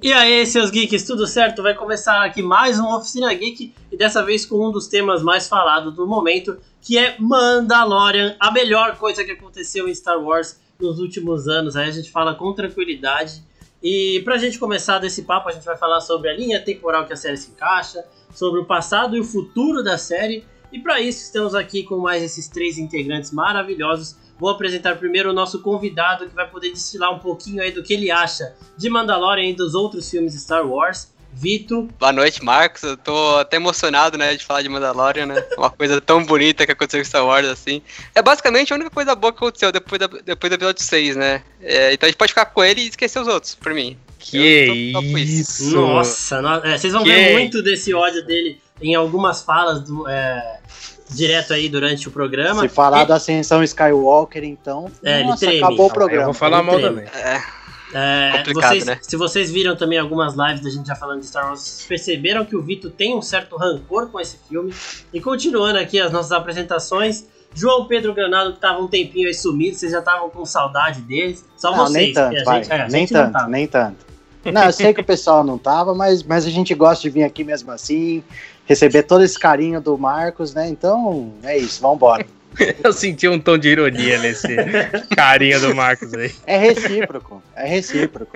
[0.00, 1.60] E aí, seus geeks, tudo certo?
[1.60, 5.48] Vai começar aqui mais uma Oficina Geek e dessa vez com um dos temas mais
[5.48, 11.00] falados do momento, que é Mandalorian, a melhor coisa que aconteceu em Star Wars nos
[11.00, 11.74] últimos anos.
[11.74, 13.42] Aí a gente fala com tranquilidade.
[13.82, 17.12] E pra gente começar desse papo, a gente vai falar sobre a linha temporal que
[17.12, 20.44] a série se encaixa, sobre o passado e o futuro da série.
[20.72, 25.32] E para isso estamos aqui com mais esses três integrantes maravilhosos Vou apresentar primeiro o
[25.32, 29.48] nosso convidado que vai poder destilar um pouquinho aí do que ele acha de Mandalorian
[29.48, 31.12] e dos outros filmes de Star Wars.
[31.32, 31.88] Vito.
[31.98, 32.82] Boa noite, Marcos.
[32.82, 35.44] Eu tô até emocionado, né, de falar de Mandalorian, né?
[35.58, 37.82] Uma coisa tão bonita que aconteceu com Star Wars, assim.
[38.14, 41.42] É basicamente a única coisa boa que aconteceu depois, da, depois do episódio 6, né?
[41.60, 43.96] É, então a gente pode ficar com ele e esquecer os outros, por mim.
[44.18, 45.70] Que tô, tô isso!
[45.70, 50.08] Nossa, no, é, vocês vão que ver muito desse ódio dele em algumas falas do,
[50.08, 50.60] é,
[51.08, 52.62] direto aí durante o programa.
[52.62, 54.90] Se falar da ascensão Skywalker, então.
[55.02, 55.66] É, nossa, ele treme.
[55.66, 56.22] acabou o programa.
[56.22, 57.04] Eu vou falar mal também.
[57.06, 57.58] É.
[57.92, 58.98] É, vocês, né?
[59.00, 62.54] Se vocês viram também algumas lives da gente já falando de Star Wars, perceberam que
[62.54, 64.74] o Vito tem um certo rancor com esse filme.
[65.12, 69.76] E continuando aqui as nossas apresentações, João Pedro Granado, que tava um tempinho aí sumido,
[69.76, 71.44] vocês já estavam com saudade deles.
[71.56, 71.92] Só não, vocês.
[71.92, 72.62] Nem tanto, pai.
[72.62, 74.08] Gente, é, nem tanto, nem tanto.
[74.52, 77.24] Não, eu sei que o pessoal não tava, mas, mas a gente gosta de vir
[77.24, 78.22] aqui mesmo assim,
[78.68, 80.68] receber todo esse carinho do Marcos, né?
[80.68, 82.26] Então, é isso, vambora.
[82.84, 84.48] Eu senti um tom de ironia nesse
[85.16, 86.32] carinho do Marcos aí.
[86.46, 88.32] É recíproco, é recíproco.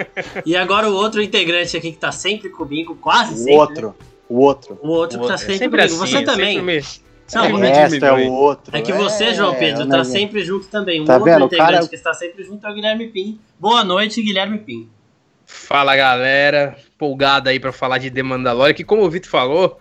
[0.47, 3.55] E agora o outro integrante aqui que tá sempre comigo, quase o sempre.
[3.55, 3.95] Outro, né?
[4.29, 4.79] o outro.
[4.81, 6.05] O outro que tá sempre, sempre comigo.
[6.05, 6.63] Assim, você também.
[6.63, 6.83] Me...
[7.35, 8.77] Não, é, resto, é o outro.
[8.77, 11.01] É que você, é, João Pedro, tá sempre junto também.
[11.01, 11.47] Um tá outro vendo?
[11.47, 11.89] integrante cara...
[11.89, 13.41] que está sempre junto é o Guilherme Pim.
[13.59, 14.89] Boa noite, Guilherme Pim.
[15.47, 19.79] Fala galera, empolgada aí para falar de The Mandalorian, que como o Vitor falou,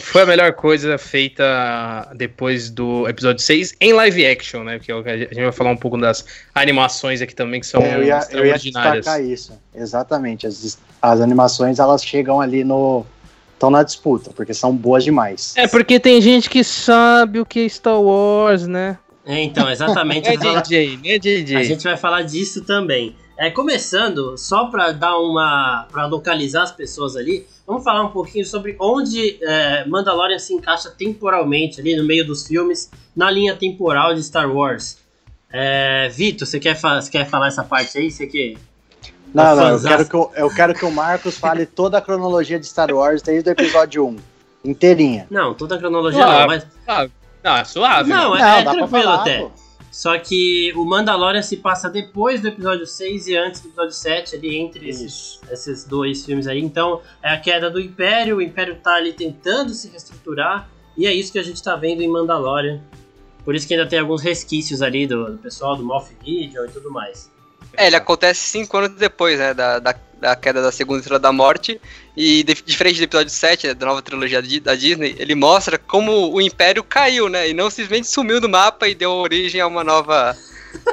[0.00, 4.78] foi a melhor coisa feita depois do episódio 6 em live action, né?
[4.78, 8.04] Porque a gente vai falar um pouco das animações aqui também, que são é, eu
[8.04, 8.64] ia, extraordinárias.
[8.64, 10.46] Eu ia destacar isso, exatamente.
[10.46, 13.06] As, as animações, elas chegam ali no...
[13.54, 15.54] Estão na disputa, porque são boas demais.
[15.56, 18.98] É, porque tem gente que sabe o que é Star Wars, né?
[19.24, 20.28] É, então, exatamente.
[20.30, 21.56] é DJ, né, DJ?
[21.56, 23.16] A gente vai falar disso também.
[23.38, 25.86] É, começando, só para dar uma.
[25.92, 30.90] para localizar as pessoas ali, vamos falar um pouquinho sobre onde é, Mandalorian se encaixa
[30.90, 34.98] temporalmente ali no meio dos filmes, na linha temporal de Star Wars.
[35.52, 38.10] É, Vitor, você quer, você quer falar essa parte aí?
[38.10, 38.54] Você quer.
[39.34, 42.58] Não, não, eu quero, que eu, eu quero que o Marcos fale toda a cronologia
[42.58, 44.16] de Star Wars desde o episódio 1.
[44.64, 45.26] Inteirinha.
[45.30, 46.66] Não, toda a cronologia não, mas.
[46.88, 47.06] Ah,
[47.44, 48.08] não, é suave.
[48.08, 49.40] Não, é, não, é tranquilo falar, até.
[49.40, 49.65] Pô.
[49.96, 54.36] Só que o Mandalorian se passa depois do episódio 6 e antes do episódio 7,
[54.36, 56.60] ali entre esses, esses, dois filmes aí.
[56.60, 60.68] Então é a queda do Império, o Império tá ali tentando se reestruturar,
[60.98, 62.78] e é isso que a gente tá vendo em Mandalorian.
[63.42, 66.70] Por isso que ainda tem alguns resquícios ali do, do pessoal do Moff Gideon e
[66.70, 67.32] tudo mais.
[67.74, 71.32] É, ele acontece cinco anos depois, né, da, da, da queda da segunda estrela da
[71.32, 71.80] morte,
[72.16, 76.32] e de, diferente do episódio 7, né, da nova trilogia da Disney, ele mostra como
[76.32, 79.84] o Império caiu, né, e não simplesmente sumiu do mapa e deu origem a uma
[79.84, 80.36] nova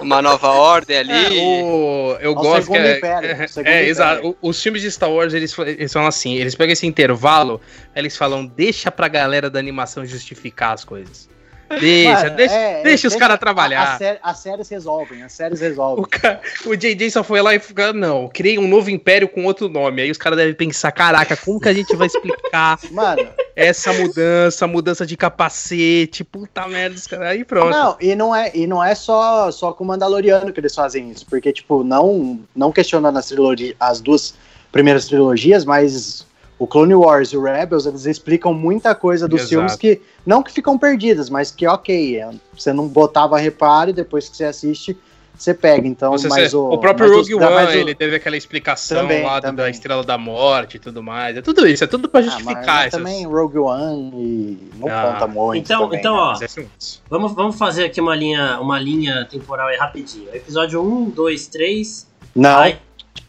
[0.02, 1.40] uma nova ordem ali.
[1.40, 3.30] É, o, eu gosto que é, império,
[3.66, 4.38] é, é exato.
[4.42, 7.62] Os filmes de Star Wars eles, eles falam assim, eles pegam esse intervalo,
[7.96, 11.33] eles falam deixa pra galera da animação justificar as coisas.
[11.80, 14.00] Deixa, Mano, deixa, é, deixa os caras trabalhar.
[14.22, 16.04] As séries resolvem, as séries resolvem.
[16.04, 19.46] O, cara, o JJ só foi lá e falou: não, criei um novo império com
[19.46, 20.02] outro nome.
[20.02, 24.68] Aí os caras devem pensar: caraca, como que a gente vai explicar Mano, essa mudança,
[24.68, 27.72] mudança de capacete, puta merda, aí pronto.
[27.72, 31.10] Não, e não é, e não é só, só com o Mandaloriano que eles fazem
[31.12, 34.34] isso, porque, tipo, não, não questionando as, trilogia, as duas
[34.72, 36.26] primeiras trilogias, mas
[36.58, 39.50] o Clone Wars e o Rebels, eles explicam muita coisa dos Exato.
[39.50, 43.94] filmes que não que ficam perdidas, mas que ok, é, você não botava reparo e
[43.94, 44.98] depois que você assiste,
[45.38, 45.88] você pega.
[45.88, 49.42] Então, você, mas o, o próprio Rogue One, o, ele teve aquela explicação também, lá
[49.42, 49.56] também.
[49.58, 51.36] da Estrela da Morte e tudo mais.
[51.36, 52.64] É tudo isso, é tudo para ah, justificar.
[52.64, 55.64] Ah, mas, mas também Rogue One e não ah, conta muito.
[55.64, 56.22] Então, também, então né?
[56.22, 56.64] ó,
[57.10, 60.30] vamos, vamos fazer aqui uma linha, uma linha temporal aí rapidinho.
[60.34, 62.08] Episódio 1, 2, 3.
[62.36, 62.60] Não.
[62.60, 62.78] Aí,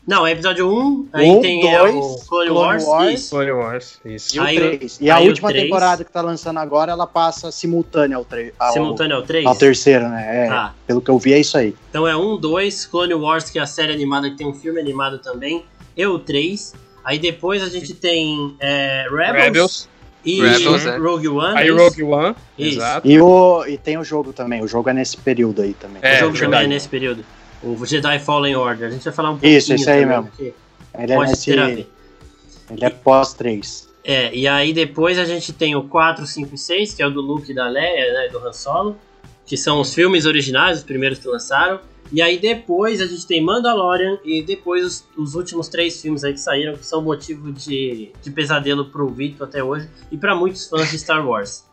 [0.06, 3.30] não, é episódio 1, aí um, tem dois, é, o Clone, Wars, Wars isso.
[3.30, 4.36] Clone Wars, isso.
[4.36, 4.98] E, o 3.
[5.01, 8.53] e a última temporada que tá lançando agora, ela passa simultânea ao 3.
[8.74, 9.47] Simultânea ao 3?
[9.47, 10.47] Ao terceiro, né?
[10.47, 10.74] É, ah.
[10.86, 11.74] Pelo que eu vi, é isso aí.
[11.89, 14.78] Então é 1, 2, Clone Wars, que é a série animada que tem um filme
[14.78, 15.65] animado também,
[15.97, 16.74] e o 3.
[17.03, 19.89] Aí depois a gente tem é, Rebels, Rebels.
[20.22, 20.97] E Rebels, é.
[20.98, 21.59] Rogue One.
[21.59, 22.78] Aí Rogue One, isso.
[22.78, 23.09] exato.
[23.09, 26.01] E, o, e tem o jogo também, o jogo é nesse período aí também.
[26.03, 27.24] É, o jogo também é nesse período.
[27.65, 28.89] O Jedi Fallen Order.
[28.89, 29.57] A gente vai falar um pouquinho.
[29.57, 30.31] Isso, isso aí mesmo.
[30.39, 31.89] Ele é, nesse, ele
[32.84, 33.89] é pós 3.
[34.05, 37.11] É, e aí depois a gente tem o 4, 5 e 6, que é o
[37.11, 38.97] do Luke e da Leia, né, do Han Solo,
[39.47, 41.81] que são os filmes originais, os primeiros que lançaram.
[42.13, 46.34] E aí depois a gente tem Mandalorian e depois os, os últimos três filmes aí
[46.34, 50.69] que saíram, que são motivo de, de pesadelo pro Vitor até hoje e para muitos
[50.69, 51.65] fãs de Star Wars.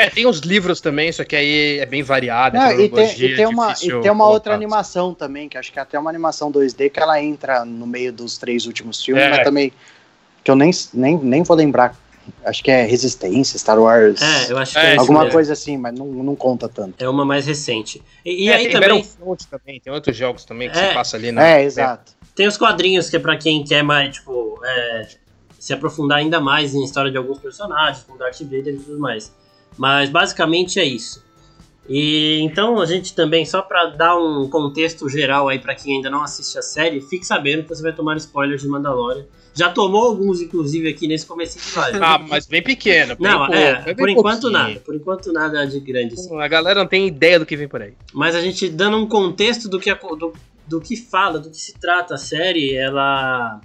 [0.00, 2.56] É, tem os livros também, só que aí é bem variado.
[2.56, 5.78] Não, e, tem, e, tem uma, e tem uma outra animação também, que acho que
[5.78, 9.30] é até uma animação 2D que ela entra no meio dos três últimos filmes, é.
[9.30, 9.72] mas também
[10.42, 11.94] que eu nem, nem, nem vou lembrar.
[12.44, 14.20] Acho que é Resistência, Star Wars.
[14.20, 17.02] É, eu acho que é, é alguma coisa assim, mas não, não conta tanto.
[17.02, 18.02] É uma mais recente.
[18.24, 19.06] E, e é, aí tem também.
[19.50, 19.80] também.
[19.80, 20.88] Tem outros jogos também que é.
[20.88, 21.46] você passa ali na.
[21.46, 22.12] É, exato.
[22.34, 25.08] Tem os quadrinhos que é pra quem quer mais, tipo, é,
[25.58, 29.32] se aprofundar ainda mais em história de alguns personagens, como Darth Vader e tudo mais.
[29.76, 31.24] Mas basicamente é isso.
[31.88, 36.08] E então a gente também, só para dar um contexto geral aí para quem ainda
[36.08, 39.24] não assiste a série, fique sabendo que você vai tomar spoilers de Mandalorian.
[39.52, 41.98] Já tomou alguns, inclusive, aqui nesse começo de live.
[42.00, 43.16] Ah, mas bem pequeno.
[43.16, 44.52] Bem não, pouco, é, por enquanto pouquinho.
[44.52, 44.80] nada.
[44.80, 46.14] Por enquanto nada de grande.
[46.14, 46.40] Assim.
[46.40, 47.94] A galera não tem ideia do que vem por aí.
[48.12, 50.32] Mas a gente dando um contexto do que, do,
[50.68, 53.60] do que fala, do que se trata a série, ela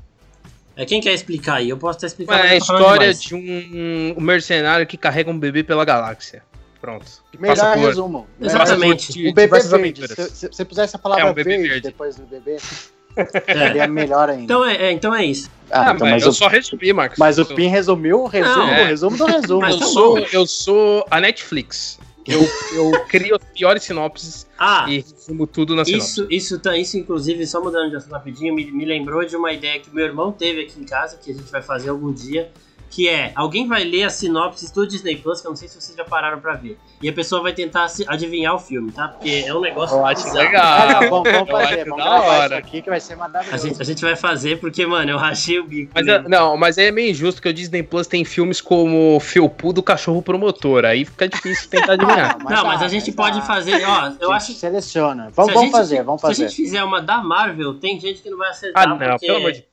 [0.75, 1.69] é quem quer explicar aí?
[1.69, 2.39] Eu posso estar explicando.
[2.39, 6.44] É a história de um, um, mercenário que carrega um bebê pela galáxia.
[6.81, 7.06] Pronto.
[7.39, 7.86] Melhor por...
[7.86, 8.27] resumo.
[8.39, 9.30] Exatamente.
[9.30, 10.07] O bebê verde.
[10.07, 12.57] Se você pusesse a palavra é, um verde, verde, depois do bebê,
[13.45, 14.44] seria melhor ainda.
[14.44, 15.50] Então é, é, então é isso.
[15.72, 16.33] Ah, ah então, mas eu o...
[16.33, 17.18] só resumi, Marcos.
[17.18, 18.83] Mas o Pin resumiu o resumo, Não, é.
[18.83, 19.66] o resumo do resumo.
[19.66, 21.98] eu, sou, eu sou a Netflix.
[22.27, 22.42] Eu,
[22.74, 26.07] eu crio as piores sinopses ah, e resumo tudo na sinopse.
[26.07, 29.54] Isso, isso, tá, isso, inclusive, só mudando de assunto rapidinho, me, me lembrou de uma
[29.54, 32.51] ideia que meu irmão teve aqui em casa, que a gente vai fazer algum dia,
[32.89, 35.79] que é, alguém vai ler a sinopse do Disney Plus, que eu não sei se
[35.79, 39.09] vocês já pararam pra ver, e a pessoa vai tentar adivinhar o filme, tá?
[39.09, 41.03] Porque é um negócio eu acho legal.
[41.03, 43.55] É, vamos, vamos fazer, vamos gravar isso aqui que vai ser maravilhoso.
[43.55, 45.91] A gente, a gente vai fazer porque, mano, eu rachei o bico.
[45.93, 49.73] Mas, é, não, mas é meio injusto que o Disney Plus tem filmes como Felpu
[49.73, 52.38] do Cachorro Promotor, aí fica difícil tentar adivinhar.
[52.38, 54.53] não, mas, não, mas a gente pode fazer, ó, eu acho...
[54.53, 55.29] Seleciona.
[55.33, 56.35] Vamos, vamos gente, fazer, vamos fazer.
[56.35, 58.97] Se a gente fizer uma da Marvel, tem gente que não vai acertar, Ah, não,
[58.97, 59.25] porque...
[59.25, 59.65] pelo amor de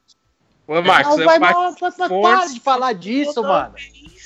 [0.67, 3.75] Ô, Marcos, não, vai, Marcos, para de falar disso, mano.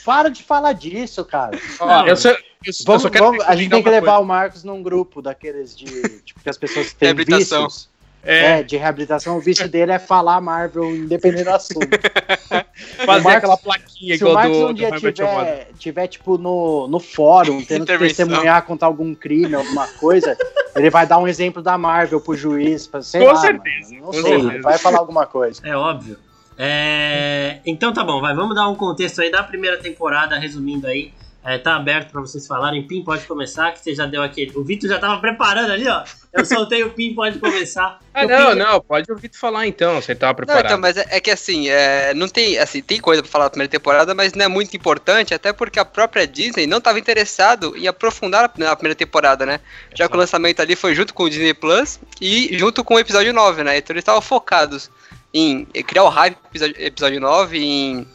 [0.04, 1.58] Para de falar disso, cara.
[1.80, 2.36] Ó, eu só, eu,
[2.84, 4.18] vamos, eu vamos, a gente tem que levar coisa.
[4.20, 6.20] o Marcos num grupo daqueles de.
[6.20, 7.88] Tipo, que as pessoas têm vícios.
[8.22, 8.58] É.
[8.58, 8.62] é.
[8.64, 9.36] de reabilitação.
[9.36, 11.86] O vício dele é falar Marvel, independente do assunto.
[13.06, 16.98] Fazer Marcos, aquela plaquinha Se o Marcos do, um dia tiver, tiver, tipo, no, no
[16.98, 20.36] fórum, tendo que testemunhar contra algum crime, alguma coisa,
[20.74, 23.94] ele vai dar um exemplo da Marvel pro juiz, pra, sei Com lá, certeza.
[23.94, 24.62] Mano, não sei, certeza.
[24.62, 25.60] vai falar alguma coisa.
[25.64, 26.18] É óbvio.
[26.58, 27.58] É...
[27.66, 31.12] Então tá bom, vai, vamos dar um contexto aí da primeira temporada, resumindo aí.
[31.48, 32.82] É, tá aberto para vocês falarem.
[32.82, 34.50] Pim, pode começar, que você já deu aquele.
[34.56, 36.02] O Vitor já tava preparando ali, ó.
[36.32, 38.00] Eu soltei o Pim, pode começar.
[38.16, 38.58] Ah, não, Pim...
[38.58, 40.62] não, pode o Vitor falar então, você tava preparado.
[40.62, 43.44] Não, então, mas é, é que assim, é, não tem, assim, tem coisa pra falar
[43.44, 46.98] da primeira temporada, mas não é muito importante, até porque a própria Disney não tava
[46.98, 49.60] interessado em aprofundar a, primeira temporada, né?
[49.94, 52.98] Já que o lançamento ali foi junto com o Disney Plus e junto com o
[52.98, 53.76] episódio 9, né?
[53.76, 54.90] Então eles estavam focados
[55.32, 58.06] em criar o hype episódio, episódio 9, em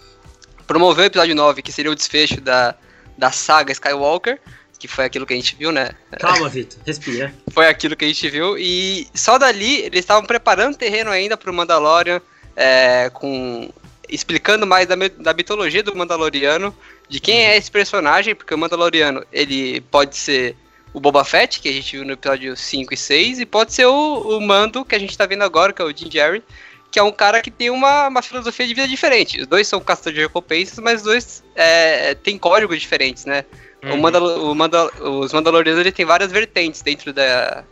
[0.66, 2.76] promover o episódio 9, que seria o desfecho da,
[3.18, 4.40] da saga Skywalker,
[4.80, 5.92] que foi aquilo que a gente viu, né?
[6.20, 7.34] Calma, Vitor, respira.
[7.54, 11.54] foi aquilo que a gente viu, e só dali eles estavam preparando terreno ainda pro
[11.54, 12.22] Mandalorian,
[12.56, 13.70] é, com
[14.10, 16.76] explicando mais da, da mitologia do Mandaloriano,
[17.08, 20.56] de quem é esse personagem, porque o Mandaloriano, ele pode ser
[20.94, 23.86] o Boba Fett, que a gente viu no episódio 5 e 6, e pode ser
[23.86, 26.44] o, o Mando, que a gente tá vendo agora, que é o Jim Jerry,
[26.92, 29.40] que é um cara que tem uma, uma filosofia de vida diferente.
[29.40, 33.46] Os dois são caçadores de recompensas, mas os dois é, têm códigos diferentes, né?
[33.82, 33.94] Uhum.
[33.94, 37.64] O Mandal o Mandal os Mandalorianos ele tem várias vertentes dentro da,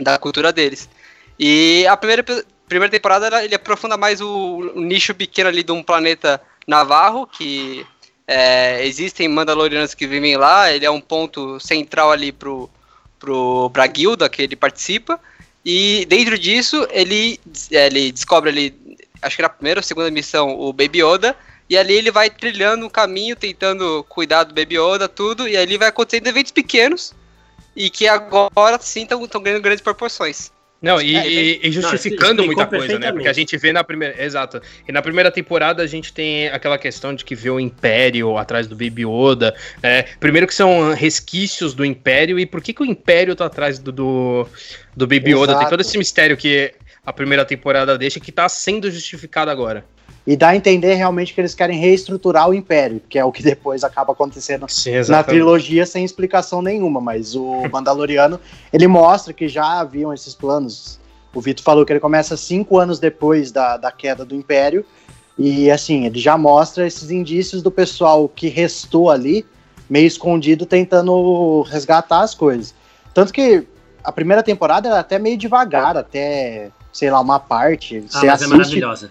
[0.00, 0.88] da cultura deles.
[1.38, 2.24] E a primeira,
[2.66, 7.86] primeira temporada ele aprofunda mais o, o nicho pequeno ali de um planeta Navarro, que
[8.26, 12.70] é, existem Mandalorianos que vivem lá, ele é um ponto central ali pro,
[13.18, 15.20] pro, pra guilda que ele participa.
[15.68, 17.40] E dentro disso, ele,
[17.72, 21.36] ele descobre ali, acho que na primeira ou segunda missão, o Baby Yoda.
[21.68, 25.48] E ali ele vai trilhando um caminho, tentando cuidar do Baby Yoda, tudo.
[25.48, 27.12] E ali vai acontecendo eventos pequenos.
[27.74, 30.52] E que agora sim estão ganhando grandes proporções.
[30.80, 33.10] Não, e, é, e, e justificando não, muita coisa, né?
[33.10, 34.22] Porque a gente vê na primeira.
[34.22, 34.60] Exato.
[34.86, 38.66] E na primeira temporada a gente tem aquela questão de que vê o Império atrás
[38.66, 39.54] do Baby Yoda.
[39.82, 43.78] É, primeiro que são resquícios do Império, e por que, que o Império tá atrás
[43.78, 44.48] do, do,
[44.94, 45.52] do Baby Yoda?
[45.52, 45.58] Exato.
[45.60, 49.84] Tem todo esse mistério que a primeira temporada deixa que tá sendo justificado agora.
[50.26, 53.42] E dá a entender realmente que eles querem reestruturar o Império, que é o que
[53.44, 57.00] depois acaba acontecendo Sim, na trilogia sem explicação nenhuma.
[57.00, 58.40] Mas o Mandaloriano,
[58.72, 60.98] ele mostra que já haviam esses planos.
[61.32, 64.84] O Vitor falou que ele começa cinco anos depois da, da queda do Império.
[65.38, 69.46] E assim, ele já mostra esses indícios do pessoal que restou ali,
[69.88, 72.74] meio escondido, tentando resgatar as coisas.
[73.14, 73.64] Tanto que
[74.02, 77.98] a primeira temporada ela é até meio devagar, até, sei lá, uma parte.
[77.98, 78.50] Ah, você mas é assiste.
[78.50, 79.10] maravilhosa.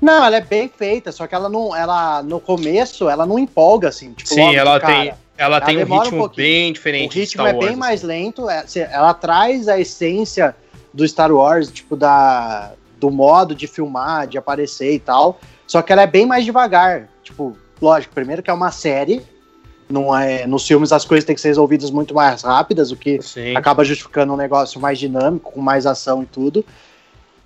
[0.00, 1.74] Não, ela é bem feita, só que ela não.
[1.76, 4.12] Ela, no começo, ela não empolga, assim.
[4.12, 6.46] Tipo, Sim, ela tem, ela tem um um ritmo pouquinho.
[6.46, 7.12] bem O diferente.
[7.12, 8.06] de ritmo é bem Wars, mais assim.
[8.06, 10.56] lento, é, ela traz a essência
[10.92, 15.38] do Star Wars, tipo, da, do modo de filmar, de aparecer e tal.
[15.66, 17.08] Só que ela é bem mais devagar.
[17.22, 19.22] Tipo, lógico, primeiro que é uma série.
[19.88, 23.20] Não é, nos filmes as coisas têm que ser resolvidas muito mais rápidas, o que
[23.20, 23.56] Sim.
[23.56, 26.64] acaba justificando um negócio mais dinâmico, com mais ação e tudo.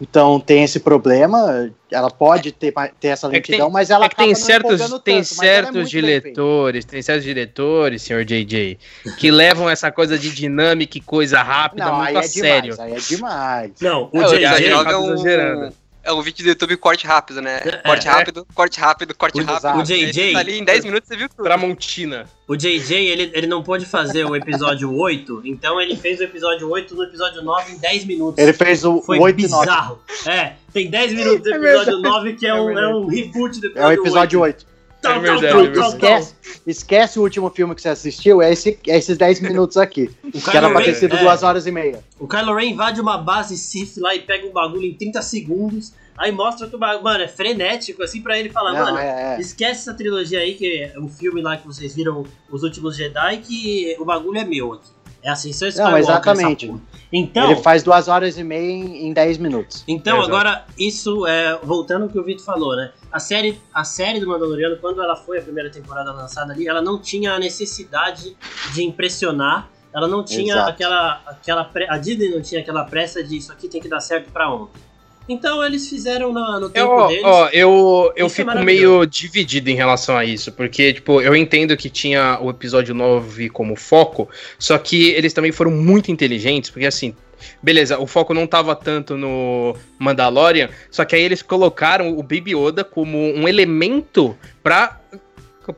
[0.01, 1.71] Então tem esse problema.
[1.91, 5.01] Ela pode ter, ter essa É que tem- lentidão, mas ela É que tem certos,
[5.05, 5.89] tem é certos feita.
[5.89, 8.77] diretores, tem certos diretores, senhor JJ,
[9.19, 12.73] que levam essa coisa de dinâmica e coisa rápida Não, muito aí a é sério.
[12.73, 13.71] demais, aí é demais.
[13.81, 14.67] Não, o É, JJ.
[14.69, 15.73] é um.
[16.05, 17.61] É um vídeo do YouTube corte rápido, né?
[17.65, 17.71] É.
[17.79, 18.11] corte É.
[18.11, 19.67] rápido, corte rápido, corte Exato.
[19.67, 19.81] rápido.
[19.81, 21.43] O JJ tá ali em 10 minutos você viu tudo.
[21.45, 22.27] Tramontina.
[22.47, 26.71] O JJ, ele, ele não pôde fazer o episódio 8, então ele fez o episódio
[26.71, 28.39] 8 no episódio 9 em 10 minutos.
[28.39, 29.65] Ele fez o Foi 8 e 9.
[29.67, 30.01] bizarro.
[30.27, 32.03] É, tem 10 minutos do É episódio verdade.
[32.03, 34.67] 9 que é, É um, é um reboot do É o episódio, episódio 8.
[34.67, 34.74] 8.
[35.05, 35.99] Tal, É tal, verdade, tal, é tal, verdade.
[35.99, 36.19] tal.
[36.19, 36.35] Esquece,
[36.67, 40.11] esquece o último filme que você assistiu, é, esse, é esses 10 minutos aqui.
[40.25, 42.03] O Que era pra ter sido é, 2 horas e meia.
[42.19, 45.93] o Kylo Ren invade uma base Sith lá e pega um bagulho em 30 segundos.
[46.17, 49.37] Aí mostra que o bagulho, mano, é frenético, assim, pra ele falar, Não, mano, é,
[49.37, 49.41] é.
[49.41, 53.39] esquece essa trilogia aí, que é um filme lá que vocês viram, Os Últimos Jedi,
[53.39, 54.89] que o bagulho é meu aqui.
[55.25, 56.71] É assim, só Não, exatamente.
[57.11, 59.83] Então, Ele faz 2 horas e meia em, em 10 minutos.
[59.89, 61.59] Então, agora, isso é.
[61.63, 62.93] Voltando ao que o Vitor falou, né?
[63.15, 66.83] A série, a série do Mandaloriano, quando ela foi a primeira temporada lançada ali, ela
[66.83, 68.37] não tinha a necessidade
[68.75, 69.71] de impressionar.
[69.95, 70.71] Ela não tinha Exato.
[70.71, 71.23] aquela.
[71.27, 74.33] aquela pre- a Disney não tinha aquela pressa de isso aqui tem que dar certo
[74.33, 74.81] pra ontem.
[75.29, 77.23] Então eles fizeram na- no Eu, tempo ó, deles.
[77.25, 78.99] ó, eu, eu Isso é fico maravilhoso.
[78.99, 83.49] meio dividido em relação a isso, porque, tipo, eu entendo que tinha o episódio 9
[83.49, 84.29] como foco,
[84.59, 87.15] só que eles também foram muito inteligentes, porque assim,
[87.63, 92.55] beleza, o foco não tava tanto no Mandalorian, só que aí eles colocaram o Baby
[92.57, 94.99] Yoda como um elemento pra,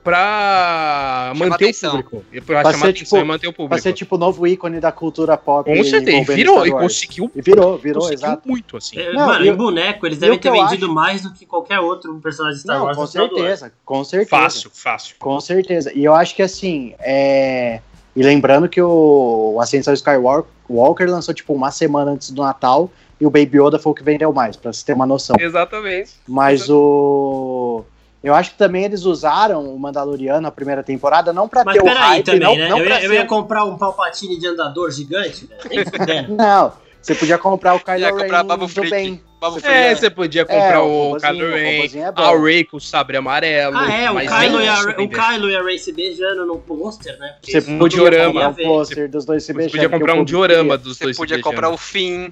[0.02, 1.98] pra manter atenção.
[2.00, 2.24] o público.
[2.46, 3.82] Pra, Pra chamar ser, atenção tipo, e manter o Pra público.
[3.82, 5.68] ser tipo o novo ícone da cultura pop.
[5.74, 8.48] Com certeza, e virou, e conseguiu, E virou, virou, conseguiu exato.
[8.48, 8.98] muito, assim.
[8.98, 12.14] É, Não, mano, e boneco, eles devem ter vendido acho- mais do que qualquer outro
[12.20, 14.30] personagem de Star Não, Wars com certeza, com certeza.
[14.30, 15.16] Fácil, fácil.
[15.18, 15.92] Com certeza.
[15.94, 17.80] E eu acho que assim, é...
[18.14, 23.26] e lembrando que o Ascensão Skywalker Walker lançou tipo uma semana antes do Natal e
[23.26, 25.36] o Baby Yoda foi o que vendeu mais, pra você ter uma noção.
[25.38, 26.12] Exatamente.
[26.28, 27.84] Mas o
[28.24, 31.80] eu acho que também eles usaram o Mandaloriano na primeira temporada não pra Mas ter
[31.80, 32.68] o peraí hype, também, não, né?
[32.68, 35.84] não eu, ia, eu ser- ia comprar um Palpatine de andador gigante, velho.
[36.06, 36.28] Nem.
[36.36, 36.72] Não,
[37.06, 38.90] você podia comprar o Ia Kylo comprar Ren Babu do Freak.
[38.90, 39.22] bem.
[39.40, 39.76] Babu Você Freak.
[39.76, 39.94] É, É.
[39.94, 43.16] você podia comprar É, o o Kylo o Ren, é a Rey com o sabre
[43.16, 43.76] amarelo.
[43.76, 45.08] Ah, é, o mas Kylo, e a, o.
[45.08, 47.36] Kylo e a Ray se beijando no pôster, né?
[47.40, 48.32] Porque Você Um podia diorama.
[48.32, 49.72] comprar um pôster dos dois se Você beijando.
[49.72, 52.30] podia que comprar um diorama dos Você dois se podia comprar o Finn,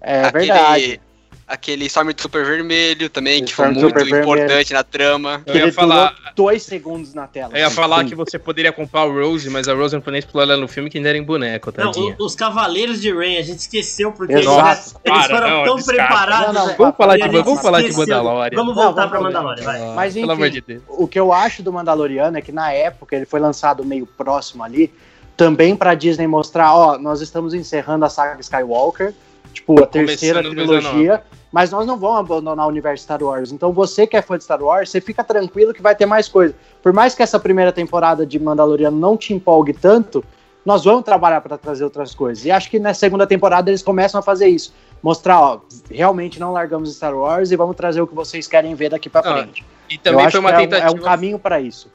[0.00, 1.00] É aquele, verdade.
[1.48, 4.20] Aquele Stormtrooper vermelho também, que foi muito vermelho.
[4.20, 5.42] importante na trama.
[5.46, 7.52] Eu ia ele falar- dois segundos na tela.
[7.54, 8.10] Eu ia falar sim.
[8.10, 10.68] que você poderia comprar o Rose, mas a Rose não foi nem explorar ela no
[10.68, 12.14] filme que ainda era em boneco, Não, tadinha.
[12.18, 14.58] o- os Cavaleiros de Rain, a gente esqueceu porque Exato.
[14.68, 16.02] eles, eles Para, foram não, tão descarta.
[16.06, 16.46] preparados.
[16.46, 16.74] Não, não, né?
[16.78, 17.92] Vamos falar de, vamos falar de.
[17.96, 18.56] Mandalorian.
[18.58, 19.20] Vamos Não, voltar vamos pra.
[19.20, 19.80] Mandalorian, vai.
[19.82, 20.82] Ah, Mas, enfim, de Deus.
[20.88, 24.62] O que eu acho do Mandaloriano é que na época ele foi lançado meio próximo
[24.62, 24.92] ali,
[25.36, 29.14] também pra Disney mostrar, ó, nós estamos encerrando a saga Skywalker,
[29.60, 31.22] tipo, a terceira trilogia,
[31.52, 33.52] mas nós não vamos abandonar o universo Star Wars.
[33.52, 36.28] Então você que é fã de Star Wars, você fica tranquilo que vai ter mais
[36.28, 36.54] coisa.
[36.82, 40.24] Por mais que essa primeira temporada de Mandaloriano não te empolgue tanto,
[40.64, 42.44] nós vamos trabalhar pra trazer outras coisas.
[42.44, 44.74] E acho que na segunda temporada eles começam a fazer isso.
[45.02, 45.60] Mostrar, ó,
[45.90, 49.20] realmente não largamos Star Wars e vamos trazer o que vocês querem ver daqui pra
[49.24, 49.64] Ah, frente.
[49.88, 50.88] E Eu também foi uma que é um- tentativa.
[50.88, 51.90] é um caminho pra isso.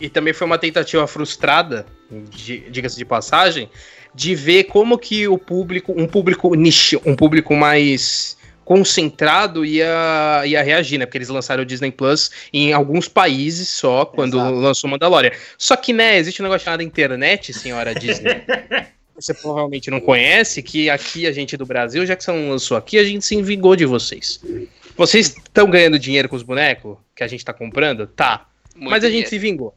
[0.00, 3.70] E também foi uma tentativa frustrada, di- diga-se de passagem,
[4.16, 10.62] de ver como que o público, um público nicho, um público mais concentrado ia, ia
[10.62, 11.06] reagir, né?
[11.06, 14.54] Porque eles lançaram o Disney Plus em alguns países só, quando Exato.
[14.54, 15.30] lançou Mandalorian.
[15.58, 18.42] Só que, né, existe um negócio chamado internet, senhora Disney.
[19.14, 22.76] Você provavelmente não conhece, que aqui a gente do Brasil, já que você não lançou
[22.76, 24.38] aqui, a gente se envingou de vocês.
[24.94, 28.06] Vocês estão ganhando dinheiro com os bonecos que a gente tá comprando?
[28.06, 28.46] Tá.
[28.74, 29.30] Muito Mas a gente dinheiro.
[29.30, 29.74] se vingou.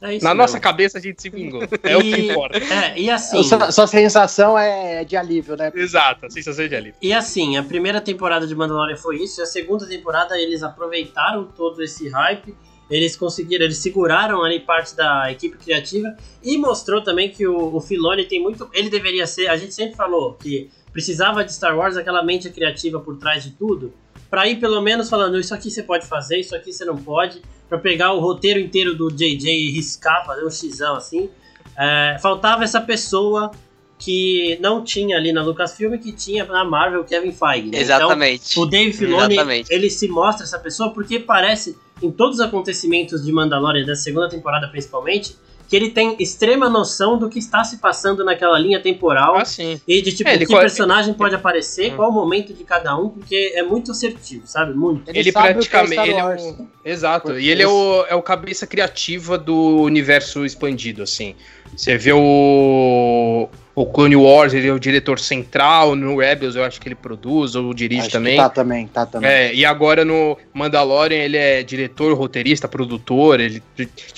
[0.00, 0.42] É isso Na mesmo.
[0.42, 1.62] nossa cabeça a gente se vingou.
[1.82, 2.58] É o que E- importa.
[2.58, 3.42] É, e assim.
[3.42, 5.72] Sua, sua sensação é de alívio, né?
[5.74, 6.94] Exato, a sensação de alívio.
[7.02, 11.44] E assim, a primeira temporada de Mandalorian foi isso, e a segunda temporada eles aproveitaram
[11.56, 12.54] todo esse hype,
[12.90, 17.80] eles conseguiram, eles seguraram ali parte da equipe criativa e mostrou também que o, o
[17.80, 18.68] Filoni tem muito.
[18.72, 19.48] Ele deveria ser.
[19.48, 23.50] A gente sempre falou que precisava de Star Wars, aquela mente criativa por trás de
[23.50, 23.92] tudo,
[24.30, 27.42] pra ir pelo menos falando: isso aqui você pode fazer, isso aqui você não pode,
[27.68, 31.28] pra pegar o roteiro inteiro do JJ e riscar, fazer um xizão assim.
[31.76, 33.50] É, faltava essa pessoa
[33.98, 37.70] que não tinha ali na Lucasfilm, que tinha na Marvel Kevin Feige.
[37.70, 37.80] Né?
[37.80, 38.52] Exatamente.
[38.52, 39.74] Então, o Dave Filoni, Exatamente.
[39.74, 44.28] ele se mostra essa pessoa porque parece, em todos os acontecimentos de Mandalorian, da segunda
[44.28, 45.36] temporada principalmente,
[45.68, 49.78] que ele tem extrema noção do que está se passando naquela linha temporal Ah, sim.
[49.86, 51.96] e de tipo, É, ele que co- personagem pode aparecer, Hum.
[51.96, 54.72] qual o momento de cada um, porque é muito assertivo, sabe?
[54.74, 55.08] Muito.
[55.10, 55.92] Ele Ele, sabe o que é praticamente.
[55.92, 56.24] Star ele é
[56.64, 57.26] o- Exato.
[57.28, 61.34] Porque E ele é o, é o cabeça criativa do universo expandido, assim.
[61.76, 63.48] Você vê o.
[63.78, 65.94] O Clone Wars, ele é o diretor central.
[65.94, 68.36] No Rebels, eu acho que ele produz ou dirige Acho também.
[68.36, 69.30] Tá também, tá também.
[69.30, 73.62] É, e agora no Mandalorian ele é diretor, roteirista, produtor, ele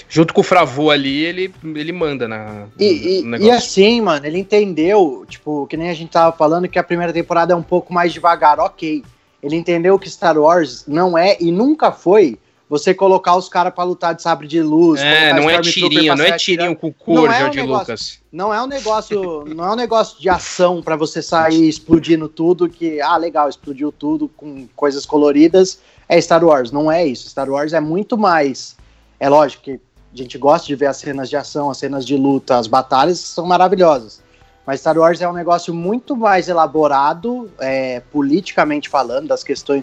[0.09, 4.25] junto com o Fravô ali, ele, ele manda na E, no e, e assim, mano,
[4.25, 7.63] ele entendeu, tipo, que nem a gente tava falando, que a primeira temporada é um
[7.63, 9.05] pouco mais devagar, ok.
[9.43, 12.39] Ele entendeu que Star Wars não é e nunca foi
[12.71, 15.01] você colocar os caras pra lutar de sabre de luz.
[15.01, 18.19] É, não é tirinha, não é tirinho com cor, Não é um negócio- Lucas.
[18.31, 22.69] Não é um negócio, não é um negócio de ação pra você sair explodindo tudo
[22.69, 25.81] que, ah, legal, explodiu tudo com coisas coloridas.
[26.09, 27.29] É Star Wars, não é isso.
[27.29, 28.77] Star Wars é muito mais.
[29.19, 32.17] É lógico que a gente gosta de ver as cenas de ação, as cenas de
[32.17, 34.23] luta, as batalhas são maravilhosas.
[34.65, 39.83] Mas Star Wars é um negócio muito mais elaborado, é, politicamente falando, das questões,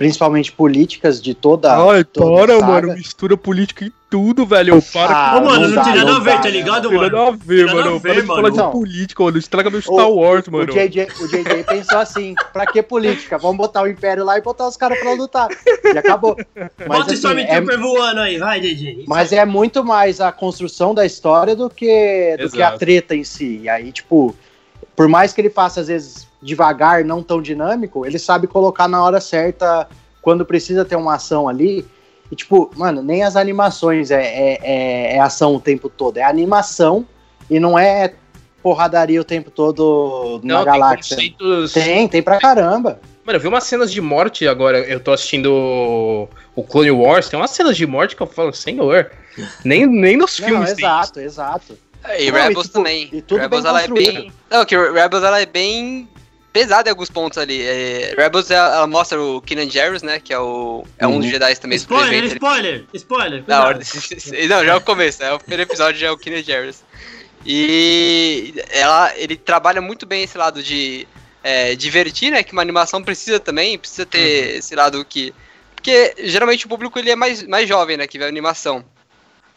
[0.00, 1.76] principalmente políticas de toda.
[1.76, 2.72] Ai, toda para, saga.
[2.72, 4.80] mano, mistura política em tudo, velho.
[4.80, 6.90] Para Ah, com Ô, mano, não, dá, tem nada não a ver, tá ligado, Não
[6.90, 7.16] tem mano?
[7.18, 7.98] nada a ver, Nada a mano.
[7.98, 8.26] ver, mano.
[8.36, 8.70] falar de Não.
[8.70, 9.36] política, mano.
[9.36, 10.64] Estraga meu O- Star Wars, mano.
[10.72, 13.36] O JJ, o JJ pensou assim: pra que política?
[13.36, 15.48] Vamos botar o Império lá e botar os caras pra lutar.
[15.84, 16.34] E acabou.
[16.56, 19.04] Mas, Bota o assim, é, Stormtrooper voando aí, vai, DJ.
[19.06, 23.22] mas é muito mais a construção da história do que, do que a treta em
[23.22, 23.60] si.
[23.64, 24.34] E aí, tipo,
[25.00, 29.02] por mais que ele faça às vezes devagar, não tão dinâmico, ele sabe colocar na
[29.02, 29.88] hora certa
[30.20, 31.86] quando precisa ter uma ação ali.
[32.30, 36.18] E, tipo, mano, nem as animações é, é, é- é ação o tempo todo.
[36.18, 37.06] É animação
[37.48, 38.12] e não é
[38.62, 41.16] porradaria o tempo todo na Não, tem galáxia.
[41.16, 41.72] conceitos...
[41.72, 43.00] Tem, tem pra caramba.
[43.24, 44.80] Mano, eu vi umas cenas de morte agora.
[44.80, 47.26] Eu tô assistindo o- Clone Wars.
[47.30, 49.10] Tem umas cenas de morte que eu falo, senhor.
[49.64, 51.78] Nem, nem nos Não, filmes exato, exato.
[52.04, 53.08] É, E Não, e Rebels tipo, também.
[53.12, 54.32] e tudo Rebels bem ela é bem.
[54.50, 56.08] Não, que Rebels ela é bem
[56.52, 57.62] pesada em alguns pontos ali.
[57.62, 60.18] É, Rebels ela, ela mostra o Keenan Jarrus, né?
[60.18, 61.20] Que é, o, é um Uhum.
[61.20, 63.38] dos Jedi também Spoiler, spoiler, spoiler.
[63.44, 63.66] Cuidado.
[63.66, 63.86] ordem.
[64.48, 66.82] Não, já é o começo, é o primeiro episódio já é o Keenan Jarrus.
[67.46, 71.06] E ela, ele trabalha muito bem esse lado de
[71.42, 72.42] é, divertir, né?
[72.42, 75.32] Que uma animação precisa também, precisa ter esse lado que.
[75.74, 78.06] Porque geralmente o público ele é mais, mais jovem, né?
[78.06, 78.84] Que vê animação.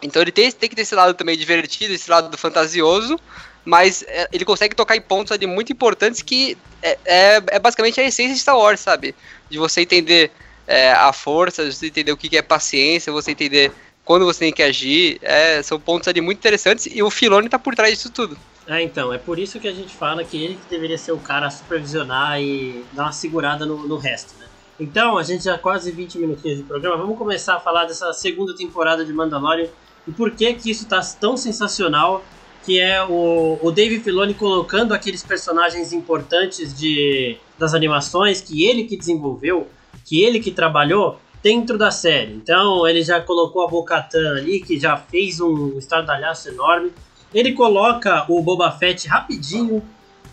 [0.04, 3.20] Então ele tem, tem que ter esse lado também divertido, esse lado fantasioso,
[3.66, 8.00] mas é, ele consegue tocar em pontos ali muito importantes que é, é, é basicamente
[8.00, 9.16] a essência de Star Wars, sabe?
[9.50, 10.32] De você entender
[10.68, 13.72] é, a força, de você entender o que é paciência, você entender
[14.04, 15.20] quando você tem que agir.
[15.22, 18.38] É, são pontos ali muito interessantes e o Filoni tá por trás disso tudo.
[18.68, 21.18] É, então, é por isso que a gente fala que ele que deveria ser o
[21.18, 24.48] cara a supervisionar e dar uma segurada no, no resto, né?
[24.80, 28.56] Então, a gente já quase 20 minutinhos de programa, vamos começar a falar dessa segunda
[28.56, 29.68] temporada de Mandalorian
[30.08, 32.24] e por que que isso tá tão sensacional,
[32.66, 38.86] que é o, o Dave Filoni colocando aqueles personagens importantes de, das animações que ele
[38.86, 39.68] que desenvolveu,
[40.06, 42.34] que ele que trabalhou dentro da série.
[42.34, 46.94] Então, ele já colocou a Bo-Katan ali, que já fez um estardalhaço enorme.
[47.34, 49.84] Ele coloca o Boba Fett rapidinho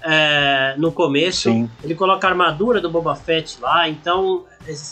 [0.03, 1.51] é, no começo.
[1.51, 1.69] Sim.
[1.83, 3.89] Ele coloca a armadura do Boba Fett lá.
[3.89, 4.45] Então,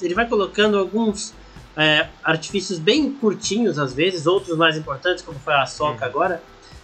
[0.03, 1.33] ele vai colocando alguns
[1.79, 6.43] é, artifícios bem curtinhos às vezes, outros mais importantes, como foi a Soca agora.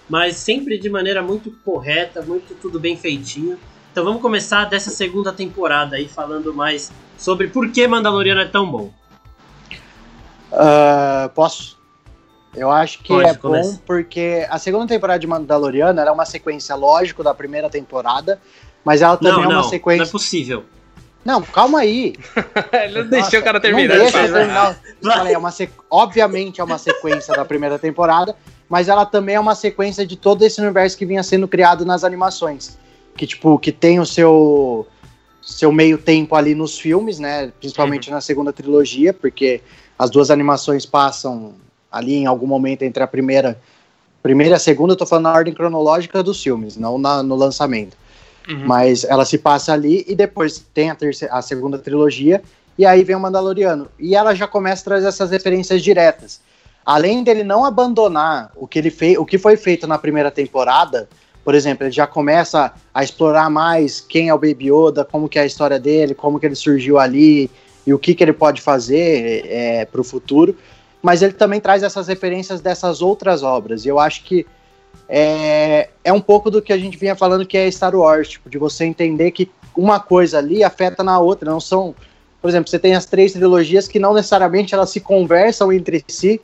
[0.09, 3.59] Mas sempre de maneira muito correta, muito tudo bem feitinho.
[3.91, 8.71] Então vamos começar dessa segunda temporada aí falando mais sobre por que Mandaloriano é tão
[8.71, 8.93] bom.
[10.53, 11.83] Ah, posso?
[12.55, 13.73] Eu acho que Pode, é começa.
[13.73, 18.41] bom porque a segunda temporada de Mandaloriano era uma sequência, lógico, da primeira temporada,
[18.85, 20.07] mas ela também Não, é uma não, não é sequência.
[20.07, 20.65] possível.
[21.25, 22.15] Não, calma aí.
[22.85, 23.97] Ele não deixou o cara terminar.
[23.97, 24.79] Não de deixa eu terminar.
[25.03, 25.73] Falei, é uma sequ...
[25.91, 28.37] Obviamente é uma sequência da primeira temporada,
[28.69, 32.05] mas ela também é uma sequência de todo esse universo que vinha sendo criado nas
[32.05, 32.79] animações.
[33.17, 34.87] Que, tipo, que tem o seu,
[35.41, 37.53] seu meio tempo ali nos filmes, né?
[37.59, 39.63] Principalmente na segunda trilogia, porque
[39.99, 41.55] as duas animações passam
[41.91, 43.59] ali em algum momento entre a primeira,
[44.23, 47.37] primeira e a segunda, eu tô falando na ordem cronológica dos filmes, não na- no
[47.37, 47.97] lançamento.
[48.49, 48.67] Uhum.
[48.67, 52.43] Mas ela se passa ali e depois tem a, terceira, a segunda trilogia
[52.77, 53.89] e aí vem o Mandaloriano.
[53.99, 56.41] E ela já começa a trazer essas referências diretas.
[56.85, 61.09] Além dele não abandonar o que ele fez, o que foi feito na primeira temporada,
[61.43, 65.39] por exemplo, ele já começa a explorar mais quem é o Baby Yoda, como que
[65.39, 67.51] é a história dele, como que ele surgiu ali
[67.87, 70.57] e o que, que ele pode fazer é, para o futuro.
[71.03, 73.85] Mas ele também traz essas referências dessas outras obras.
[73.85, 74.47] E eu acho que
[75.09, 78.49] é, é um pouco do que a gente vinha falando que é Star Wars, tipo,
[78.49, 81.95] de você entender que uma coisa ali afeta na outra, não são.
[82.41, 86.41] Por exemplo, você tem as três trilogias que não necessariamente elas se conversam entre si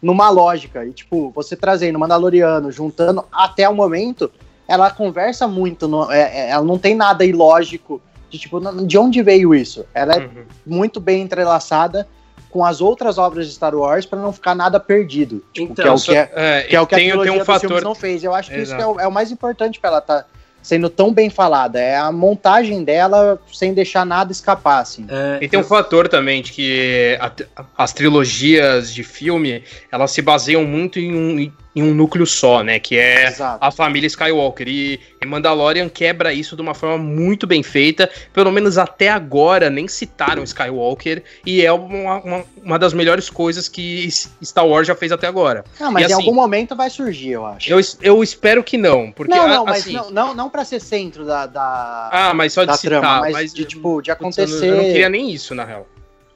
[0.00, 0.84] numa lógica.
[0.84, 4.30] E, tipo, você trazendo Mandaloriano, juntando até o momento,
[4.66, 9.22] ela conversa muito, no, é, é, ela não tem nada ilógico de tipo, de onde
[9.22, 9.84] veio isso?
[9.92, 10.44] Ela é uhum.
[10.64, 12.06] muito bem entrelaçada
[12.50, 15.42] com as outras obras de Star Wars para não ficar nada perdido.
[15.52, 17.42] Tipo, então, que é o que, é, é, que, é o que tem, a trilogia
[17.42, 17.82] um fator...
[17.82, 18.24] não fez.
[18.24, 18.80] Eu acho que Exato.
[18.80, 20.26] isso é o, é o mais importante para ela estar tá
[20.62, 21.80] sendo tão bem falada.
[21.80, 25.06] É a montagem dela sem deixar nada escapar, assim.
[25.08, 27.32] É, e tem um fator também de que a,
[27.78, 32.80] as trilogias de filme, elas se baseiam muito em um, em um núcleo só, né?
[32.80, 33.64] Que é Exato.
[33.64, 34.66] a família Skywalker.
[34.68, 38.10] E, e, Mandalorian quebra isso de uma forma muito bem feita.
[38.32, 41.22] Pelo menos até agora nem citaram Skywalker.
[41.46, 44.08] E é uma, uma, uma das melhores coisas que
[44.42, 45.64] Star Wars já fez até agora.
[45.78, 47.70] Não, mas e, em assim, algum momento vai surgir, eu acho.
[47.70, 49.12] Eu, eu espero que não.
[49.12, 52.52] Porque, não, não, assim, mas não, não, não pra ser centro da, da Ah, mas
[52.52, 53.00] só de citar.
[53.00, 54.70] Trama, mas, mas de, tipo, de acontecer...
[54.70, 55.86] Eu não queria nem isso, na real.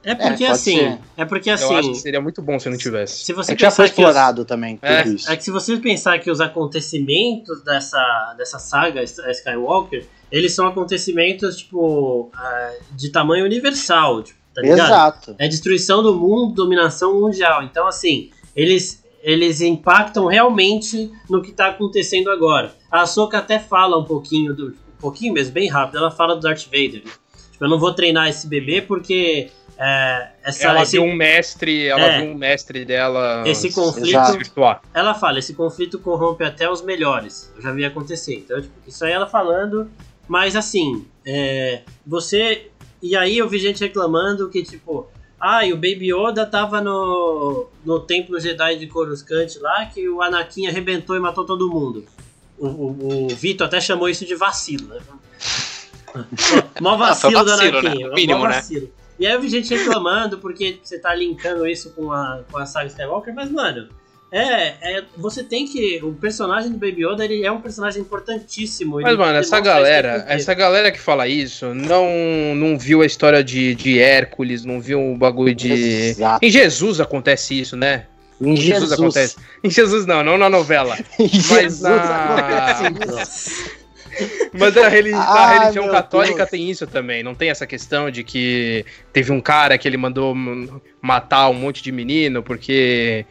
[0.05, 0.77] É porque é, assim.
[0.77, 0.99] Ser.
[1.17, 1.73] É porque assim.
[1.73, 3.25] Eu acho que seria muito bom se não tivesse.
[3.25, 4.77] Se você é que já foi explorado os, também.
[4.83, 10.67] É, é, que se você pensar que os acontecimentos dessa, dessa saga Skywalker, eles são
[10.67, 14.21] acontecimentos, tipo, uh, de tamanho universal.
[14.21, 14.79] Tipo, tá ligado?
[14.79, 15.35] Exato.
[15.39, 17.63] É destruição do mundo, dominação mundial.
[17.63, 22.75] Então, assim, eles, eles impactam realmente no que tá acontecendo agora.
[22.91, 24.67] A Ahsoka até fala um pouquinho do.
[24.67, 27.03] Um pouquinho mesmo, bem rápido, ela fala do Darth Vader.
[27.55, 31.87] Tipo, eu não vou treinar esse bebê porque é, essa, ela esse, viu um mestre,
[31.87, 33.43] ela é, viu um mestre dela.
[33.47, 34.09] Esse conflito.
[34.93, 37.49] Ela fala, esse conflito corrompe até os melhores.
[37.55, 38.39] Eu já vi acontecer.
[38.39, 39.89] Então, tipo, isso aí ela falando.
[40.27, 42.69] Mas assim, é, você.
[43.01, 45.07] E aí eu vi gente reclamando que, tipo,
[45.39, 50.21] ah, e o Baby Yoda tava no, no templo Jedi de Coruscant lá, que o
[50.21, 52.03] Anakin arrebentou e matou todo mundo.
[52.59, 54.99] O, o, o Vitor até chamou isso de vacilo, né?
[56.81, 58.03] Mó vacilo, ah, vacilo do Anakin.
[58.03, 58.13] Né?
[58.15, 58.85] Mínimo, mó vacilo.
[58.85, 58.91] Né?
[59.17, 62.65] E aí eu vi gente reclamando porque você tá linkando isso com a, com a
[62.65, 63.87] saga Skywalker, mas, mano,
[64.31, 66.01] é, é, você tem que.
[66.03, 68.99] O personagem do Baby Yoda ele é um personagem importantíssimo.
[68.99, 73.73] Mas, mano, essa galera, essa galera que fala isso não, não viu a história de,
[73.75, 75.71] de Hércules, não viu o bagulho de.
[75.71, 76.45] Exato.
[76.45, 78.07] Em Jesus acontece isso, né?
[78.41, 79.35] Em Jesus, Jesus acontece.
[79.63, 80.97] Em Jesus não, não na novela.
[81.17, 82.35] em mas Jesus na...
[82.35, 83.75] acontece isso.
[84.53, 86.49] Mas a, religi ah, a religião católica Deus.
[86.49, 87.23] tem isso também.
[87.23, 90.35] Não tem essa questão de que teve um cara que ele mandou
[91.01, 93.25] matar um monte de menino porque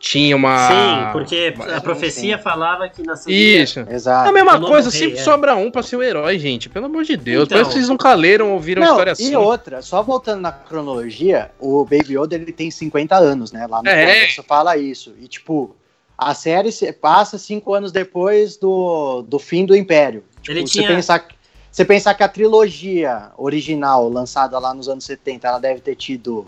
[0.00, 0.68] tinha uma.
[0.68, 2.42] Sim, porque a profecia sim.
[2.42, 3.80] falava que na Isso.
[3.88, 4.26] Exato.
[4.26, 5.22] É a mesma coisa, sempre é.
[5.22, 6.70] sobra um pra ser o herói, gente.
[6.70, 7.44] Pelo amor de Deus.
[7.44, 9.32] Então, Parece que vocês nunca leram ou ouviram não, história assim.
[9.32, 13.66] E outra, só voltando na cronologia, o Baby Yoda ele tem 50 anos, né?
[13.66, 14.06] Lá no é.
[14.06, 15.14] começo fala isso.
[15.20, 15.76] E tipo,
[16.16, 20.24] a série passa cinco anos depois do, do fim do Império.
[20.42, 20.86] Tipo, Ele tinha...
[20.86, 21.28] você, pensar,
[21.70, 26.46] você pensar que a trilogia original, lançada lá nos anos 70, ela deve ter tido,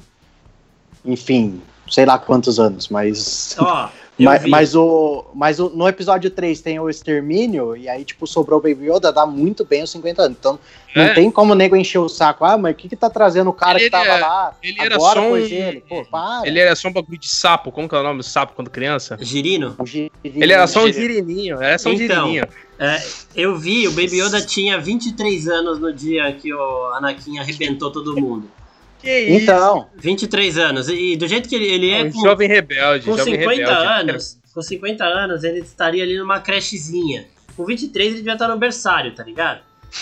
[1.05, 3.57] enfim, sei lá quantos anos, mas.
[3.61, 8.27] Oh, mas, mas, o, mas o, no episódio 3 tem o extermínio, e aí, tipo,
[8.27, 10.37] sobrou o Baby Yoda, dá muito bem os 50 anos.
[10.39, 10.59] Então,
[10.95, 11.07] é.
[11.07, 12.45] não tem como o nego encher o saco.
[12.45, 14.57] Ah, mas o que que tá trazendo o cara ele que tava era, lá?
[14.63, 15.85] Ele era agora, só um, ele.
[15.89, 16.47] Pô, para.
[16.47, 17.73] Ele era só um bagulho de sapo.
[17.73, 19.19] Como que é o nome do sapo quando criança?
[19.21, 19.77] Girino.
[19.85, 20.11] girino.
[20.25, 21.61] Ele era só um girininho.
[21.61, 22.47] Era só um então, girininho.
[22.83, 23.01] É,
[23.37, 28.21] eu vi, o Baby Yoda tinha 23 anos no dia que o Anakin arrebentou todo
[28.21, 28.51] mundo.
[28.99, 29.43] Que isso?
[29.45, 29.89] Então.
[29.97, 30.89] 23 anos.
[30.89, 32.03] E do jeito que ele, ele é.
[32.03, 33.05] Um com, jovem rebelde.
[33.05, 33.87] Com jovem 50 rebelde.
[33.87, 34.39] anos.
[34.53, 37.25] Com 50 anos, ele estaria ali numa crechezinha.
[37.57, 39.61] Com 23, ele devia estar no berçário, tá ligado?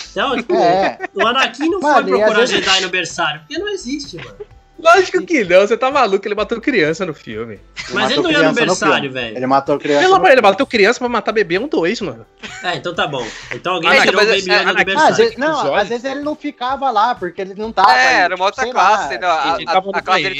[0.09, 0.97] Então, tipo, é.
[1.13, 2.55] o Anakin não mano, foi procurar vezes...
[2.55, 4.37] Jedi no berçário, porque não existe, mano.
[4.81, 7.53] Lógico que não, você tá maluco, ele matou criança no filme.
[7.53, 9.37] Ele Mas ele não ia no berçário, velho.
[9.37, 10.01] Ele matou criança.
[10.01, 12.25] Pelo amor, ele matou criança pra matar bebê um dois, mano.
[12.63, 13.25] É, então tá bom.
[13.51, 15.11] Então alguém ah, tirou o Baby Yoda do berçário.
[15.11, 17.93] Às vezes, não, às vezes ele não ficava lá, porque ele não tava.
[17.93, 19.17] É, era uma outra classe.
[19.17, 20.35] Lá, a, ele tava a, classe dele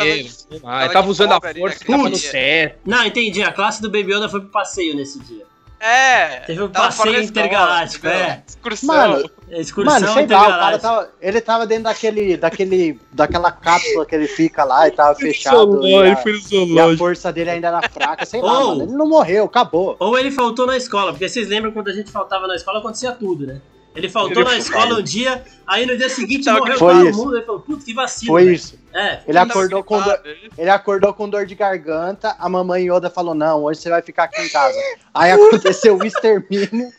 [0.61, 0.83] tava.
[0.83, 2.79] ele tava usando a força, tava no certo.
[2.85, 3.43] Não, entendi.
[3.43, 5.50] A classe do Baby Yoda foi pro passeio nesse dia.
[5.81, 6.41] É.
[6.41, 8.43] Teve um passeio intergaláctico, é.
[8.47, 8.87] Excursão.
[8.87, 14.05] Mano, excursão mano, sei lá, o cara tava, ele tava dentro daquele, daquele, daquela cápsula
[14.05, 15.83] que ele fica lá e tava fechado.
[15.83, 16.23] e, a,
[16.65, 19.95] e a força dele ainda era fraca, sei lá, mano, ele não morreu, acabou.
[19.99, 23.11] Ou ele faltou na escola, porque vocês lembram quando a gente faltava na escola, acontecia
[23.13, 23.59] tudo, né?
[23.95, 27.35] Ele faltou ele na escola um dia, aí no dia seguinte morreu todo mundo.
[27.35, 28.33] Ele falou, putz, que vacilo.
[28.33, 28.53] Foi né?
[28.53, 28.80] isso.
[28.93, 33.09] É, Ele acordou com dor, Ele- ele acordou com dor de garganta, a mamãe Yoda
[33.09, 34.77] falou: "Não, hoje você vai ficar aqui em casa".
[35.13, 36.91] Aí aconteceu o extermínio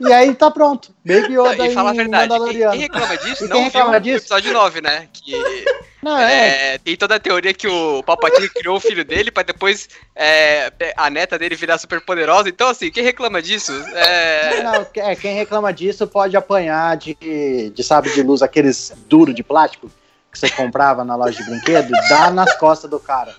[0.00, 0.94] e aí tá pronto.
[1.04, 4.16] Baby Não, Yoda e fala a verdade, quem, quem reclama disso E não reclama disso?
[4.16, 5.08] o episódio 9, né?
[5.12, 5.32] Que
[6.00, 6.74] Não, é.
[6.74, 10.72] é, tem toda a teoria que o Palpatine criou o filho dele pra depois é,
[10.96, 12.48] a neta dele virar super poderosa.
[12.48, 14.62] Então, assim, quem reclama disso é.
[14.62, 19.42] Não, é, quem reclama disso pode apanhar de, de sabre de luz, aqueles duro de
[19.42, 19.90] plástico
[20.38, 23.34] que você comprava na loja de brinquedo, dá nas costas do cara.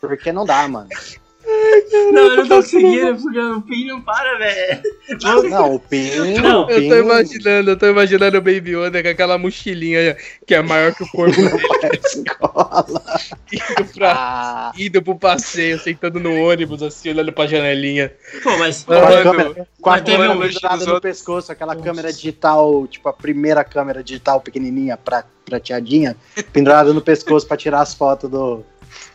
[0.00, 0.88] Porque não dá, mano.
[2.12, 4.82] Não, eu não tô conseguindo, porque o Pin não para, velho.
[5.50, 6.10] Não, o Pin.
[6.40, 10.62] Não, Eu tô imaginando, eu tô imaginando o Baby Yoda com aquela mochilinha que é
[10.62, 13.02] maior que o corpo dele, pra escola.
[13.52, 18.12] indo, pra, Ah, indo pro passeio, sentando no ônibus, assim, olhando pra janelinha.
[18.42, 18.84] Pô, mas.
[18.84, 21.00] com a Mano, câmera, com a câmera um pendurada no outros.
[21.00, 26.16] pescoço, aquela câmera digital, tipo a primeira câmera digital pequenininha, pra, prateadinha,
[26.52, 28.64] pendurada no pescoço pra tirar as fotos do.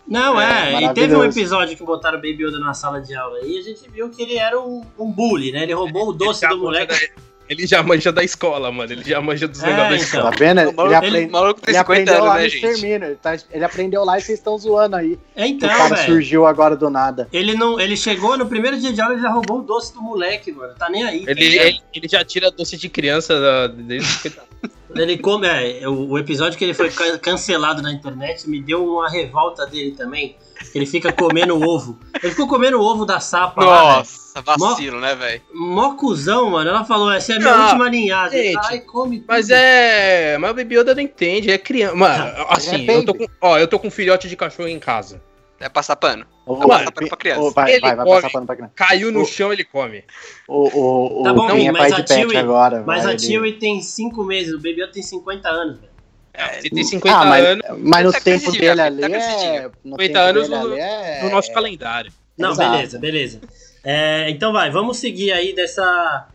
[0.07, 3.13] Não, É, é, e teve um episódio que botaram o Baby Yoda na sala de
[3.15, 5.63] aula e a gente viu que ele era um, um bully, né?
[5.63, 6.93] Ele roubou o doce Ele já do moleque.
[6.93, 8.91] da- Ele já manja da escola, mano.
[8.91, 10.05] Ele já manja dos É, negócios da então.
[10.05, 10.31] escola.
[10.31, 10.57] Tá vendo?
[10.57, 12.65] O Ele, maluco, aprende- o maluco tem ele 50 aprendeu anos, lá né, gente?
[12.65, 13.07] extermínio.
[13.07, 15.17] Ele, tá- ele aprendeu lá e vocês estão zoando aí.
[15.35, 16.05] É, o então, cara velho.
[16.05, 17.27] surgiu agora do nada.
[17.31, 20.01] Ele não, ele chegou no primeiro dia de aula e já roubou o doce do
[20.01, 20.73] moleque, mano.
[20.77, 21.23] Tá nem aí.
[21.25, 21.67] tá Ele, ligado?
[21.67, 24.43] ele, ele já tira doce de criança da- desde que tá.
[25.01, 29.09] Ele come, é, o, episódio que ele foi can- cancelado na internet me deu uma
[29.09, 30.35] revolta dele também.
[30.73, 31.99] Ele fica comendo ovo.
[32.21, 33.97] Ele ficou comendo o ovo da sapa lá.
[33.97, 35.41] Nossa, vacilo, né, velho?
[35.53, 36.69] Mó cuzão, mano.
[36.69, 37.87] Ela falou, essa é a minha Não, última.
[37.87, 39.55] Ele gente, lá e come Mas tudo.
[39.55, 40.37] é.
[40.37, 41.95] Mas o Baby Yoda não entende, é criança.
[41.95, 44.79] Mano, assim, é eu tô, com, ó, eu tô com um filhote de cachorro em
[44.79, 45.21] casa.
[45.59, 46.25] É passar pano.
[46.45, 47.41] Ô, Mano, Passar pano pra criança.
[47.41, 48.15] ô, vai, Ele vai, vai come.
[48.21, 48.73] passar pano pra criança.
[48.75, 50.03] Caiu no O- chão, ele come.
[50.47, 52.83] O, o, o Tá bom, Pin é mas pai a de Chewie- agora.
[52.85, 55.91] Mas vai, a ele- Chewie tem 5 meses, o Baby Yoda tem 50 anos, velho.
[56.33, 59.09] É, ele tem 50 ah, mas, anos mas no Tá tempo dele tá ali é.
[59.09, 59.71] crescidinho.
[59.83, 62.11] No 50 tempo anos no- é- no nosso calendário.
[62.37, 62.71] Não, Exato.
[62.71, 63.41] beleza, beleza.
[63.83, 66.27] É, então vai, vamos seguir aí dessa,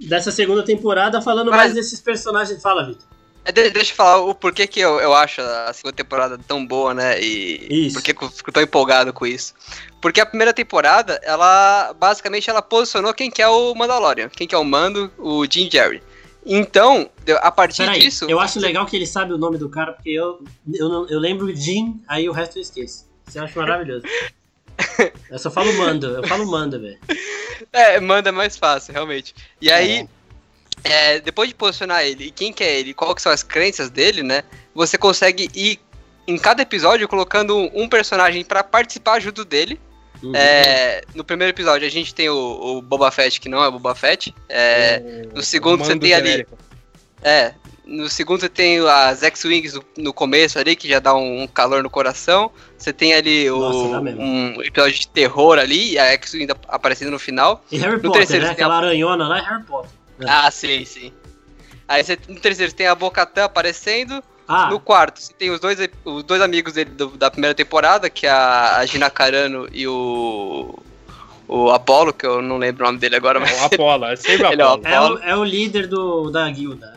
[0.00, 2.62] dessa segunda temporada falando Mas- mais desses personagens.
[2.62, 3.04] Fala, Vitor.
[3.44, 6.64] É, de- deixa eu falar o porquê que eu, eu acho a segunda temporada tão
[6.66, 7.20] boa, né?
[7.20, 7.94] E Isso.
[7.94, 9.54] por que que eu fico tão empolgado com isso.
[10.00, 14.54] Porque a primeira temporada, ela basicamente ela posicionou quem que é o Mandalorian, quem que
[14.54, 16.02] é o Mando, o Jim Jerry.
[16.46, 17.08] Então,
[17.40, 18.26] a partir Peraí, disso.
[18.28, 20.42] eu acho legal que ele sabe o nome do cara, porque eu,
[20.74, 23.06] eu, não- eu lembro Jim, aí o resto eu esqueço.
[23.34, 24.04] Eu acho maravilhoso.
[25.30, 26.98] Eu só falo mando, eu falo mando, velho.
[27.72, 29.32] É, manda mais fácil, realmente.
[29.60, 30.08] E aí, é,
[31.20, 34.42] depois de posicionar ele, e quem que é ele, que são as crenças dele, né?
[34.74, 35.80] Você consegue ir
[36.26, 39.80] em cada episódio colocando um, personagem pra participar junto dele.
[40.22, 40.32] Uhum.
[40.34, 42.34] É, no primeiro episódio a gente tem o,
[42.78, 44.34] o Boba Fett, que não é Boba Fett.
[44.48, 46.46] É, O- no segundo você tem ali-
[47.22, 47.52] é,
[47.84, 51.46] no segundo você tem as X-Wings no, no começo ali, que já dá um, um
[51.46, 52.50] calor no coração.
[52.78, 57.18] Você tem ali o- Nossa, um episódio de terror ali, e a X-Wing aparecendo no
[57.18, 57.62] final.
[57.70, 58.52] E Harry no Potter, terceiro né?
[58.52, 59.90] Aquela aranhona lá é Harry Potter.
[60.26, 61.12] Ah, sim, sim.
[61.88, 64.22] Aí você, no terceiro você tem a Bocatã aparecendo.
[64.46, 68.10] Ah, No quarto, você tem os dois, os dois amigos dele do- da primeira temporada,
[68.10, 70.78] que é a, a Gina Carano e o.
[71.46, 73.60] O Apollo, que eu não lembro o nome dele agora, É mas.
[73.60, 75.18] o Apollo, é sempre o Ele é o Apollo.
[75.22, 76.94] é, o, é o líder do, da guilda.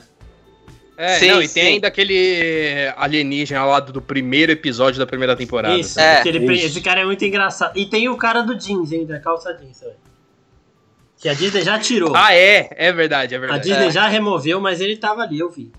[0.97, 1.53] É, Sim, não, e sim.
[1.53, 5.77] tem ainda aquele alienígena lá do, do primeiro episódio da primeira temporada.
[5.77, 6.65] Isso, É, porque ele- isso.
[6.67, 7.77] esse cara é muito engraçado.
[7.77, 9.93] E tem o cara do jeans, hein, da calça jeans, velho.
[11.19, 12.15] Que a Disney já tirou.
[12.15, 13.63] Ah, é, é verdade, é a verdade.
[13.67, 13.91] Disney é.
[13.91, 15.71] já removeu, mas ele tava ali, eu vi.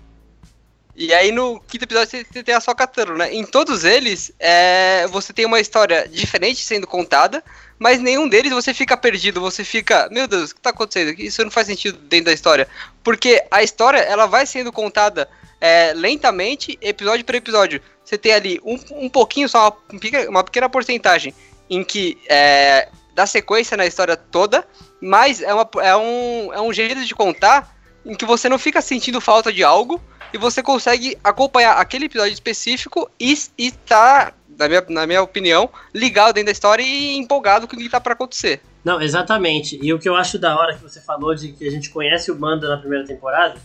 [0.95, 3.33] E aí no quinto episódio você- tem a Sokatano, né?
[3.33, 7.41] Em todos eles, é, você tem uma história diferente sendo contada,
[7.77, 11.17] mas nenhum deles você fica perdido, você fica, meu Deus, o que tá acontecendo?
[11.17, 12.67] Isso não faz sentido dentro da história.
[13.01, 15.29] Porque a história, ela vai sendo contada
[15.61, 17.81] é, lentamente, episódio por episódio.
[18.03, 21.33] Você tem ali um, um pouquinho, só uma, pequena- uma pequena porcentagem
[21.69, 24.65] em que é, dá sequência na história toda,
[25.01, 28.81] mas é, uma, é, um, é um jeito de contar em que você não fica
[28.81, 30.01] sentindo falta de algo,
[30.33, 35.69] e você consegue acompanhar aquele episódio específico e, e tá, na minha, na minha opinião,
[35.93, 38.61] ligado dentro da história e empolgado com o que tá pra acontecer.
[38.83, 39.79] Não, exatamente.
[39.81, 42.31] E o que eu acho da hora que você falou de que a gente conhece
[42.31, 43.59] o Manda na primeira temporada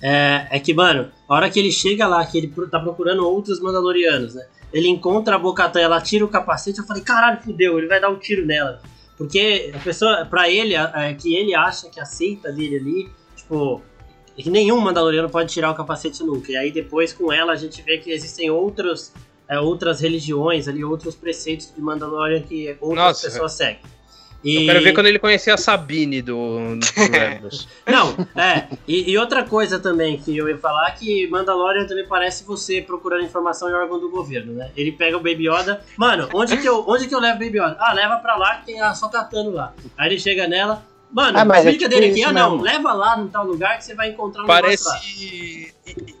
[0.00, 3.60] é, é que, mano, a hora que ele chega lá, que ele tá procurando outros
[3.60, 4.46] Mandalorianos, né?
[4.72, 8.08] Ele encontra a Bocatan, ela tira o capacete, eu falei, caralho, fudeu, ele vai dar
[8.08, 8.80] um tiro nela.
[9.16, 13.82] Porque a pessoa, pra ele, é que ele acha que a seita dele ali, tipo,
[14.38, 16.50] é que nenhum Mandaloriano pode tirar o capacete nunca.
[16.50, 19.12] E aí depois com ela a gente vê que existem outros,
[19.46, 23.26] é, outras religiões ali, outros preceitos de Mandalorian que outras Nossa.
[23.26, 23.80] pessoas seguem.
[24.42, 24.56] E...
[24.56, 26.78] Eu quero ver quando ele conhecer a Sabine do.
[27.86, 28.68] Não, é.
[28.88, 32.80] E, e, outra coisa também que eu ia falar é que Mandalorian também parece você
[32.80, 34.70] procurando informação em órgão do governo, né?
[34.76, 35.82] Ele pega o Baby Yoda.
[35.96, 37.76] Mano, onde que eu, onde que eu levo o Baby Yoda?
[37.78, 39.74] Ah, leva pra lá que tem a só catando lá.
[39.96, 40.84] Aí ele chega nela.
[41.12, 42.24] Mano, Ah, mas é explica tipo dele aqui.
[42.24, 42.50] Ah, não.
[42.52, 42.64] mesmo.
[42.64, 44.94] Leva lá no tal lugar que você vai encontrar um negócio lá.
[44.94, 45.74] Parece.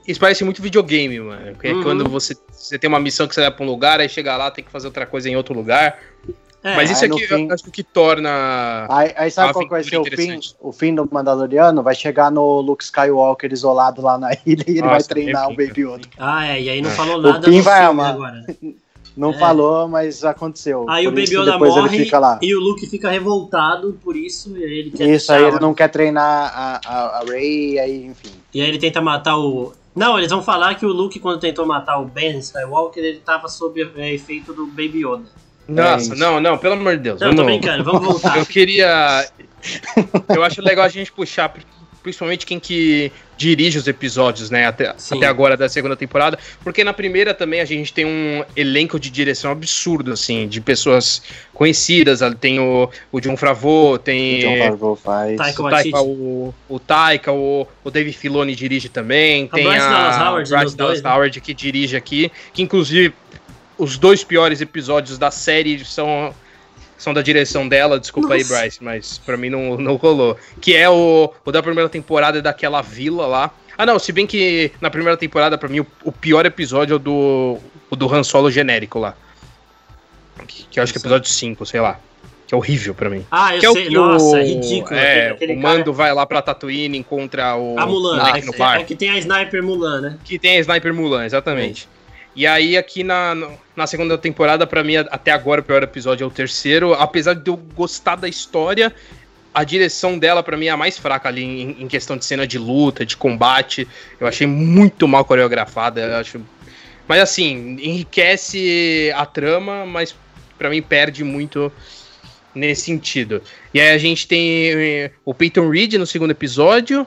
[0.06, 1.56] Isso parece muito videogame, mano.
[1.62, 1.82] É Uhum.
[1.82, 4.50] quando você, você tem uma missão que você vai pra um lugar, aí chega lá,
[4.50, 5.96] tem que fazer outra coisa em outro lugar.
[6.62, 8.86] É, Mas isso aqui fim- eu acho que o que torna.
[8.90, 11.82] Aí, aí sabe qual vai fica ser o fim, o fim do Mandaloriano?
[11.82, 15.54] Vai chegar no Luke Skywalker isolado lá na ilha e ele vai Nossa, treinar o
[15.56, 16.08] nem Baby Yoda.
[16.18, 16.60] Ah, é.
[16.60, 16.94] E aí não É.
[16.94, 18.12] falou O nada Pim no vai amar.
[18.14, 18.44] agora.
[18.46, 18.54] né?
[19.16, 19.38] Não É.
[19.38, 20.86] falou, mas aconteceu.
[20.88, 22.38] Aí Por o Baby Yoda morre ele fica lá.
[22.40, 24.56] e o Luke fica revoltado por isso.
[24.56, 28.06] E aí ele quer Isso, aí ele não quer treinar a, a, a Rey, aí,
[28.06, 28.30] enfim.
[28.54, 29.72] E aí ele tenta matar o.
[29.96, 33.48] Não, eles vão falar que o Luke, quando tentou matar o Ben Skywalker, ele tava
[33.48, 35.24] sob é, efeito do Baby Yoda.
[35.74, 36.16] Nossa, isso.
[36.16, 37.20] não, não, pelo amor de Deus.
[37.20, 38.38] Não, tô vamos- brincando, vamos voltar.
[38.38, 39.26] Eu queria.
[40.28, 41.52] Eu acho legal a gente puxar,
[42.02, 44.66] principalmente quem que dirige os episódios, né?
[44.66, 45.16] Até, Sim.
[45.16, 46.38] até agora da segunda temporada.
[46.62, 51.22] Porque na primeira também a gente tem um elenco de direção absurdo, assim, de pessoas
[51.54, 52.20] conhecidas.
[52.38, 54.40] Tem o, o John Favreau, tem.
[54.40, 55.36] John Favreau faz.
[55.36, 55.70] Taika o.
[55.70, 59.48] Taika, o, o Taika, o, o David Filoni dirige também.
[59.50, 61.10] A tem Bryce a Dallas Howard Bryce Dallas dois, né?
[61.10, 62.30] Howard que dirige aqui.
[62.52, 63.14] Que inclusive
[63.82, 66.34] os dois piores episódios da série são,
[66.98, 67.98] são da direção dela.
[67.98, 68.58] Desculpa aí, Nossa.
[68.60, 70.36] Bryce, mas pra mim não, não rolou.
[70.60, 73.50] Que é o, o da primeira temporada é daquela vila lá.
[73.78, 76.96] Ah, não, se bem que na primeira temporada, pra mim, o, o pior episódio é
[76.96, 79.14] o do, o do Han Solo genérico lá.
[80.46, 81.98] Que, que eu acho que é episódio 5, sei lá.
[82.46, 83.24] Que é horrível pra mim.
[83.30, 83.84] Ah, eu Que é o sei.
[83.86, 84.96] que Nossa, o, ridículo.
[84.98, 88.16] É, aquele o cara- Mando vai lá pra Tatooine, encontra o A Mulan.
[88.18, 88.80] moleque é, no é, bar.
[88.80, 90.18] é que tem a Sniper Mulan, né?
[90.24, 91.88] Que tem a Sniper Mulan, exatamente.
[92.34, 93.34] E aí, aqui na,
[93.74, 96.94] na segunda temporada, pra mim, até agora, o pior episódio é o terceiro.
[96.94, 98.94] Apesar de eu gostar da história,
[99.52, 102.46] a direção dela, pra mim, é a mais fraca ali em, em questão de cena
[102.46, 103.86] de luta, de combate.
[104.20, 106.18] Eu achei muito mal coreografada.
[106.18, 106.40] Acho.
[107.08, 110.14] Mas assim, enriquece a trama, mas
[110.56, 111.72] pra mim perde muito
[112.54, 113.42] nesse sentido.
[113.74, 117.06] E aí a gente tem eh, o Peyton Reed no segundo episódio,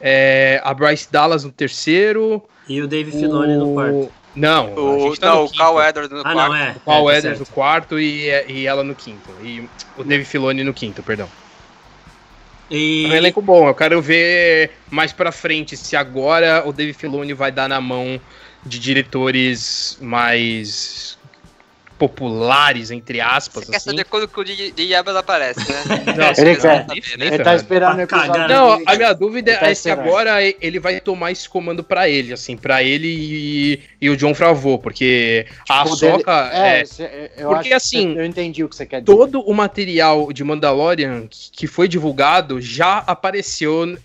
[0.00, 2.42] eh, a Bryce Dallas no terceiro.
[2.68, 4.21] E o Dave Filoni no quarto.
[4.34, 5.56] Não, a O, gente tá não, no o.
[5.56, 6.36] Carl Edward no Ah, quarto.
[6.52, 6.70] não, é.
[6.76, 9.30] O Paul é, tá Edwards no quarto e, e ela no quinto.
[9.42, 11.28] E o Dave Filoni no quinto, perdão.
[12.70, 13.04] E...
[13.04, 13.68] É um elenco bom.
[13.68, 18.18] Eu quero ver mais pra frente se agora o Dave Filoni vai dar na mão
[18.64, 21.18] de diretores mais
[22.02, 23.64] populares, entre aspas.
[23.64, 23.90] Você quer assim.
[23.90, 24.94] saber quando que o J.J.
[24.96, 25.82] Abrams aparece, né?
[26.18, 26.84] Nossa, Ele quer.
[26.88, 28.48] nem Ele tá esperando o episódio.
[28.48, 32.08] Não, a minha dúvida Ele tá é se agora ele vai tomar esse comando pra
[32.08, 36.80] ele, assim, pra ele e, e o John Favreau, porque a O dele- Soca é,
[36.80, 39.16] é, porque, acho que assim, eu entendi o que você quer dizer.
[39.16, 43.96] todo o material de Mandalorian que foi divulgado já apareceu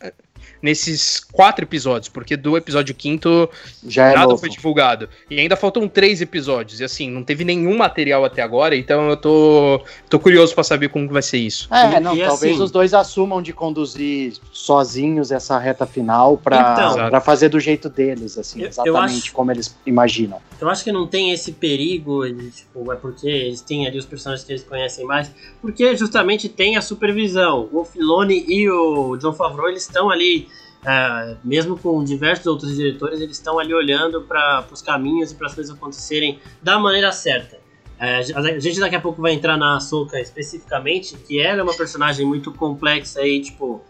[0.62, 3.50] nesses quatro episódios, porque do episódio quinto
[3.86, 4.38] Já é nada novo.
[4.38, 5.08] foi divulgado.
[5.30, 9.18] E ainda faltam três episódios, e assim, não teve nenhum material até agora, então eu
[9.18, 11.68] tô, tô curioso pra saber como vai ser isso.
[11.74, 16.74] É, não, e talvez assim- os dois assumam de conduzir sozinhos essa reta final pra,
[16.94, 17.10] Então.
[17.10, 20.40] pra fazer do jeito deles, assim, exatamente acho- como eles imaginam.
[20.60, 24.06] Eu acho que não tem esse perigo, de, tipo, é porque eles têm ali os
[24.06, 27.70] personagens que eles conhecem mais, porque justamente tem a supervisão.
[27.72, 30.47] O Filoni e o John Favreau, eles estão ali,
[30.86, 35.48] é, mesmo com diversos outros diretores, eles estão ali olhando para os caminhos e para
[35.48, 37.58] as coisas acontecerem da maneira certa.
[38.00, 41.74] É, a gente daqui a pouco vai entrar na Ahsoka especificamente, que ela é uma
[41.76, 43.82] personagem muito complexa e, tipo,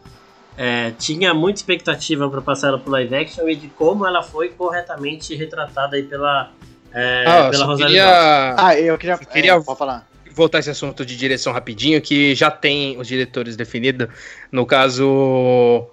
[0.58, 4.50] é, tinha muita expectativa para passar ela pro live action e de como ela foi
[4.50, 6.52] corretamente retratada aí pela,
[6.94, 7.86] é, Ah, eu pela Dawson.
[7.86, 9.14] queria Ah, eu queria.
[9.16, 10.08] Eu queria- é, falar.
[10.38, 14.08] Voltar esse assunto de direção rapidinho, que já tem os diretores definidos.
[14.52, 15.06] No caso,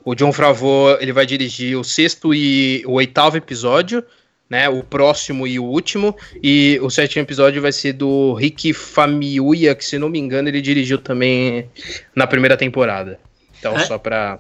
[0.04, 4.04] o John Favreau, ele vai dirigir o sexto e o oitavo episódio,
[4.48, 4.68] né?
[4.68, 6.16] O próximo e o último.
[6.42, 10.61] E o sétimo episódio vai ser do Rick Famuyiwa, que se não me engano, ele
[10.61, 11.68] dirigiu também
[12.14, 13.18] na primeira temporada.
[13.59, 13.80] Então, É?
[13.87, 14.38] só pra...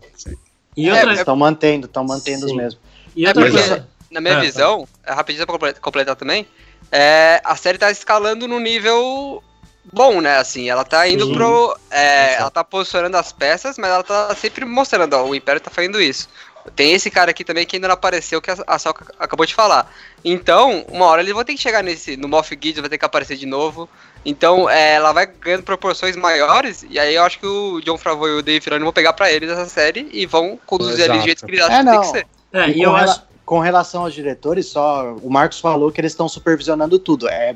[0.76, 2.56] E É, outra, Estão mantendo, estão mantendo os Sim.
[2.58, 2.80] mesmos.
[3.16, 3.88] e É outra porque, coisa.
[4.10, 4.42] na minha Ah, tá.
[4.44, 6.46] visão, é rapidinho pra comple- completar também,
[6.92, 9.42] é, a série tá escalando no nível
[9.92, 10.36] bom, né?
[10.38, 11.34] Assim, ela tá indo Sim.
[11.34, 11.76] pro.
[11.90, 15.70] é, ela tá posicionando as peças, mas ela tá sempre mostrando, ó, o Império tá
[15.70, 16.28] fazendo isso.
[16.74, 19.92] Tem esse cara aqui também que ainda não apareceu, que a, Soca acabou de falar.
[20.24, 22.16] Então, uma hora eles vão ter que chegar nesse.
[22.16, 23.86] No Moff Gideon vai ter que aparecer de novo.
[24.24, 26.86] Então, é, ela vai ganhando proporções maiores.
[26.88, 29.30] E aí eu acho que o John Favreau e o Dave Filoni vão pegar pra
[29.30, 32.00] eles essa série e vão conduzir ali do jeito que eles acham É, que tem
[32.00, 32.26] que ser.
[32.54, 33.22] É, E e eu rela- acho.
[33.44, 37.28] com relação aos diretores, só o Marcos falou que eles estão supervisionando tudo.
[37.28, 37.54] É,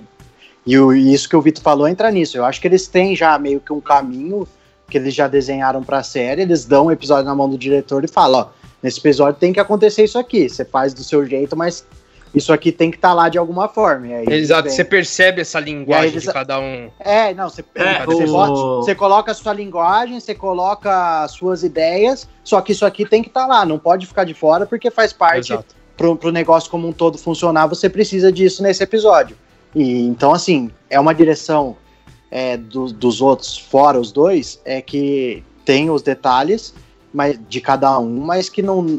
[0.71, 2.37] e, o- e isso que o Vitor falou entra nisso.
[2.37, 4.47] Eu acho que eles têm já meio que um caminho
[4.89, 8.09] que eles já desenharam pra série, eles dão um episódio na mão do diretor e
[8.09, 8.47] falam, ó,
[8.83, 11.85] nesse episódio tem que acontecer isso aqui, você faz do seu jeito, mas
[12.35, 14.07] isso aqui tem que estar tá lá de alguma forma.
[14.07, 16.89] E aí Exato, vem- você percebe essa linguagem eles- de cada um.
[17.01, 18.53] É, não, você, É, você, o- bota-
[18.85, 23.23] você coloca a sua linguagem, você coloca as suas ideias, só que isso aqui tem
[23.23, 25.75] que estar lá, não pode ficar de fora, porque faz parte Exato.
[25.97, 29.37] pro, pro negócio como um todo funcionar, você precisa disso nesse episódio.
[29.81, 31.76] E então, assim, é uma direção
[32.31, 36.74] é, do- dos outros, fora os dois, é que tem os detalhes
[37.14, 38.99] mas, de cada um, mas que não,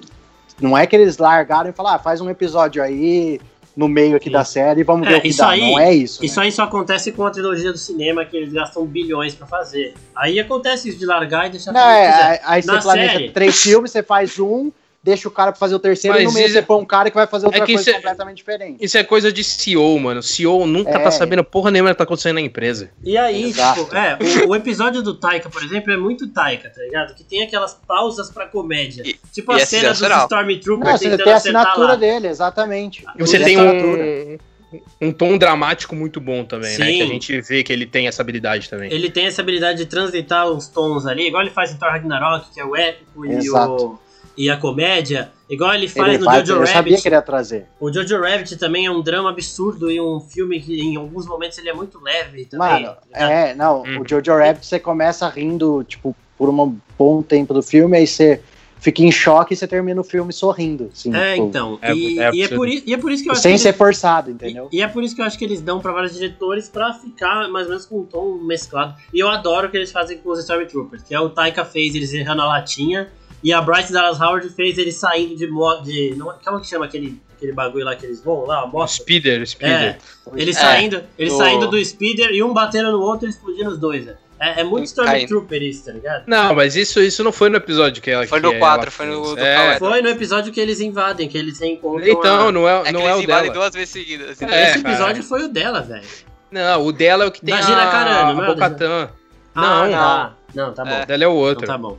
[0.59, 3.39] não é que eles largaram e falaram, ah, faz um episódio aí
[3.77, 4.32] no meio aqui Sim.
[4.32, 5.49] da série e vamos É, ver o que isso dá.
[5.49, 6.25] aí- não é isso.
[6.25, 6.45] Isso né?
[6.47, 9.93] aí só acontece com a trilogia do cinema, que eles gastam bilhões pra fazer.
[10.15, 13.91] Aí acontece isso de largar e deixar Não, é, aí- aí você planeja três filmes,
[13.91, 14.71] você faz um,
[15.04, 16.78] deixa o cara pra fazer o terceiro e Mas no meio isso você é- põe
[16.82, 18.84] um cara que vai fazer outra que coisa isso é- completamente diferente.
[18.84, 20.22] Isso é coisa de CEO, mano.
[20.22, 21.00] CEO nunca É.
[21.00, 22.89] tá sabendo porra nenhuma que tá acontecendo na empresa.
[23.04, 23.84] E aí, Exato.
[23.86, 27.16] tipo, é, o, o episódio do Taika, por exemplo, é muito Taika, tá ligado?
[27.16, 29.04] Que tem aquelas pausas pra comédia.
[29.06, 30.02] E- tipo e a é cena dos.
[30.02, 31.95] Stormtroopers Não, você tem a assinatura lá.
[31.95, 33.06] dele, exatamente.
[33.18, 34.04] E você tem assinatura.
[34.04, 36.86] um, um tom dramático muito bom também, né?
[36.86, 36.97] Sim.
[36.97, 38.91] Que a gente vê que ele tem essa habilidade também.
[38.91, 42.52] Ele tem essa habilidade de transitar os tons ali, igual ele faz em Thor Ragnarok,
[42.54, 44.00] que é o épico e, o, Exato.
[44.39, 45.31] E a comédia.
[45.49, 47.01] Igual ele faz Ele no faz, Jojo eu sabia Rabbit.
[47.01, 47.65] que ele ia trazer.
[47.79, 51.57] O Jojo Rabbit também é um drama absurdo e um filme que em alguns momentos
[51.57, 52.67] ele é muito leve também.
[52.85, 53.31] Mano, ligado?
[53.31, 54.01] é, não, Hum.
[54.01, 58.41] o Jojo Rabbit você começa rindo, tipo, por um bom tempo do filme, aí você
[58.79, 60.89] fica em choque e você termina o filme sorrindo.
[60.93, 61.77] Assim, É, tipo, então.
[61.81, 63.51] É- e, é e é por isso, e é por isso que eu acho Sem
[63.53, 64.69] que ser eles- forçado, entendeu?
[64.71, 66.93] E, e é por isso que eu acho que eles dão pra vários diretores pra
[66.93, 68.95] ficar mais ou menos com um tom mesclado.
[69.13, 71.93] E eu adoro o que eles fazem com os Stormtroopers, que é o Taika fez
[71.93, 73.09] eles errando a latinha,
[73.43, 75.83] e a Bryce Dallas Howard fez eles saindo de moto.
[75.83, 78.57] De, não, como que chama aquele, aquele bagulho lá que eles voam lá?
[78.59, 78.89] A O moto?
[78.89, 79.77] Speeder, Speeder.
[79.79, 79.97] É,
[80.35, 83.69] eles É, saindo, eles do- saindo do speeder e um batendo no outro e explodindo
[83.71, 84.05] os dois.
[84.05, 84.15] né?
[84.41, 86.23] É, é muito Stormtrooper isso, tá ligado?
[86.25, 89.05] Não, mas isso, isso não foi no episódio que ela Foi no ela 4, foi
[89.05, 89.55] no é.
[89.55, 89.79] Cauê.
[89.79, 92.07] Foi no episódio que eles invadem, que eles reencontram.
[92.07, 92.51] Então, a...
[92.53, 93.53] não é, É que não é eles o invadem dela.
[93.63, 94.41] duas vezes seguidas.
[94.41, 94.93] É, Esse cara.
[94.95, 96.03] episódio foi o dela, velho.
[96.49, 98.55] Não, o dela é o que tem Da a, Gina Carano, não é a o
[98.55, 99.09] da Bocatã.
[99.55, 100.33] Ah, Não, tá.
[100.55, 100.91] Não, tá bom.
[100.91, 101.03] É.
[101.03, 101.67] O dela é o Então outro.
[101.67, 101.97] tá bom.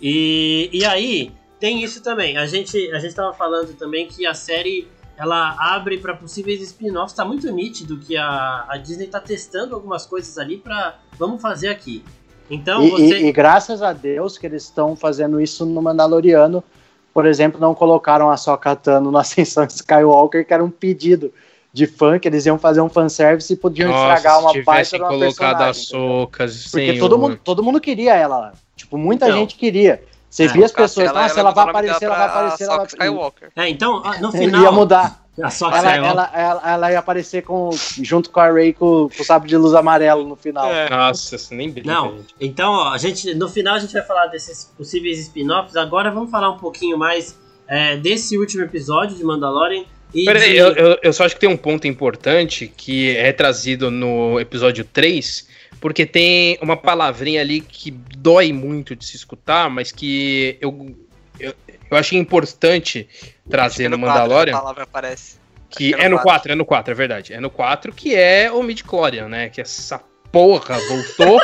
[0.00, 2.36] E, e aí, tem isso também.
[2.38, 7.12] A gente, a gente tava falando também que a série ela abre para possíveis spin-offs.
[7.14, 10.98] Tá muito nítido que a, a Disney tá testando algumas coisas ali pra.
[11.18, 12.02] Vamos fazer aqui.
[12.48, 13.18] Então E, você.
[13.18, 16.64] e- e graças a Deus que eles estão fazendo isso no Mandaloriano.
[17.12, 21.32] Por exemplo, não colocaram a Sokka Tano no Ascensão Skywalker, que era um pedido
[21.72, 24.96] de fã, que eles iam fazer um fanservice e podiam estragar se uma parte de
[25.02, 25.82] uma colocado a personagem.
[25.84, 26.20] entendeu?
[26.22, 28.52] Socas, Porque todo mundo, todo mundo queria ela lá.
[28.80, 29.38] Tipo, muita Então.
[29.38, 30.02] gente queria.
[30.28, 32.64] Você É, via as pessoas, nossa, ela, vai mudou o nome aparecer, ela vai aparecer,
[32.64, 33.50] ela vai Skywalker.
[33.56, 34.62] É, então, ah, no Ele final.
[34.62, 35.20] ia mudar.
[35.42, 37.70] A só Ela, ela, ela, ela ia aparecer com,
[38.02, 40.70] junto com a Ray com, com o sabre de luz amarelo no final.
[40.70, 40.90] É.
[40.90, 42.34] Nossa, você nem brinca, Não, gente.
[42.38, 45.76] então, ó, a gente, no final a gente vai falar desses possíveis spin-offs.
[45.76, 49.84] Agora vamos falar um pouquinho mais é, desse último episódio de Mandalorian.
[50.12, 53.32] E Peraí, de- eu, eu, eu só acho que tem um ponto importante que é
[53.32, 55.46] trazido no episódio 3,
[55.78, 60.96] porque tem uma palavrinha ali que dói muito de se escutar, mas que eu,
[61.38, 61.54] eu,
[61.90, 63.08] eu achei importante
[63.48, 64.56] trazer no quadro Mandalorian.
[64.56, 65.38] A palavra aparece.
[65.70, 67.32] Que é no 4, é no 4, é verdade.
[67.32, 69.48] É no 4 que é o Midichlorian, né?
[69.48, 70.02] Que essa
[70.32, 71.40] porra voltou.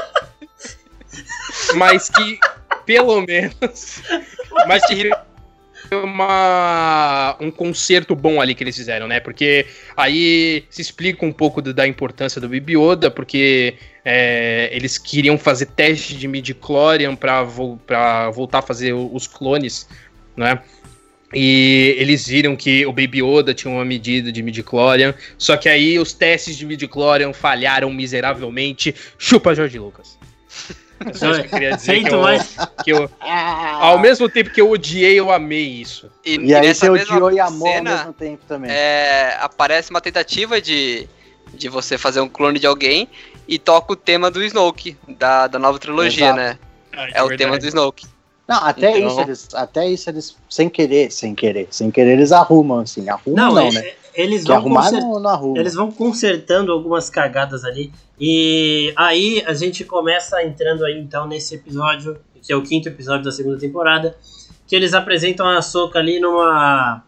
[1.76, 2.38] mas que,
[2.84, 4.02] pelo menos.
[4.66, 5.10] Mas que
[5.92, 9.20] uma, um concerto bom ali que eles fizeram, né?
[9.20, 9.66] Porque
[9.96, 12.76] aí se explica um pouco do- da importância do Baby
[13.10, 13.74] porque
[14.04, 19.88] é, eles queriam fazer teste de midichlorian para vo pra voltar a fazer os clones,
[20.36, 20.60] né?
[21.34, 25.98] E eles viram que o Baby Yoda tinha uma medida de midichlorian, só que aí
[25.98, 28.94] os testes de midichlorian falharam miseravelmente.
[29.18, 30.16] Chupa Jorge Lucas.
[31.04, 31.92] É só isso que eu queria dizer.
[31.92, 32.56] Que Feito eu, mais.
[32.84, 36.10] que eu- ao mesmo tempo que eu odiei, eu amei isso.
[36.24, 38.70] E, E aí nessa você odiou e amou cena, ao mesmo tempo também.
[38.70, 41.06] é, aparece uma tentativa de,
[41.54, 43.08] de você fazer um clone de alguém
[43.46, 46.36] e toca o tema do Snoke, da, da nova trilogia, Exato.
[46.38, 46.58] né?
[47.12, 48.06] É o tema do Snoke.
[48.48, 52.30] Não, até Então- isso, eles, até isso eles, sem querer, sem querer, sem querer, eles
[52.32, 53.08] arrumam, assim.
[53.08, 53.92] Arrumam Não, não, e- né?
[54.14, 55.58] eles Que vão arrumar não, não arruma.
[55.58, 57.92] Eles vão consertando algumas cagadas ali.
[58.20, 63.24] E aí a gente começa entrando aí então nesse episódio, que é o quinto episódio
[63.24, 64.16] da segunda temporada,
[64.66, 67.02] que eles apresentam a Ahsoka ali numa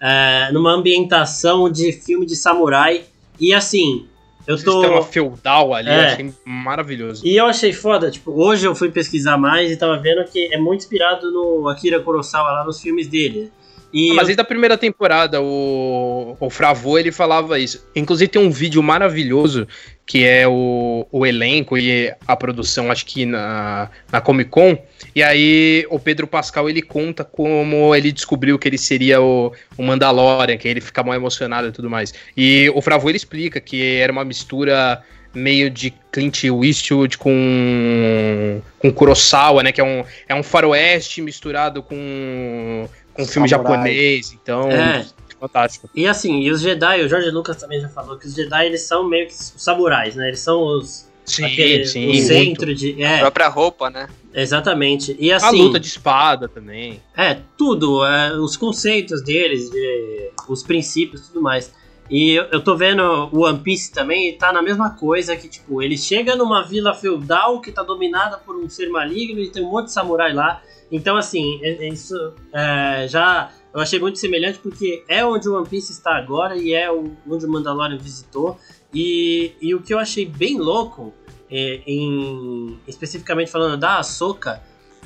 [0.00, 3.04] é, numa ambientação de filme de samurai.
[3.38, 4.06] E assim,
[4.46, 5.98] eu tô Sistema feudal ali, É.
[5.98, 7.26] eu achei maravilhoso.
[7.26, 10.58] e eu achei foda, tipo, hoje eu fui pesquisar mais e tava vendo que é
[10.58, 13.50] muito inspirado no Akira Kurosawa lá nos filmes dele.
[13.98, 17.86] E Ah, Mas eu- desde a primeira temporada, o, o Fravô, ele falava isso.
[17.96, 19.66] Inclusive tem um vídeo maravilhoso,
[20.04, 24.76] que é o, o elenco e a produção, acho que na, na Comic Con.
[25.14, 29.82] E aí o Pedro Pascal, ele conta como ele descobriu que ele seria o, o
[29.82, 32.12] Mandalorian, que ele fica mal emocionado e tudo mais.
[32.36, 35.02] E o Fravô, ele explica que era uma mistura
[35.34, 41.82] meio de Clint Eastwood com com Kurosawa, né, que é um, é um faroeste misturado
[41.82, 43.72] com com filme Samurai.
[43.74, 45.04] japonês, então É.
[45.40, 45.88] fantástico.
[45.94, 48.82] E assim, e os Jedi, o Jorge Lucas também já falou que os Jedi eles
[48.82, 50.28] são meio que os samurais, né?
[50.28, 52.22] Eles são os Sim, aquele- sim, o muito.
[52.26, 53.02] centro de.
[53.04, 54.08] A É, própria roupa, né?
[54.32, 55.16] exatamente.
[55.18, 55.60] E A assim.
[55.62, 57.00] luta de espada também.
[57.16, 61.72] É, tudo, é, os conceitos deles, de- os princípios e tudo mais.
[62.08, 63.02] E eu, eu tô vendo
[63.32, 66.94] o One Piece também, e tá na mesma coisa que, tipo, ele chega numa vila
[66.94, 70.62] feudal que tá dominada por um ser maligno e tem um monte de samurai lá.
[70.90, 72.14] Então, assim, é- é isso
[72.52, 76.72] é, já eu achei muito semelhante porque é onde o One Piece está agora e
[76.72, 78.58] é onde o Mandalorian visitou.
[78.94, 81.12] E, e o que eu achei bem louco,
[81.50, 84.62] é, em, especificamente falando da Ahsoka,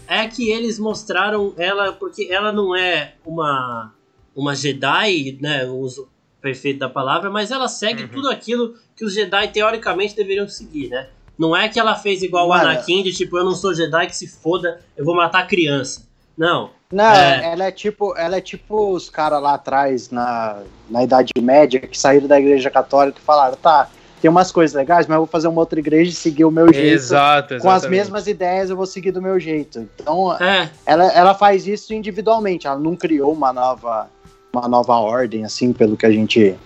[0.07, 3.93] é que eles mostraram ela, porque ela não é uma,
[4.37, 6.09] uma Jedi, né, o uso
[6.41, 8.09] perfeito da palavra, mas ela segue Uhum.
[8.09, 11.09] tudo aquilo que os Jedi teoricamente deveriam seguir, né?
[11.39, 12.53] Não é que ela fez igual o.
[12.53, 16.07] Anakin, de tipo, eu não sou Jedi, que se foda, eu vou matar a criança.
[16.37, 17.53] Não, Não, É.
[17.53, 21.97] ela é tipo, ela é tipo os caras lá atrás na, na Idade Média que
[21.97, 23.89] saíram da Igreja Católica e falaram, tá,
[24.21, 26.73] tem umas coisas legais, mas eu vou fazer uma outra igreja e seguir o meu
[26.73, 26.93] jeito.
[26.95, 27.91] Exato, Com as exatamente.
[27.91, 29.79] mesmas ideias eu vou seguir do meu jeito.
[29.95, 34.11] Então, é, ela, ela faz isso individualmente, ela não criou uma nova,
[34.53, 36.57] uma nova ordem, assim, pelo que a gente.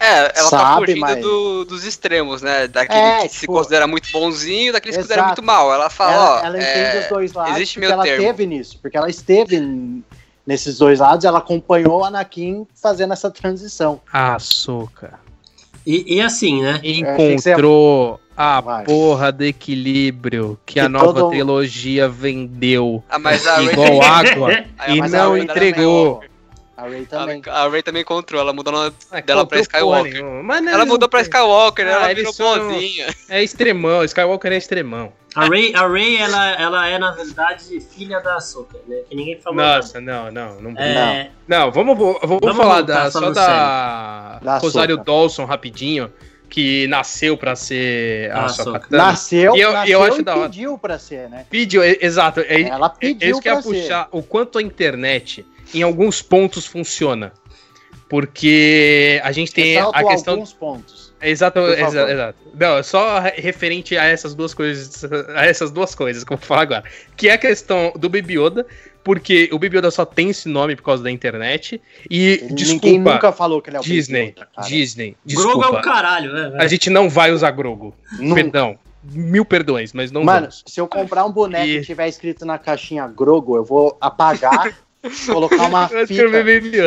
[0.00, 2.66] É, ela tá Sabe, fugindo mas- do- dos extremos, né?
[2.68, 5.72] Daquele É, que se tipo- considera muito bonzinho e daquele que se considera muito mal.
[5.72, 6.60] Ela fala, ela ó, ela é,
[6.90, 8.24] entende os dois lados existe porque meio ela termo.
[8.26, 10.02] teve nisso, porque ela esteve
[10.46, 14.00] nesses dois lados, ela acompanhou o Anakin fazendo essa transição.
[14.12, 15.18] Açúcar.
[15.86, 16.80] e, e assim, né?
[16.82, 18.84] ia- Encontrou a Vai.
[18.84, 23.02] porra do equilíbrio que, Que a nova todo- trilogia vendeu.
[23.08, 26.22] Ah, a Igual água e não a entregou.
[26.76, 27.42] A Ray A, também.
[27.46, 30.24] a Ray também encontrou, ela mudou nome Ah, dela pra porra Skywalker.
[30.72, 31.92] Ela mudou pra Skywalker, né?
[31.92, 33.06] Ah, ela virou bonzinha.
[33.28, 35.12] É extremão, Skywalker é extremão.
[35.36, 38.98] A Ray, a Ray ela, ela é, na verdade, filha da Ahsoka, né?
[39.08, 40.70] Que ninguém falou Nossa, não, não, não.
[40.80, 44.96] É, Não, vamos, vamos, Vamos falar da, só da, Da Rosário.
[44.96, 46.12] Dawson rapidinho,
[46.48, 48.52] que nasceu pra ser a Ah.
[48.52, 48.80] Tano.
[48.90, 50.48] Nasceu, E eu- nasceu eu acho e da hora.
[50.48, 51.46] pediu pra ser, né?
[51.50, 52.40] Pediu, é- exato.
[52.40, 53.68] É, Ela é pediu isso que ia pra ser.
[53.68, 54.08] puxar.
[54.12, 57.32] O quanto a internet, em alguns pontos, funciona.
[58.08, 60.34] Porque a gente tem Ressalto a questão.
[60.34, 61.14] alguns pontos.
[61.22, 62.10] Exato, Por exa- favor.
[62.10, 62.38] exato.
[62.54, 65.04] Não, só re- referente a essas duas coisas,
[65.34, 66.84] a essas duas coisas que eu vou falar agora.
[67.16, 68.66] Que é a questão do Baby Yoda,
[69.02, 71.80] porque o Baby Yoda só tem esse nome por causa da internet.
[72.10, 74.48] E, Ninguém desculpa, nunca falou que ele é o Disney, Yoda.
[74.68, 75.70] Disney, é desculpa.
[75.70, 76.58] o caralho, né?
[76.60, 77.94] A gente não vai usar Grogu.
[78.18, 78.34] Nunca.
[78.42, 78.78] Perdão.
[79.06, 80.62] Mil perdões, mas não Mano, vamos.
[80.66, 84.78] se eu comprar um boneco E- e tiver escrito na caixinha Grogo, eu vou apagar,
[85.26, 86.24] colocar uma fita,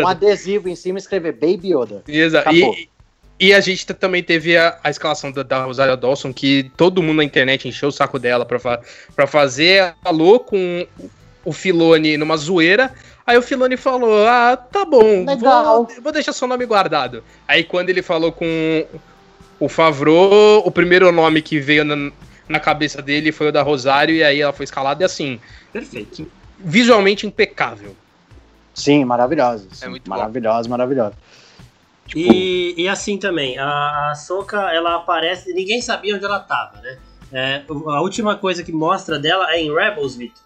[0.03, 2.03] um adesivo em cima e escrever Baby Yoda.
[2.07, 2.53] Exato.
[2.53, 2.89] E,
[3.39, 7.18] e a gente também teve a, a escalação da, da Rosário Dawson, que todo mundo
[7.18, 8.82] na internet encheu o saco dela pra, fa
[9.15, 9.93] pra fazer.
[10.03, 10.88] Falou com
[11.45, 12.93] o Filone numa zoeira.
[13.26, 17.24] Aí o Filone falou: Ah, tá bom, vou, vou deixar seu nome guardado.
[17.47, 18.86] Aí quando ele falou com
[19.59, 22.11] o Favreau, o primeiro nome que veio na,
[22.47, 25.39] na cabeça dele foi o da Rosário, e aí ela foi escalada e assim,
[25.72, 26.30] Perfeito.
[26.59, 27.95] visualmente impecável.
[28.78, 29.68] Sim, maravilhosa.
[29.72, 31.14] sim, É muito maravilhosa, maravilhosa.
[32.06, 36.98] Tipo, E, e assim também, a Ahsoka, ela aparece, ninguém sabia onde ela tava, né?
[37.34, 40.42] É, a última coisa que mostra dela é em Rebels, Vitor.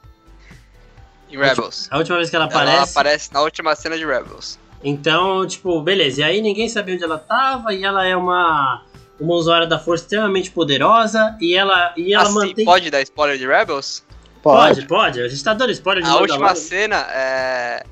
[1.30, 1.88] Em Rebels.
[1.92, 2.92] A última vez que ela Ela aparece.
[2.92, 4.58] aparece na última cena de Rebels.
[4.84, 6.22] Então, tipo, beleza.
[6.22, 8.82] E aí ninguém sabia onde ela tava, e ela é uma,
[9.20, 12.66] uma usuária da força extremamente poderosa, e ela, e ela assim, mantém.
[12.66, 14.04] pode dar spoiler de Rebels?
[14.42, 15.22] pode, pode.
[15.22, 17.84] A gente tá dando spoiler de A última cena é.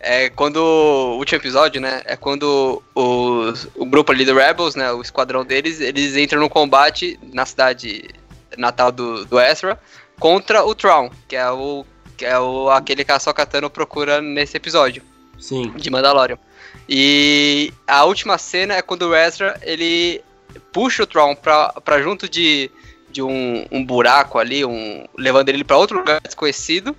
[0.00, 0.56] É quando.
[0.56, 2.02] O último episódio, né?
[2.04, 4.92] É quando os, o grupo ali do Rebels, né?
[4.92, 8.08] O esquadrão deles, eles entram no combate na cidade
[8.56, 9.78] natal do, do Ezra
[10.18, 11.84] contra o Tron, que é o.
[12.16, 15.02] Que é o, aquele que a Sokatano procura nesse episódio
[15.38, 15.70] Sim.
[15.76, 16.38] de Mandalorian.
[16.88, 20.22] E a última cena é quando o Ezra ele
[20.72, 22.70] puxa o Tron pra, pra junto de,
[23.10, 26.96] de um, um buraco ali, um, levando ele pra outro lugar desconhecido,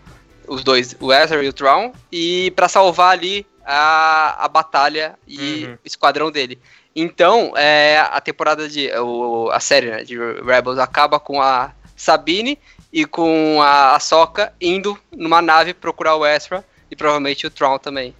[0.47, 5.65] os dois, o Ezra e o Tron, e pra salvar ali a, a batalha e
[5.65, 5.73] Uhum.
[5.73, 6.59] o esquadrão dele.
[6.95, 8.89] Então, é, a temporada de.
[8.99, 12.57] O, a série né, de Rebels acaba com a Sabine
[12.91, 18.15] e com a Ahsoka indo numa nave procurar o Ezra e provavelmente o Tron também.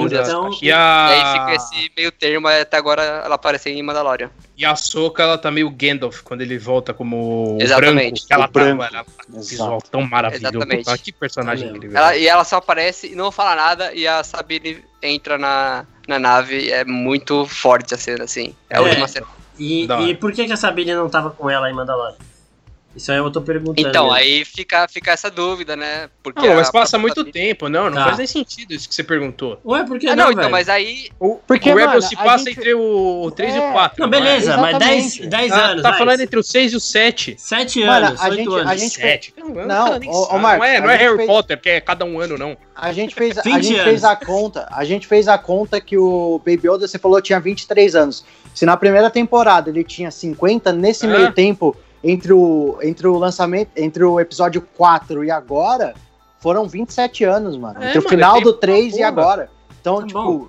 [0.00, 0.50] Então-.
[0.62, 4.30] E E aí fica a, esse meio termo até agora ela aparecer em Mandalorian.
[4.56, 8.10] e a Soca, ela tá meio Gandalf quando ele volta como Exatamente.
[8.22, 8.26] branco.
[8.26, 8.82] que Ela O tá, branco.
[8.82, 9.48] ela tá um Exato.
[9.48, 10.56] visual tão maravilhoso.
[10.56, 10.98] Exatamente.
[11.02, 11.76] Que personagem mesmo.
[11.78, 11.96] incrível.
[11.98, 16.18] Ela- e ela só aparece e não fala nada e a Sabine entra na, na
[16.18, 16.70] nave.
[16.70, 18.54] É muito forte a cena, assim.
[18.70, 18.82] É a É.
[18.82, 19.26] última cena.
[19.58, 22.16] E, e por que, que a Sabine não tava com ela em Mandalorian?
[22.96, 23.86] Isso aí eu tô perguntando.
[23.86, 24.16] Então, mesmo.
[24.16, 26.08] aí fica, fica essa dúvida, né?
[26.22, 28.04] Porque Não, mas a passa muito Sabine- tempo, não, não Tá.
[28.06, 29.60] faz nem sentido isso que você perguntou.
[29.64, 31.10] Ué, por que Ah, não, não, então, mas aí.
[31.20, 33.68] O, Porque, o Rebel mano, se a passa gente- entre o 3 e É.
[33.68, 34.00] o 4.
[34.00, 34.10] Não, é?
[34.10, 35.26] beleza, mas 10, Exatamente.
[35.28, 35.82] 10 Ah, anos.
[35.82, 35.98] tá vai.
[35.98, 37.34] falando entre o 6 e o 7.
[37.38, 38.70] 7 Mano, anos, a 8 gente- anos.
[38.72, 39.34] a gente- 7.
[39.36, 40.38] Não, Não, ô- ô, sabe.
[40.40, 42.56] Marcos, não é, não a é Harry fez- Potter, que é cada um ano, não.
[42.74, 43.84] A gente fez, a 20 gente anos.
[43.84, 47.38] fez a conta, a gente fez a conta que o Baby Yoda, você falou, tinha
[47.38, 48.24] 23 anos.
[48.54, 51.76] Se na primeira temporada ele tinha 50, nesse meio tempo,
[52.08, 55.94] entre o, entre o lançamento, entre o episódio 4 e agora,
[56.40, 57.82] foram 27 anos, mano.
[57.82, 59.50] É, entre o mano, final é do tempo 3 e agora.
[59.80, 60.22] Então, Tá tipo.
[60.22, 60.48] bom.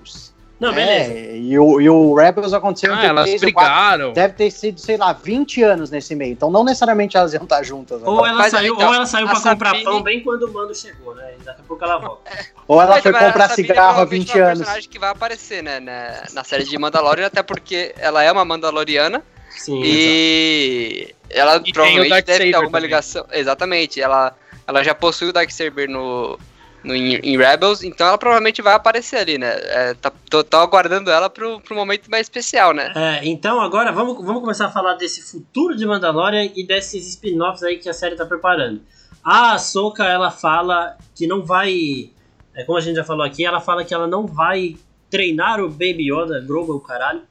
[0.60, 1.38] Não, é, beleza.
[1.38, 3.72] e, o, e o Rebels aconteceu Ah, o elas 3 e o 4.
[3.72, 4.14] brigaram.
[4.14, 6.32] Deve ter sido, sei lá, 20 anos nesse meio.
[6.32, 8.02] Então não necessariamente elas iam estar juntas.
[8.02, 8.30] Ou agora.
[8.32, 10.74] ela, Mas, saiu, então, ou ela saiu pra comprar Sabine- pão bem quando o mando
[10.74, 11.32] chegou, né?
[11.40, 12.32] E daqui a pouco ela volta.
[12.68, 14.58] Ou ela Mas foi a comprar cigarro há provavelmente 20 é uma anos.
[14.60, 18.44] personagem que vai aparecer, né, na, na série de Mandalorian, até porque ela é uma
[18.44, 22.82] Mandaloriana Sim, e ela tem o provavelmente deve ter Darksaber alguma também.
[22.82, 23.26] ligação.
[23.32, 26.40] Exatamente, ela, ela já possui o Darksaber no,
[26.84, 29.54] no, em, em Rebels, então ela provavelmente vai aparecer ali, né?
[29.56, 32.92] É, tá, tô, tô aguardando ela pro, pro momento mais especial, né?
[32.96, 37.64] É, então agora vamos, vamos começar a falar desse futuro de Mandalorian e desses spin-offs
[37.64, 38.82] aí que a série tá preparando.
[39.24, 42.12] A Ahsoka, ela fala que não vai.
[42.56, 44.78] É, como a gente já falou aqui, ela fala que ela não vai
[45.10, 47.22] treinar o Baby Yoda, Grogu, o caralho,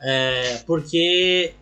[0.00, 1.54] é, porque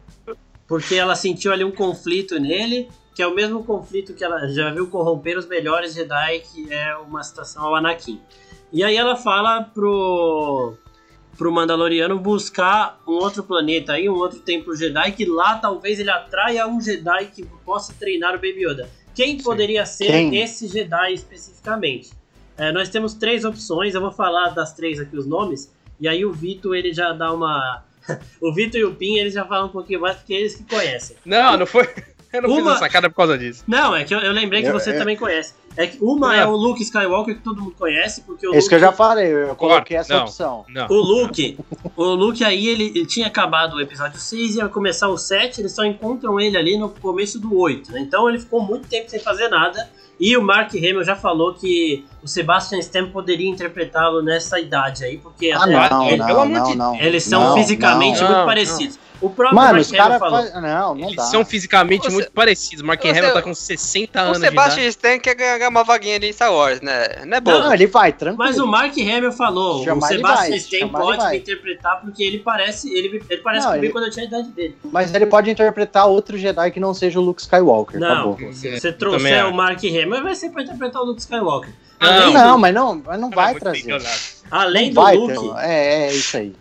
[0.73, 4.71] porque ela sentiu ali um conflito nele, que é o mesmo conflito que ela já
[4.71, 8.19] viu corromper os melhores Jedi, que é uma citação ao Anakin.
[8.73, 10.73] E aí ela fala pro
[11.37, 16.09] pro Mandaloriano buscar um outro planeta aí, um outro templo Jedi, que lá talvez ele
[16.09, 18.89] atraia um Jedi que possa treinar o Baby Yoda.
[19.15, 20.39] Quem poderia ser Quem?
[20.39, 22.13] esse Jedi especificamente?
[22.57, 25.71] É, nós temos três opções, eu vou falar das três aqui os nomes,
[26.01, 27.85] e aí o Vitor ele já dá uma.
[28.41, 31.17] O Vitor e o Pin eles já falam um pouquinho mais porque eles que conhecem.
[31.25, 31.89] Não, não foi.
[32.33, 33.63] Eu não Uma- fiz essa sacada por causa disso.
[33.69, 35.53] Não, é que eu, eu lembrei que Eu- você eu- também conhece.
[35.77, 36.41] É que uma É.
[36.41, 38.93] é o Luke Skywalker que todo mundo conhece, porque o Esse que eu Luke- já
[38.97, 40.23] falei, eu coloquei essa Não.
[40.23, 40.65] opção.
[40.69, 40.87] Não.
[40.89, 41.59] O Luke,
[41.97, 45.73] o Luke aí, ele, ele tinha acabado o episódio 6, ia começar o 7, eles
[45.73, 48.01] só encontram ele ali no começo do 8, né?
[48.01, 49.91] Então ele ficou muito tempo sem fazer nada.
[50.19, 55.19] E o Mark Hamill já falou que o Sebastian Stan poderia interpretá-lo nessa idade aí,
[55.19, 56.97] porque Ah, até não, ele- pelo não, amor não, de não.
[57.01, 58.27] eles são Não, fisicamente não.
[58.29, 58.99] muito Não, parecidos.
[59.21, 60.19] O próprio Mano, Mark os falou.
[60.19, 60.53] faz...
[60.55, 61.23] Não, não Eles dá.
[61.23, 62.83] são fisicamente Você- muito parecidos.
[62.83, 64.51] Mark Você- Hamill tá com 60 O anos de idade.
[64.57, 67.25] Sebastian Stan quer ganhar uma vaguinha ali em Star Wars, né?
[67.25, 67.53] Não é bom.
[67.53, 68.37] Não, ele vai, tranquilo.
[68.39, 72.93] Mas o Mark Hamill falou, Chamar o Sebastian vai, Stan pode interpretar porque ele parece,
[72.93, 74.77] ele, ele parece Não, comigo ele- quando eu tinha a idade dele.
[74.91, 78.53] Mas ele pode interpretar outro Jedi que não seja o Luke Skywalker, Não, acabou.
[78.53, 79.55] se você trouxer o.
[79.55, 81.73] Mark Hamill, vai ser pra interpretar o Luke Skywalker.
[82.03, 84.03] Não, Além, Não, do, mas não, mas não vai bem trazer.
[84.51, 85.65] além Não do vai Luke, ter.
[85.65, 86.53] É, é isso aí.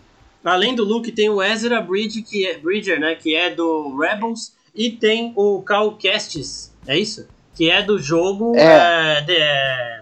[0.44, 4.52] além do Luke tem o Ezra Bridge, que é, Bridger, né, que é do Rebels,
[4.74, 7.26] e tem o Cal Kestis, é isso?
[7.54, 9.18] Que é do jogo É.
[9.18, 10.00] é, de- é,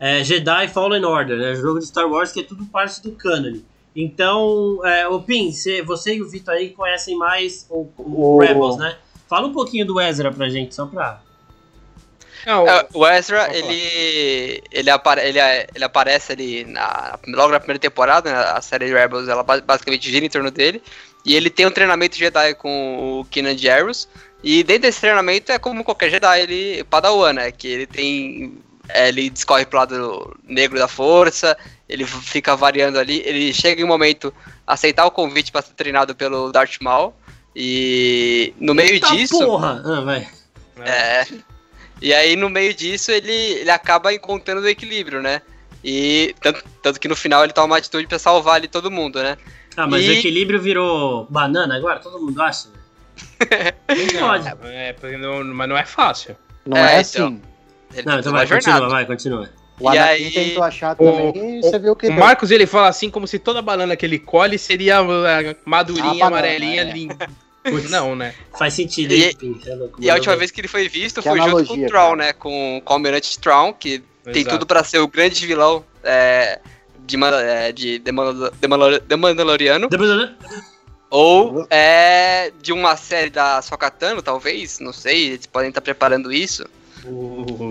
[0.00, 3.58] é, Jedi Fallen Order, né, jogo de Star Wars que é tudo parte do canon.
[3.94, 8.38] Então, é, o Pin, cê- você e o Vitor aí conhecem mais o, o O-
[8.38, 8.96] Rebels, né?
[9.28, 11.20] Fala um pouquinho do Ezra pra gente, só pra...
[12.46, 15.38] Não, É, o Ezra, ele, ele, apare, ele,
[15.74, 19.60] ele aparece ali na, logo na primeira temporada, né, a série de Rebels, ela ba-
[19.60, 20.82] basicamente gira em torno dele,
[21.24, 24.08] e ele tem um treinamento Jedi com o Kanan Jarrus,
[24.42, 29.08] e dentro desse treinamento é como qualquer Jedi, ele padawan, né, que ele tem, é,
[29.08, 31.56] ele discorre pro lado negro da força,
[31.88, 34.34] ele fica variando ali, ele chega em um momento
[34.66, 37.14] a aceitar o convite para ser treinado pelo Darth Maul,
[37.54, 39.38] e no meio Eita disso...
[39.38, 39.80] porra!
[39.84, 40.28] Ah, vai.
[40.84, 41.26] É.
[42.02, 45.40] E aí, no meio disso, ele, ele acaba encontrando o equilíbrio, né?
[45.84, 49.22] E tanto, tanto que no final ele toma uma atitude pra salvar ali todo mundo,
[49.22, 49.36] né?
[49.76, 52.00] Ah, mas E- o equilíbrio virou banana agora?
[52.00, 52.68] Todo mundo acha?
[53.88, 54.48] Não pode.
[54.64, 56.36] É, porque não- mas não é fácil.
[56.66, 57.26] Não É, é, então.
[57.26, 57.42] assim.
[57.94, 58.70] Ele Não, então vai, jornada.
[58.72, 59.50] continua, vai, continua.
[59.80, 62.18] O E Anakin aí- tentou achar O- também e você viu que O deu.
[62.18, 65.06] Marcos ele fala assim como se toda banana que ele colhe seria uh,
[65.64, 66.84] madurinha, A banana, amarelinha, é.
[66.92, 67.28] linda.
[67.64, 68.34] Putz, Não, né?
[68.58, 69.32] Faz sentido, E- é
[70.00, 72.16] E a última vez que ele foi visto Que foi junto com analogia, o cara.
[72.16, 72.32] né?
[72.32, 74.56] Com, com o Almirante Traum, que tem Exato.
[74.56, 76.58] tudo pra ser o grande vilão é,
[77.06, 79.88] de, é, de The Mandal- The Mandal- The Mandaloriano.
[81.10, 86.64] Ou é de uma série da Sokatano, talvez, não sei, eles podem estar preparando isso.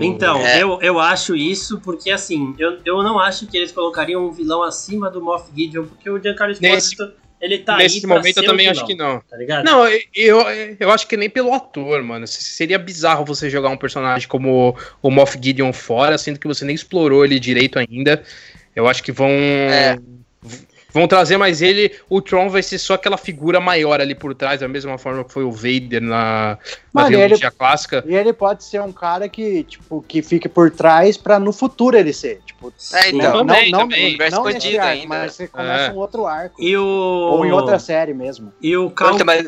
[0.00, 0.62] Então, É.
[0.62, 4.62] eu, eu acho isso porque, assim, eu, eu não acho que eles colocariam um vilão
[4.62, 8.44] acima do Moff Gideon, porque o Giancarlo Nesse- Esposito, ele tá aí Nesse momento eu
[8.44, 9.20] também vilão, acho que não.
[9.28, 9.64] Tá ligado?
[9.64, 9.84] Não,
[10.14, 10.40] eu,
[10.78, 12.24] eu acho que nem pelo ator, mano.
[12.24, 16.76] Seria bizarro você jogar um personagem como o Moff Gideon fora, sendo que você nem
[16.76, 18.22] explorou ele direito ainda.
[18.76, 19.28] Eu acho que vão.
[19.28, 19.98] É.
[20.92, 21.94] Vão trazer mais ele.
[22.08, 25.32] O Tron vai ser só aquela figura maior ali por trás, da mesma forma que
[25.32, 26.58] foi o Vader na,
[26.92, 28.04] na trilogia clássica.
[28.06, 31.96] E ele pode ser um cara que, tipo, que fique por trás pra no futuro
[31.96, 32.40] ele ser.
[32.44, 33.32] Tipo, É, então.
[33.38, 34.06] Também, não, não, também.
[34.08, 35.08] Universo não nesse expandido arco, ainda.
[35.08, 35.92] mas você começa É.
[35.92, 36.62] um outro arco.
[36.62, 36.82] E o.
[36.84, 38.52] Ou em outra série mesmo.
[38.60, 39.14] E o Cal.
[39.14, 39.46] Então, mas,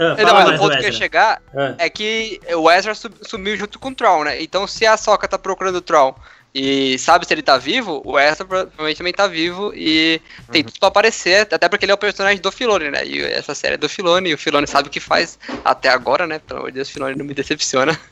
[0.00, 1.74] Ah, não, mas o mais, ponto que eu ia chegar Ah.
[1.76, 4.40] é que o Ezra su- sumiu junto com o Troll, né?
[4.40, 6.14] Então, se a Soca tá procurando o Troll
[6.54, 10.20] e sabe se ele tá vivo, o Ezra provavelmente também tá vivo e
[10.50, 13.06] tem tudo pra aparecer, até porque ele é o personagem do Filone, né?
[13.06, 16.26] E essa série é do Filone, e o Filone sabe o que faz até agora,
[16.26, 16.38] né?
[16.38, 17.98] Pelo amor de Deus, o Filone não me decepciona.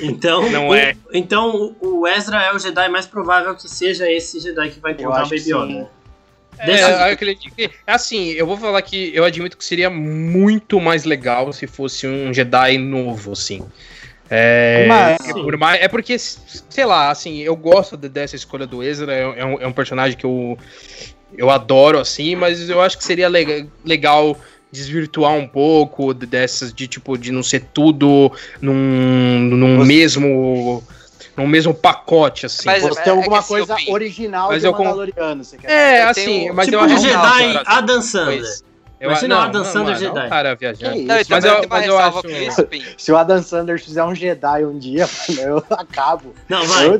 [0.00, 0.96] Então, Não o, é.
[1.12, 5.26] então o Ezra é o Jedi mais provável que seja esse Jedi que vai encontrar
[5.26, 5.50] o Baby.
[5.50, 5.90] Yoda.
[6.58, 7.70] É, eu acredito que.
[7.86, 12.32] Assim, eu vou falar que eu admito que seria muito mais legal se fosse um
[12.32, 13.62] Jedi novo, assim.
[14.34, 18.66] É, Mas- é por mais- é porque, sei lá, assim, eu gosto de- dessa escolha
[18.66, 20.56] do Ezra, é, é um, é um personagem que eu,
[21.36, 24.34] eu adoro, assim, mas eu acho que seria lega- legal
[24.72, 30.82] desvirtuar um pouco de- dessas, de tipo, de não ser tudo num, num Você- mesmo.
[31.36, 32.64] num mesmo pacote, assim.
[32.66, 35.70] Mas- é- tem é alguma assim, coisa original Mas de eu com- Mandaloriano, você quer
[35.70, 38.42] é, Eu assim, tenho- mas tipo eu o acho Jedi Adam Sandler.
[39.02, 40.26] Eu, Imagina não, o Adam não, Sandler mano, Jedi.
[40.26, 40.92] o cara viajando.
[40.92, 41.06] Que isso?
[41.08, 42.94] Não, Mas mas eu- tem uma mas eu ressalva acho-.
[42.98, 45.08] Se o Adam Sanders fizer um Jedi um dia,
[45.40, 46.34] eu acabo.
[46.48, 46.86] Não, vai.
[46.86, 46.98] Eu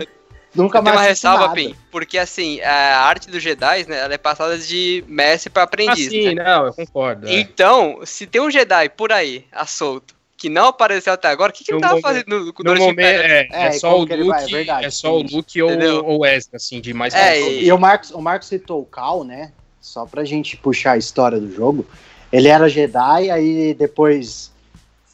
[0.55, 1.55] nunca Tem mais uma assisto ressalva, nada.
[1.55, 5.65] Pim, porque assim, a arte dos Jedi, né, ela é passada de mestre pra Ah,
[5.65, 6.43] aprendiz, sim, né?
[6.45, 7.29] não, eu concordo.
[7.29, 7.35] é.
[7.39, 11.55] Então, se tem um Jedi por aí, a solto, que não apareceu até agora, o
[11.55, 13.97] que, que ele No tava momento- fazendo no, com o momento, é, É, é só
[13.97, 15.37] o ele vai, é Luke, verdade, é só o tem.
[15.37, 18.81] Luke ou o Ezra, assim, de mais É, e- E o Marcos, o Marcos citou
[18.81, 19.53] o Cal, né?
[19.83, 21.85] Só pra gente puxar a história do jogo.
[22.33, 24.53] Ele era Jedi, aí depois,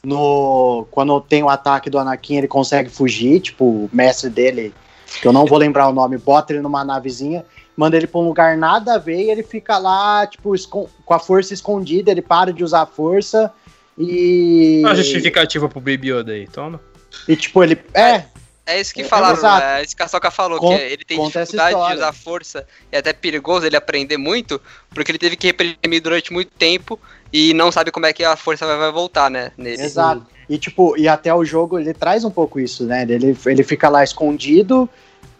[0.05, 3.41] no quando tem o ataque do Anakin, ele consegue fugir.
[3.41, 4.75] Tipo, o mestre dele,
[5.23, 8.29] que eu não vou lembrar o nome, bota ele numa navezinha, manda ele pra um
[8.29, 12.11] lugar nada a ver e ele fica lá, tipo, com a força escondida.
[12.11, 13.51] Ele para de usar a força
[13.97, 14.83] e.
[14.85, 16.79] Uma justificativa pro Baby Yoda aí, toma.
[17.27, 17.79] E, tipo, ele.
[17.95, 18.25] É,
[18.69, 19.81] É isso que É, falaram, né?
[19.81, 22.97] É isso que a Soka falou, Con- que ele tem dificuldade de usar força e
[22.97, 24.61] é até perigoso ele aprender muito,
[24.93, 27.01] porque ele teve que reprimir durante muito tempo
[27.33, 29.53] e não sabe como é que a força vai, vai voltar, né?
[29.57, 29.81] Nele.
[29.83, 30.27] Exato.
[30.51, 33.03] E tipo, e até o jogo ele traz um pouco isso, né?
[33.09, 34.87] Ele, ele fica lá escondido,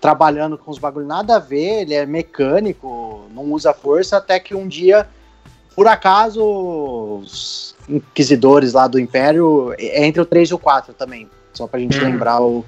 [0.01, 4.55] trabalhando com os bagulhos nada a ver, ele é mecânico, não usa força, até que
[4.55, 5.07] um dia,
[5.77, 6.43] por acaso,
[7.23, 11.79] os inquisidores lá do Império, é entre o 3 e o 4 também, só pra
[11.81, 12.05] gente Hum.
[12.05, 12.65] lembrar, o-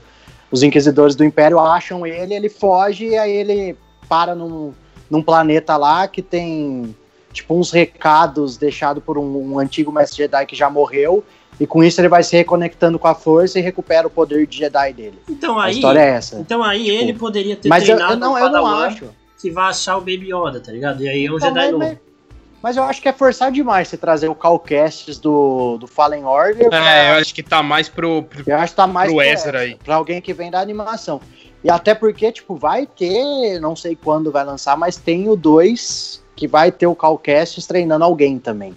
[0.51, 3.77] os inquisidores do Império acham ele, ele foge, e aí ele
[4.09, 4.73] para num,
[5.09, 6.95] num planeta lá que tem
[7.33, 11.23] tipo uns recados deixados por um, um antigo mestre Jedi que já morreu,
[11.61, 14.59] e com isso ele vai se reconectando com a força e recupera o poder de
[14.59, 15.19] Jedi dele.
[15.29, 16.39] Então a aí, história é essa.
[16.41, 19.11] então aí ele poderia ter Mas eu, treinado eu não, um eu não acho.
[19.41, 21.03] que vai achar o Baby Yoda, tá ligado?
[21.05, 21.85] E aí é um Então, Jedi mas, novo.
[21.85, 21.99] mas-
[22.63, 26.69] mas eu acho que é forçar demais você trazer o Calcasts do, do Fallen Order.
[26.69, 28.23] pra- É, eu acho que tá mais pro.
[28.25, 29.77] pro- eu acho que tá mais pro Ezra aí.
[29.85, 31.21] Pra alguém que vem da animação.
[31.63, 36.23] E até porque, tipo, vai ter, não sei quando vai lançar, mas tem o 2
[36.35, 38.75] que vai ter o Calcasts treinando alguém também.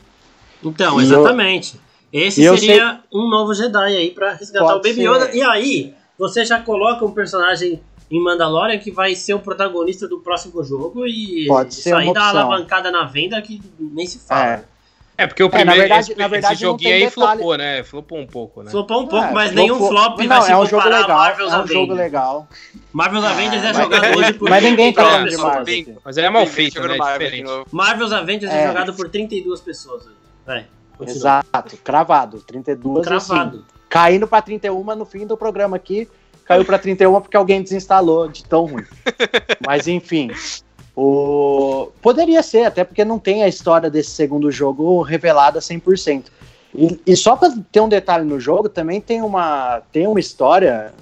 [0.64, 1.80] Então, E eu- exatamente.
[2.12, 5.02] Esse eu seria um novo Jedi aí pra resgatar Pode o Baby ser.
[5.10, 5.32] Yoda.
[5.36, 7.82] E aí, você já coloca um personagem
[8.16, 12.06] em Mandalorian que vai ser o protagonista do próximo jogo e Pode ser isso aí
[12.08, 12.42] uma dá opção.
[12.42, 14.46] alavancada na venda que nem se fala.
[14.48, 14.64] É.
[15.16, 15.80] É, porque o na primeiro.
[15.80, 17.12] verdade- esse, na verdade esse joguinho aí detalhe.
[17.38, 17.84] flopou, né?
[17.84, 18.72] Flopou um pouco, né?
[18.72, 21.08] Flopou um pouco, É, mas nenhum flop não, vai se é um jogo legal.
[21.18, 21.80] Marvel's É um Avengers.
[21.80, 22.48] jogo legal.
[22.92, 25.72] Marvel's Avengers é jogado hoje por Mas ninguém tá 32 falando de.
[25.86, 26.02] Marvel.
[26.04, 26.98] Mas aí é mal feito, né?
[26.98, 27.66] Marvel.
[27.72, 28.64] Marvel's Avengers é.
[28.64, 28.68] É.
[28.68, 30.04] jogado por 32 pessoas.
[30.46, 30.66] Vai.
[31.08, 32.40] Exato, cravado.
[32.42, 33.28] 32 assim.
[33.34, 33.66] Cravado.
[33.90, 36.08] Caindo pra 31 no fim do programa aqui.
[36.46, 38.86] Caiu pra 31 porque alguém desinstalou de tão ruim.
[39.66, 40.32] Mas enfim.
[40.96, 41.90] O...
[42.02, 46.26] Poderia ser, até porque não tem a história desse segundo jogo revelada 100%.
[46.76, 50.94] E, e só pra ter um detalhe no jogo, também tem uma, tem uma história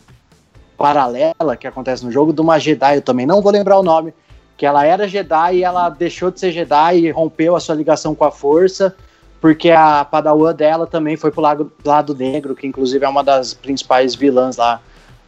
[0.77, 4.13] paralela que acontece no jogo de uma Jedi, eu também não vou lembrar o nome,
[4.57, 8.15] que ela era Jedi e ela deixou de ser Jedi e rompeu a sua ligação
[8.15, 8.95] com a Força,
[9.39, 13.53] porque a Padawan dela também foi pro lado, lado negro, que inclusive é uma das
[13.53, 14.81] principais vilãs lá,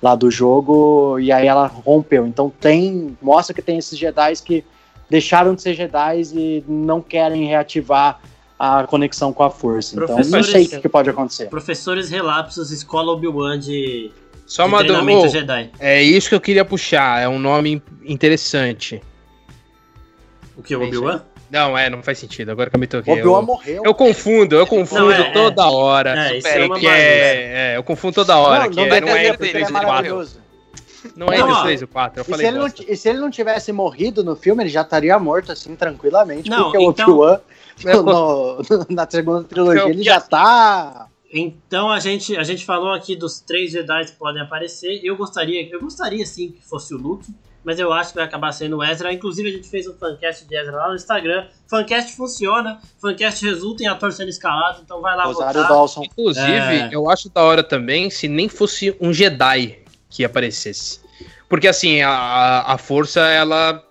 [0.04, 2.28] lá do jogo, e aí ela rompeu.
[2.28, 4.66] Então tem, mostra que tem esses Jedi que
[5.10, 8.20] deixaram de ser Jedi e não querem reativar
[8.60, 9.96] a conexão com a Força.
[9.96, 11.48] Então não sei o que, pode acontecer.
[11.48, 14.12] Professores relapsos, escola Obi-Wan de,
[14.46, 15.40] Só de uma treinamento dúvida.
[15.40, 15.72] Jedi.
[15.80, 17.22] É isso que eu queria puxar.
[17.22, 19.02] É um nome interessante.
[20.58, 21.22] O que, o É Obi-Wan?
[21.54, 22.50] Não, é, não faz sentido.
[22.52, 23.14] Agora que eu me toquei.
[23.14, 23.82] Obi-Wan Eu, morreu.
[23.86, 25.32] eu confundo, eu confundo Não, é, é.
[25.32, 26.30] toda hora.
[26.30, 28.64] É, isso é uma que é, é, eu confundo toda hora.
[28.64, 29.88] não, que não é, não é entre porque os ele é três e quatro.
[29.88, 30.42] maravilhoso.
[31.16, 32.20] Não é entre os ó, três e quatro.
[32.20, 34.70] Eu E se, falei ele não, e se ele não tivesse morrido no filme, ele
[34.70, 37.40] já estaria morto assim tranquilamente, Não, porque então- o Obi-Wan
[38.90, 43.40] na segunda trilogia Eu- ele já tá Então a gente, a gente falou aqui dos
[43.40, 45.02] três Jedi que podem aparecer.
[45.04, 47.28] Eu gostaria, eu gostaria sim que fosse o Luke,
[47.64, 49.12] mas eu acho que vai acabar sendo o Ezra.
[49.14, 51.48] Inclusive a gente fez um fancast de Ezra lá no Instagram.
[51.68, 55.70] Fancast funciona, fancast resulta em ator sendo escalado, então vai lá Rosário votar.
[55.70, 56.04] Dawson.
[56.04, 56.90] Inclusive, É.
[56.92, 61.00] eu acho da hora também se nem fosse um Jedi que aparecesse.
[61.50, 63.84] Porque assim, a, a força, ela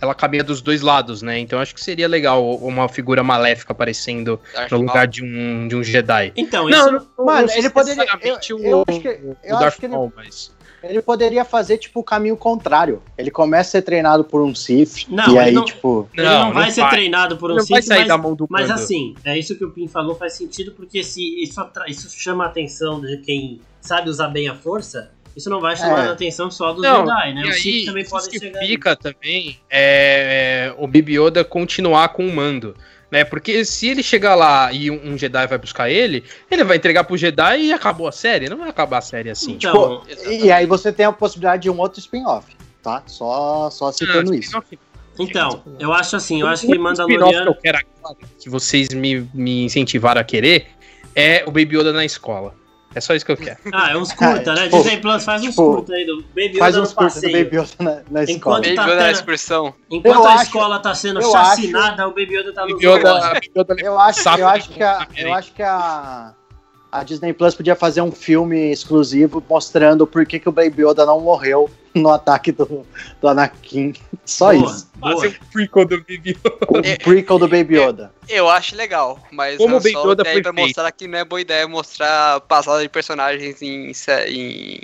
[0.00, 1.40] ela caminha dos dois lados, né?
[1.40, 5.74] Então acho que seria legal uma figura maléfica aparecendo Darth no lugar de um, de
[5.74, 6.32] um Jedi.
[6.36, 9.62] Então, Não, isso, Mano, não ele poderia- necessariamente eu- o, eu acho que- eu Darth
[9.64, 10.52] acho que ele- mas...
[10.82, 13.02] Ele poderia fazer, tipo, o caminho contrário.
[13.16, 16.08] Ele começa a ser treinado por um Sith, Não, e aí, não- tipo...
[16.14, 18.70] ele não, vai ser treinado por um não vai sair mas, da mão do mas
[18.70, 22.44] assim, é isso que o Pim falou, faz sentido, porque se isso, atra- isso chama
[22.44, 26.08] a atenção de quem sabe usar bem a força, isso não vai chamar É.
[26.08, 27.42] a atenção só dos Não, Jedi, né?
[27.46, 28.60] Os Sith aí, também podem que chegar.
[28.60, 28.66] aí.
[28.68, 32.74] fica também é, é o Baby Yoda continuar com o mando.
[33.12, 33.24] Né?
[33.24, 37.04] Porque se ele chegar lá e um, um Jedi vai buscar ele, ele vai entregar
[37.04, 38.48] pro Jedi e acabou a série.
[38.48, 39.52] Não vai acabar a série assim.
[39.52, 40.44] Então, Exatamente.
[40.46, 43.02] E aí você tem a possibilidade de um outro spin-off, tá?
[43.06, 44.58] Só, só citando Ah, isso.
[45.18, 47.52] então, eu acho assim, eu acho O que único spin-off Mandaloriano.
[47.52, 50.68] que eu quero agora, que vocês me, me incentivaram a querer,
[51.14, 52.54] é o Baby Yoda na escola.
[52.94, 53.58] É só isso que eu quero.
[53.72, 54.64] Ah, é uns curta, né?
[54.64, 57.20] Tipo, Disney Plus faz uns tipo, curta aí do Baby Faz Yoda uns no cursos
[57.20, 57.44] do passeio.
[57.44, 58.30] Baby Yoda na, na escola.
[58.30, 59.74] Enquanto- Baby tá Yoda na excursão.
[59.90, 63.40] Enquanto Eu a acho- escola tá sendo chacinada, o Baby Yoda tá no Baby Yoda,
[63.56, 66.32] Yoda Eu acho, eu acho que a, eu acho que a,
[66.92, 71.06] a Disney Plus podia fazer um filme exclusivo mostrando por que, que o Baby Yoda
[71.06, 72.86] não morreu no ataque do,
[73.20, 73.94] do Anakin.
[74.24, 74.90] Só Boa, isso.
[75.00, 76.56] Fazer um prequel do Baby Yoda.
[76.68, 78.12] O prequel do Baby Yoda.
[78.28, 80.66] Eu acho legal, mas Como o Baby Yoda foi pra feito.
[80.66, 83.90] mostrar que não é boa ideia mostrar passada de personagens em,
[84.28, 84.80] em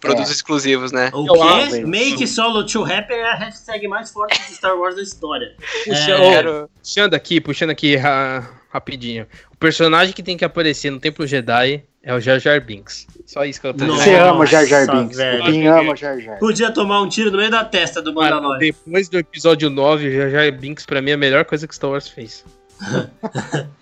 [0.00, 0.34] produtos É.
[0.34, 1.10] exclusivos, né?
[1.14, 1.86] O acho.
[1.86, 5.54] Make Solo to Happen é a hashtag mais forte de Star Wars da história.
[5.84, 6.70] Puxa, É, quero...
[6.82, 9.26] Puxando aqui, puxando aqui ra- rapidinho.
[9.52, 13.06] O personagem que tem que aparecer no Templo Jedi é o Jar Jar Binks.
[13.26, 15.16] Só isso que eu tô Nossa, Você ama o Jar Jar Binks.
[15.16, 15.42] velho.
[15.44, 16.38] Quem ama Jar Jar?
[16.38, 18.58] Podia tomar um tiro no meio da testa do Mandalorian.
[18.58, 21.74] depois do episódio 9, o Jar Jar Binks pra mim é a melhor coisa que
[21.74, 22.44] Star Wars fez.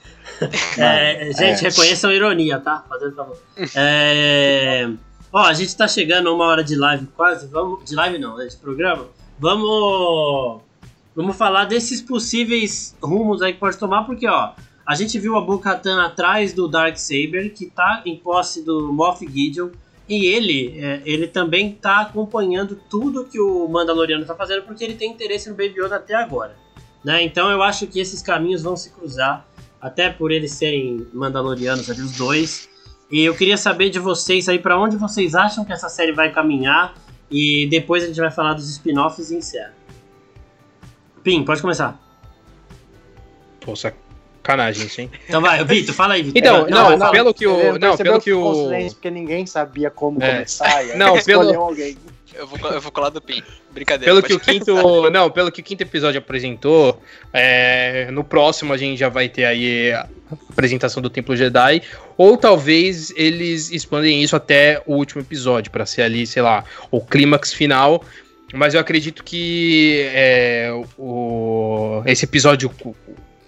[0.78, 1.68] É, gente, É.
[1.68, 2.84] reconheçam a ironia, tá?
[2.88, 3.38] Fazendo favor.
[3.76, 4.88] É,
[5.32, 7.46] Ó, a gente tá chegando a uma hora de live quase.
[7.48, 7.84] Vamos...
[7.88, 8.46] De live não, né?
[8.46, 9.06] De programa.
[9.38, 10.62] Vamos.
[11.14, 14.50] Vamos falar desses possíveis rumos aí que pode tomar, porque, ó,
[14.86, 19.70] a gente viu a Bo-Katan atrás do Darksaber, que tá em posse do Moff Gideon.
[20.06, 24.94] E ele, é, ele também tá acompanhando tudo que o Mandaloriano tá fazendo, porque ele
[24.94, 26.54] tem interesse no Baby Yoda até agora.
[27.02, 27.22] Né?
[27.22, 29.46] Então eu acho que esses caminhos vão se cruzar
[29.80, 32.68] até por eles serem mandalorianos ali, os dois.
[33.10, 36.30] E eu queria saber de vocês aí, pra onde vocês acham que essa série vai
[36.32, 36.94] caminhar.
[37.30, 39.74] E depois a gente vai falar dos spin-offs e encerra.
[41.22, 41.98] Pim, pode começar.
[43.60, 43.74] Pô,
[44.44, 45.10] sacanagem isso, hein?
[45.26, 46.38] Então vai, Vitor, fala aí, Vitor.
[46.38, 47.10] Então, É, não, vai, fala.
[47.10, 47.78] pelo que o.
[47.78, 48.68] Não, pelo que o.
[48.92, 50.32] porque ninguém sabia como É.
[50.32, 50.84] começar.
[50.84, 51.96] e aí Não, pelo- alguém.
[52.36, 53.40] Eu vou, eu vou colar do PIN.
[53.70, 54.12] Brincadeira.
[54.12, 54.74] Pelo que o quinto.
[55.10, 57.00] Não, pelo que o quinto episódio apresentou,
[57.32, 60.08] é, no próximo a gente já vai ter aí a
[60.50, 61.82] apresentação do Templo Jedi.
[62.16, 67.00] Ou talvez eles expandem isso até o último episódio, pra ser ali, sei lá, o
[67.00, 68.02] clímax final.
[68.52, 72.70] Mas eu acredito que é, o, esse episódio,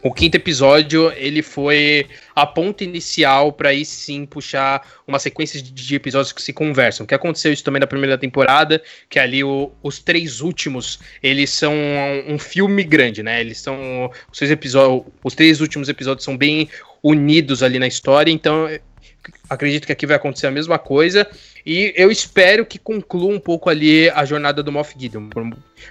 [0.07, 5.61] o, o quinto episódio, ele foi a ponta inicial pra aí sim puxar uma sequência
[5.61, 7.07] de, episódios que se conversam.
[7.07, 11.73] Que aconteceu isso também na primeira temporada, que ali o- os três últimos, eles são
[11.75, 13.41] um, um filme grande, né?
[13.41, 16.69] Eles são os três episódios, os três últimos episódios são bem
[17.03, 18.69] unidos ali na história, então
[19.49, 21.27] acredito que aqui vai acontecer a mesma coisa.
[21.65, 25.29] E eu espero que conclua um pouco ali a jornada do Moff Gideon.
[25.29, 25.45] Por,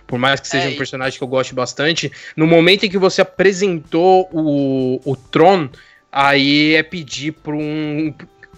[0.08, 2.98] por mais que seja É, um personagem que eu goste bastante, no momento em que
[2.98, 5.68] você apresentou o, o Tron,
[6.12, 8.14] aí é pedir para um,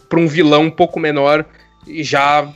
[0.07, 1.43] pra um vilão um pouco menor
[1.87, 2.47] e já,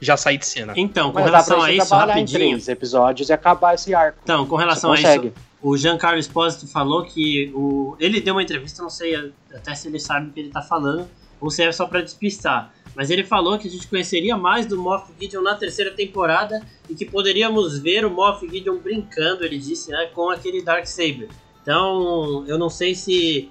[0.00, 0.74] já sair de cena.
[0.76, 2.38] Então, com Mas relação a isso, em rapidinho.
[2.38, 4.18] três episódios e acabar esse arco.
[4.22, 7.96] Então, com Você relação a isso, o Giancarlo Esposito falou que o...
[7.98, 11.08] ele deu uma entrevista, não sei até se ele sabe o que ele tá falando,
[11.44, 12.72] ou se é só pra despistar.
[12.96, 16.94] Mas ele falou que a gente conheceria mais do Moff Gideon na terceira temporada e
[16.94, 21.28] que poderíamos ver o Moff Gideon brincando, ele disse, né, com aquele Darksaber.
[21.60, 23.50] Então, eu não sei se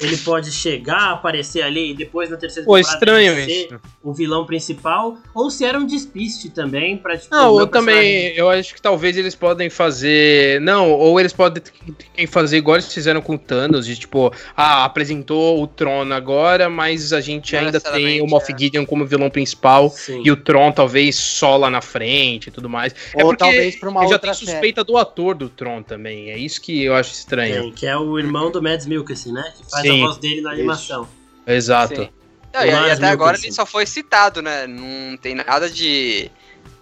[0.00, 3.80] ele pode chegar, aparecer ali e depois na terceira Pô, temporada estranho ele ser isso.
[4.02, 7.34] o vilão principal, ou se era um despiste também pra tipo.
[7.34, 11.32] Não, o eu personagem- também, eu acho que talvez eles podem fazer, não, ou eles
[11.32, 11.62] podem
[12.28, 17.12] fazer igual eles fizeram com o Thanos, de tipo, ah, apresentou o Trono agora, mas
[17.12, 18.58] a gente Não ainda tem o Moff é.
[18.58, 20.22] Gideon como vilão principal, Sim.
[20.24, 22.94] e o Tron talvez só lá na frente e tudo mais.
[23.14, 25.82] é Ou porque talvez pra uma eu já outra tenho suspeita do ator do Tron
[25.82, 27.62] também, é isso que eu acho estranho.
[27.62, 29.52] Tem, que é o irmão do Mads Mikkelsen, né?
[29.56, 30.02] Que faz Sim.
[30.02, 31.08] a voz dele na animação.
[31.46, 31.94] Exato.
[32.02, 32.08] Sim.
[32.54, 34.66] Não, e, e até agora ele só foi citado, né?
[34.66, 36.30] Não tem nada de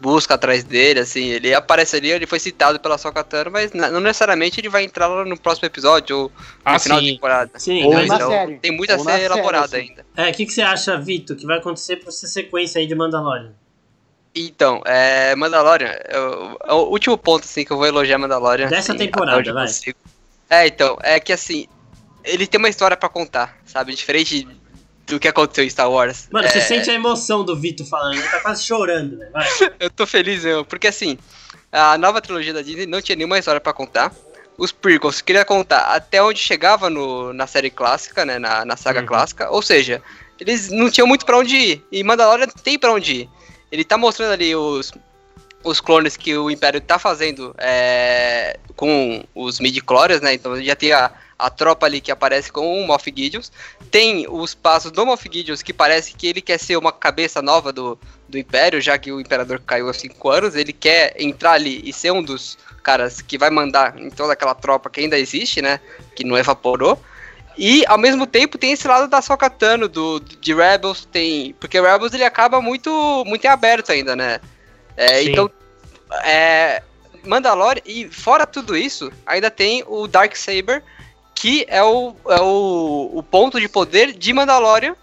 [0.01, 1.26] busca atrás dele, assim.
[1.28, 5.38] Ele apareceria, ele foi citado pela Sokatano, mas não necessariamente ele vai entrar lá no
[5.38, 6.32] próximo episódio ou no
[6.64, 7.14] Ah, final da sim.
[7.14, 7.51] temporada.
[7.57, 8.59] Sim, Ou mas na Então, série.
[8.59, 9.88] Tem muito a Ou ser na série, elaborado assim.
[9.90, 10.07] ainda.
[10.16, 12.94] É, o que, que você acha, Vitor, que vai acontecer pra essa sequência aí de
[12.94, 13.53] Mandalorian?
[14.34, 18.68] Então, é, Mandalorian, eu- é o último ponto assim que eu vou elogiar Mandalorian.
[18.68, 19.66] Dessa assim, temporada, vai.
[20.48, 21.66] É, então, é que assim,
[22.24, 23.94] ele tem uma história pra contar, sabe?
[23.94, 24.46] Diferente
[25.06, 26.28] do que aconteceu em Star Wars.
[26.30, 29.28] Mano, é, você sente a emoção do Vitor falando, ele tá quase chorando, né?
[29.80, 31.18] Eu tô feliz, meu, porque assim,
[31.72, 34.12] a nova trilogia da Disney não tinha nenhuma história pra contar.
[34.56, 39.00] Os prequels queria contar até onde chegava no, na série clássica, né, na, na saga
[39.00, 39.06] Uhum.
[39.06, 40.02] clássica, ou seja,
[40.38, 41.84] eles não tinham muito pra onde ir.
[41.90, 43.28] E Mandalorian tem pra onde ir.
[43.72, 44.92] Ele tá mostrando ali os,
[45.64, 50.92] os clones que o Império tá fazendo é, com os midi-chlorians, né, então já tem
[50.92, 51.10] a,
[51.41, 53.51] a tropa ali que aparece com o Moff Gideons.
[53.91, 57.72] Tem os passos do Moff Gideons que parece que ele quer ser uma cabeça nova
[57.72, 61.80] do, do Império, já que o Imperador caiu há cinco anos, ele quer entrar ali
[61.84, 65.61] e ser um dos caras que vai mandar em toda aquela tropa que ainda existe,
[65.62, 65.80] né?
[66.14, 67.01] Que não evaporou.
[67.57, 71.55] E ao mesmo tempo tem esse lado da Sokatano, do, de Rebels, tem.
[71.55, 74.41] Porque Rebels ele acaba muito, muito em aberto ainda, né?
[74.97, 75.51] É, então.
[76.24, 76.82] É,
[77.24, 80.82] Mandalorian, e fora tudo isso, ainda tem o Dark Saber,
[81.41, 84.95] que é o, é o, o ponto de poder de Mandalorian,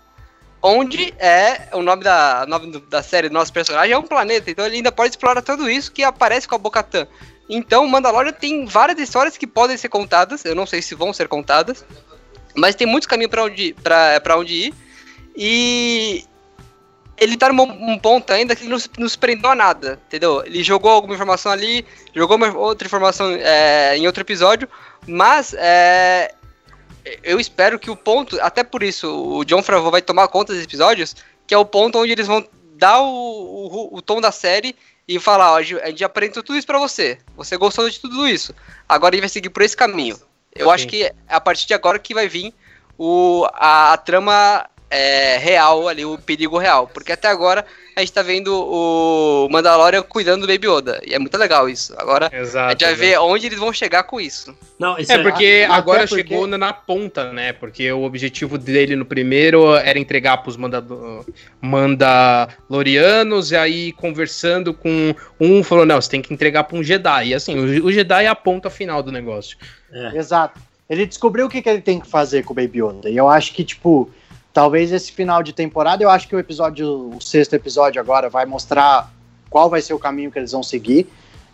[0.61, 4.63] onde é o nome da, nome da série do nosso personagem é um planeta, então
[4.63, 7.07] ele ainda pode explorar tudo isso que aparece com a Bocatan.
[7.49, 11.27] Então, Mandalorian tem várias histórias que podem ser contadas, eu não sei se vão ser
[11.27, 11.83] contadas,
[12.53, 13.75] mas tem muitos caminhos para onde,
[14.21, 14.73] pra onde ir.
[15.35, 16.23] E
[17.17, 19.99] ele tá num um ponto ainda que ele não se, não se prendeu a nada,
[20.07, 20.43] entendeu?
[20.45, 24.69] Ele jogou alguma informação ali, jogou uma outra informação é, em outro episódio,
[25.07, 26.33] mas é,
[27.23, 30.63] eu espero que o ponto, até por isso o John Favreau vai tomar conta dos
[30.63, 31.15] episódios,
[31.45, 32.45] que é o ponto onde eles vão
[32.75, 34.75] dar o, o, o tom da série
[35.07, 37.99] e falar, ó, a gente a gente apresentou tudo isso pra você, você gostou de
[37.99, 38.53] tudo isso,
[38.87, 40.19] agora ele vai seguir por esse caminho.
[40.53, 42.53] Eu acho que é a partir de agora que vai vir
[42.97, 46.87] o, a, a trama é, real ali, o perigo real.
[46.87, 47.65] Porque até agora
[47.95, 51.01] a gente tá vendo o Mandalorian cuidando do Baby Yoda.
[51.05, 51.93] E é muito legal isso.
[51.97, 52.69] Agora a Exato.
[52.71, 52.95] gente vai exato.
[53.09, 54.55] ver onde eles vão chegar com isso.
[54.79, 57.53] Não, isso É, porque Até agora porque- chegou na, na ponta, né?
[57.53, 61.25] Porque o objetivo dele no primeiro era entregar pros mandado-
[61.59, 67.29] Mandalorianos, e aí conversando com um, falou: não, você tem que entregar pra um Jedi.
[67.29, 69.57] E assim, o, o Jedi é a ponta final do negócio.
[69.91, 70.17] É.
[70.17, 70.59] Exato.
[70.89, 73.09] Ele descobriu o que, que ele tem que fazer com o Baby Yoda.
[73.09, 74.09] E eu acho que, tipo,
[74.57, 78.43] talvez esse final de temporada, eu acho que o episódio, o sexto episódio agora, vai
[78.43, 79.13] mostrar
[79.51, 81.07] qual vai ser o caminho que eles vão seguir.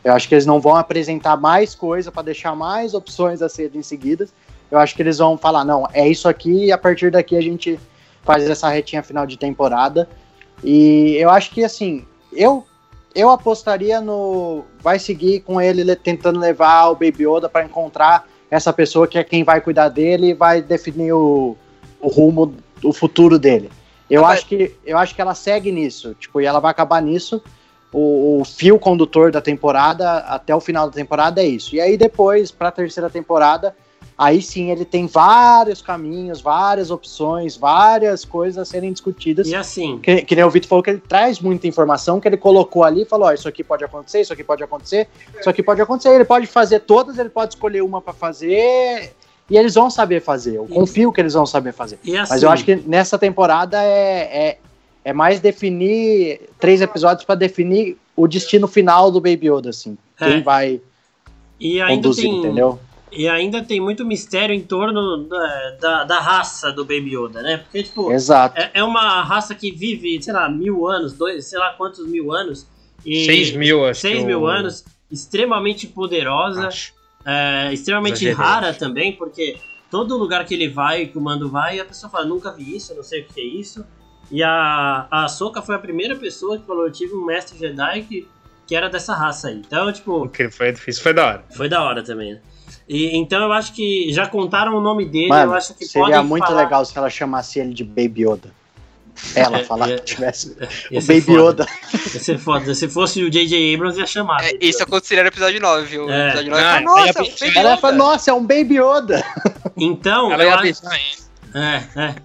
[0.05, 3.83] Eu acho que eles não vão apresentar mais coisa para deixar mais opções a serem
[3.83, 4.33] seguidas.
[4.71, 7.41] Eu acho que eles vão falar, não, é isso aqui, e a partir daqui a
[7.41, 7.77] gente
[8.21, 10.07] faz essa retinha final de temporada.
[10.63, 12.65] E eu acho que, assim, eu
[13.13, 14.63] eu apostaria no.
[14.81, 19.17] Vai seguir com ele le- tentando levar o Baby Yoda para encontrar essa pessoa que
[19.17, 21.57] é quem vai cuidar dele e vai definir o,
[21.99, 23.69] o rumo, o futuro dele.
[24.09, 27.41] Eu acho que eu acho que ela segue nisso, tipo, e ela vai acabar nisso.
[27.91, 31.75] O, o fio condutor da temporada até o final da temporada é isso.
[31.75, 33.75] E aí depois, para a terceira temporada,
[34.17, 39.47] aí sim ele tem vários caminhos, várias opções, várias coisas a serem discutidas.
[39.47, 42.37] E assim, Que, que nem o Vitor falou que ele traz muita informação que ele
[42.37, 45.07] colocou ali e falou: ó, isso aqui pode acontecer, isso aqui pode acontecer,
[45.39, 46.09] isso aqui pode acontecer.
[46.09, 49.13] Ele pode fazer todas, ele pode escolher uma para fazer
[49.49, 50.55] e eles vão saber fazer.
[50.55, 51.99] Eu confio que eles vão saber fazer.
[52.03, 54.57] e assim Mas eu acho que nessa temporada é, é,
[55.05, 59.97] é mais definir três episódios para definir o destino final do Baby Yoda, assim.
[60.19, 60.25] É.
[60.31, 60.81] Quem vai
[61.59, 62.79] e ainda conduzir, tem, entendeu?
[63.11, 67.57] E ainda tem muito mistério em torno da, da, da raça do Baby Yoda, né?
[67.57, 68.59] Porque, tipo, Exato.
[68.59, 72.31] é, é uma raça que vive, sei lá, mil anos, dois, sei lá quantos mil
[72.31, 72.65] anos.
[73.05, 73.99] E 6 mil, acho.
[73.99, 76.93] seis mil eu- anos, extremamente poderosa, acho.
[77.25, 79.57] É, extremamente rara também, porque
[79.89, 82.93] todo lugar que ele vai, que o Mando vai, a pessoa fala, nunca vi isso,
[82.95, 83.85] não sei o que é isso.
[84.31, 88.01] E a, a Ahsoka foi a primeira pessoa que falou, eu tive um mestre Jedi
[88.03, 88.27] que,
[88.65, 89.57] que era dessa raça aí.
[89.57, 91.45] Então, tipo, O que foi difícil, foi da hora.
[91.55, 92.41] foi da hora também, né?
[92.89, 96.07] E, então eu acho que já contaram o nome dele, Mano, eu acho que seria
[96.07, 98.51] podem muito falar- legal se ela chamasse ele de Baby Yoda.
[99.35, 100.55] Ela É, falar ia- que tivesse
[100.91, 101.31] Ia o Baby.
[101.33, 101.65] Yoda.
[101.93, 102.73] Ia ser foda.
[102.75, 103.73] Se fosse o J.J.
[103.75, 104.43] Abrams, ia chamar.
[104.43, 106.09] É, isso aconteceria no episódio 9, viu?
[106.09, 106.29] É.
[106.29, 108.41] Episódio 9 Ah, fala, aí nossa, bicha- Baby Ela ia Yoda." falar, nossa, é um
[108.41, 109.25] Baby Yoda.
[109.77, 110.77] Então, Ela eu ia ele.
[111.55, 112.15] É, é.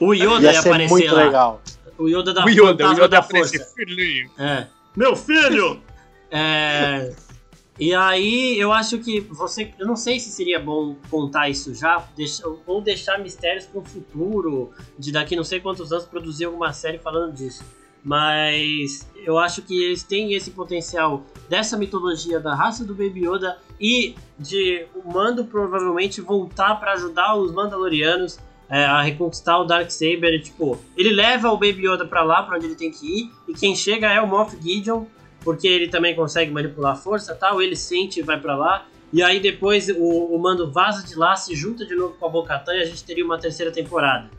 [0.00, 1.22] O Yoda Ia ia, aparecer muito lá.
[1.24, 1.62] legal.
[1.98, 3.64] O Yoda da O Yoda, o Yoda da Força.
[3.76, 4.28] filhinho.
[4.38, 4.66] É.
[4.96, 5.80] Meu filho!
[6.30, 7.12] É,
[7.78, 9.72] E aí, eu acho que você.
[9.78, 12.06] Eu não sei se seria bom contar isso já,
[12.66, 16.98] ou deixar mistérios para o futuro, de daqui não sei quantos anos produzir alguma série
[16.98, 17.64] falando disso.
[18.04, 23.58] Mas eu acho que eles têm esse potencial dessa mitologia da raça do Baby Yoda
[23.80, 30.42] e de o Mando provavelmente voltar para ajudar os Mandalorianos é, a reconquistar o Darksaber.
[30.42, 33.54] Tipo, ele leva o Baby Yoda pra lá, pra onde ele tem que ir, e
[33.54, 35.04] quem chega é o Moff Gideon,
[35.44, 38.86] porque ele também consegue manipular a força e tal, ele sente e vai pra lá.
[39.12, 40.02] E aí depois o,
[40.34, 43.04] o Mando vaza de lá, se junta de novo com a Bo-Katan e a gente
[43.04, 44.30] teria uma terceira temporada.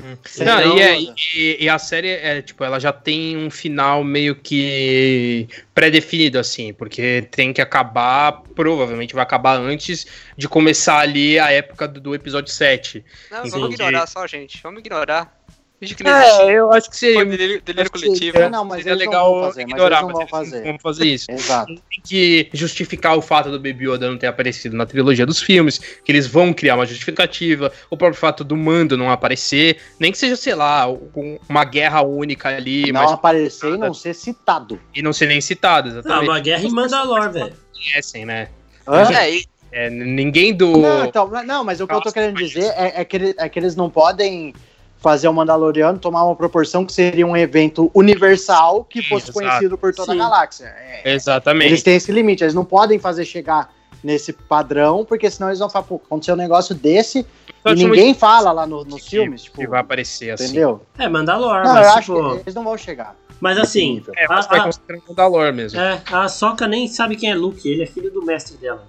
[0.00, 4.04] Não, Então, e, é- e- e a série é, tipo, ela já tem um final
[4.04, 10.06] meio que pré-definido, assim, porque tem que acabar, provavelmente vai acabar antes
[10.36, 13.04] de começar ali a época do, do episódio 7.
[13.30, 14.60] Não, vamos ignorar só, gente.
[14.62, 15.36] Vamos ignorar.
[15.80, 16.40] Finge que não existe.
[16.42, 18.32] É, eu acho que seria, Foi delírio, delírio acho que coletivo.
[18.32, 20.64] seria- Não, mas seria não legal fazer, mas ignorar, não eles fazer.
[20.64, 21.26] vão fazer isso.
[21.30, 21.66] Exato.
[21.74, 25.78] tem que justificar o fato do Baby Yoda não ter aparecido na trilogia dos filmes,
[25.78, 30.18] que eles vão criar uma justificativa, o próprio fato do Mando não aparecer, nem que
[30.18, 34.80] seja, sei lá, um- uma guerra única ali, Não mas aparecer e não ser citado.
[34.92, 36.28] e não ser nem citado, Não, exatamente.
[36.28, 37.54] uma guerra em Mandalor, velho.
[37.72, 38.48] Conhecem, né?
[38.86, 39.12] Hã?
[39.14, 40.78] É, e- É, ninguém do.
[40.78, 43.48] Não, então, não, mas o que eu tô querendo mas- dizer é, é que é
[43.50, 44.54] que eles não podem
[44.98, 49.32] fazer o Mandaloriano tomar uma proporção que seria um evento universal que fosse exato.
[49.38, 50.20] conhecido por toda Sim.
[50.20, 50.64] a galáxia.
[50.66, 51.66] É, Exatamente.
[51.68, 53.72] eles têm esse limite, eles não podem fazer chegar
[54.02, 57.18] nesse padrão, porque senão eles vão falar, pô, aconteceu um negócio desse
[57.64, 60.44] Eu e acho ninguém fala lá no- nos que- filmes, tipo, que vai aparecer assim.
[60.44, 60.82] entendeu?
[60.98, 62.34] É, Mandalor, Não, mas eu acho tipo.
[62.36, 63.16] que eles não vão chegar.
[63.40, 64.02] Mas assim.
[64.16, 65.78] É, a, mas vai a, considerando o Mandalor mesmo.
[65.80, 68.84] é, a Soca nem sabe quem é Luke, ele é filho do mestre dela.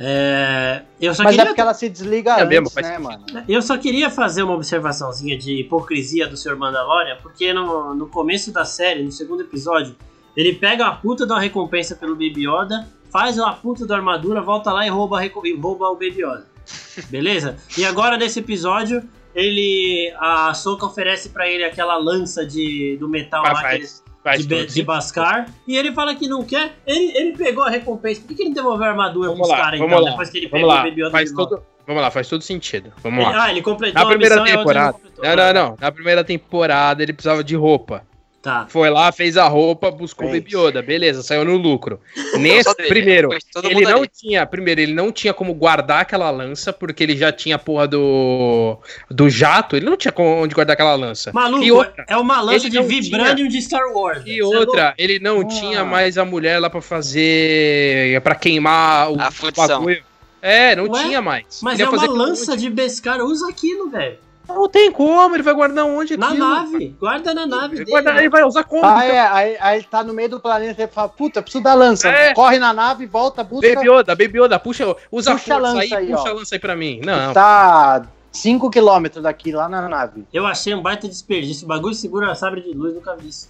[0.00, 2.96] É, eu só Mas é queria porque ela se desliga É antes, mesmo, faz né,
[2.96, 3.32] sentido.
[3.34, 3.44] mano?
[3.48, 6.56] Eu só queria fazer uma observaçãozinha de hipocrisia do Sr.
[6.56, 9.96] Mandalorian, porque no, no começo da série, no segundo episódio,
[10.36, 14.72] ele pega a puta da recompensa pelo Baby Yoda, faz a puta da armadura, volta
[14.72, 16.46] lá e rouba, e rouba o Baby Yoda.
[17.10, 17.56] Beleza?
[17.76, 19.02] E agora nesse episódio,
[19.34, 20.12] ele.
[20.18, 24.04] A Soka oferece pra ele aquela lança de, do metal Vai, lá que eles-
[24.36, 24.82] de, Be- de.
[24.82, 26.76] Bascar, e ele fala que não quer.
[26.86, 28.20] Ele, ele pegou a recompensa.
[28.20, 30.48] Por que, que ele devolveu a armadura Vamos pros caras então, lá, depois que ele
[30.48, 32.92] pegou lá, o Baby Yoda faz todo, vamos lá, faz todo sentido.
[33.02, 33.44] Vamos Ele- lá.
[33.44, 34.98] ah, ele completou Na a primeira temporada.
[35.22, 35.76] Não, não, não.
[35.80, 38.04] Na primeira temporada ele precisava de roupa.
[38.40, 38.66] Tá.
[38.68, 40.42] Foi lá, fez a roupa, buscou o Fez.
[40.44, 42.00] Baby Yoda, beleza, saiu no lucro.
[42.38, 43.30] Nesse, dele, primeiro,
[43.64, 44.08] ele não ali.
[44.14, 47.88] tinha, primeiro, ele não tinha como guardar aquela lança, porque ele já tinha a porra
[47.88, 48.78] do,
[49.10, 51.32] do jato, ele não tinha como- onde guardar aquela lança.
[51.34, 54.22] Maluco, E outra, é uma lança de Vibranium de Star Wars.
[54.24, 54.40] E.
[54.40, 55.44] Você é outra, ele não Ah.
[55.46, 59.66] tinha mais a mulher lá pra fazer, pra queimar o A fundição.
[59.80, 60.02] bagulho.
[60.40, 61.02] É, não Ué?
[61.02, 61.60] tinha mais.
[61.62, 62.62] Mas Ele é uma lança onde?
[62.62, 64.16] de Beskar, usa aquilo, velho.
[64.48, 66.48] Não tem como, ele vai guardar onde Na aquilo?
[66.48, 66.96] nave.
[66.98, 67.90] Guarda na nave Ele, dele.
[67.90, 68.84] guarda- ele vai usar como?
[68.84, 71.74] Ah, é, aí, aí ele tá no meio do planeta e fala, puta, preciso da
[71.74, 72.08] lança.
[72.08, 72.32] É.
[72.34, 73.68] Corre na nave, volta, busca.
[73.74, 76.28] Baby Yoda, Baby Yoda, puxa, usa Puxa a a lança aí, aí, puxa ó.
[76.28, 77.00] a lança aí pra mim.
[77.04, 80.24] Não, Tá 5 km daqui, lá na nave.
[80.32, 81.64] Eu achei um baita desperdício.
[81.64, 83.48] O bagulho segura sabre de luz, nunca vi isso,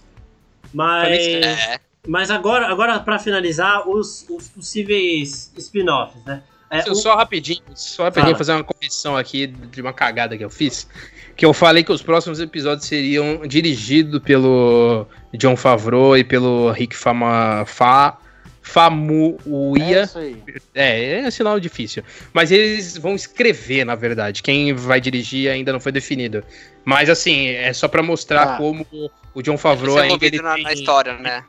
[0.73, 6.43] Mas, É, mas agora, agora para finalizar, os, os possíveis spin-offs, né?
[6.71, 8.37] É, Só- o- Só rapidinho, só rapidinho Fala.
[8.37, 10.87] fazer uma correção aqui de uma cagada que eu fiz.
[11.35, 16.95] Que eu falei que os próximos episódios seriam dirigidos pelo John Favreau e pelo Rick
[16.95, 20.03] Fama, Fa, É Famuia.
[20.03, 20.37] isso aí.
[20.75, 22.03] É, é sinal difícil.
[22.33, 24.43] Mas eles vão escrever, na verdade.
[24.43, 26.43] Quem vai dirigir ainda não foi definido.
[26.85, 28.57] Mas assim, é só pra mostrar Ah.
[28.57, 28.85] como
[29.33, 31.43] o John Favreau Você é ainda ele envolvido na, tem na história, né?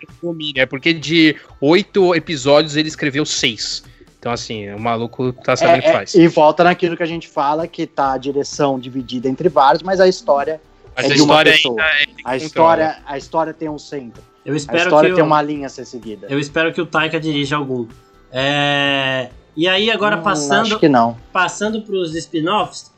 [0.54, 3.82] É porque de oito episódios ele escreveu seis.
[4.20, 6.14] Então, assim, o maluco tá sabendo o que É, é, faz.
[6.14, 9.98] e volta naquilo que a gente fala, que tá a direção dividida entre vários, mas
[9.98, 10.60] a história,
[10.94, 11.82] Mas é a de uma pessoa.
[11.82, 14.22] ainda é a história, a história tem um centro.
[14.44, 16.26] eu A espero história que tem uma linha a ser seguida.
[16.28, 17.86] Eu espero que o Taika dirija algum.
[18.30, 21.16] É, E aí, agora Hum, passando, Acho que não.
[21.32, 22.92] passando pros spin-offs,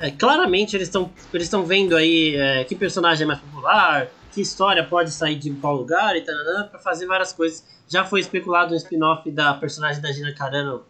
[0.00, 4.06] é, claramente eles estão eles estão vendo aí é, que personagem é mais popular,
[4.38, 6.36] que história pode sair de qual lugar e tal,
[6.68, 7.64] para fazer várias coisas.
[7.88, 10.82] Já foi especulado um spin-off da personagem da Gina Carano,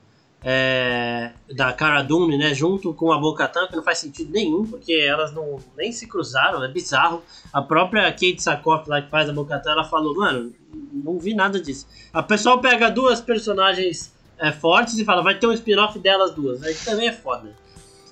[0.45, 4.93] é, da Cara Dune, né, junto com a Bo-Katan, que não faz sentido nenhum, porque
[4.93, 7.23] elas não nem se cruzaram, é bizarro.
[7.51, 10.53] A própria Kate Sakoff lá que faz a Bo-Katan, ela falou, mano,
[10.93, 11.87] não vi nada disso.
[12.13, 16.63] A pessoal pega duas personagens é, fortes e fala, vai ter um spin-off delas duas.
[16.63, 17.57] Aí também é foda.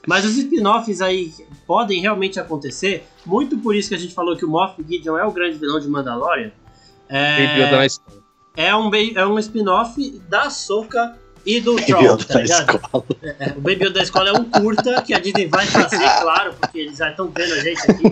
[0.07, 1.35] Mas os spin-offs aí
[1.67, 5.25] podem realmente acontecer, muito por isso que a gente falou que o Moff Gideon é
[5.25, 6.53] o grande vilão de Mandalorian.
[7.09, 7.45] É,
[8.57, 12.77] é um, é um spin-off da Soca e do Baby Troll, tá da ligado?
[12.77, 13.05] escola.
[13.23, 16.55] É, o Baby Yoda da escola é um curta que a Disney vai fazer, claro,
[16.61, 18.11] porque eles já estão vendo a gente aqui.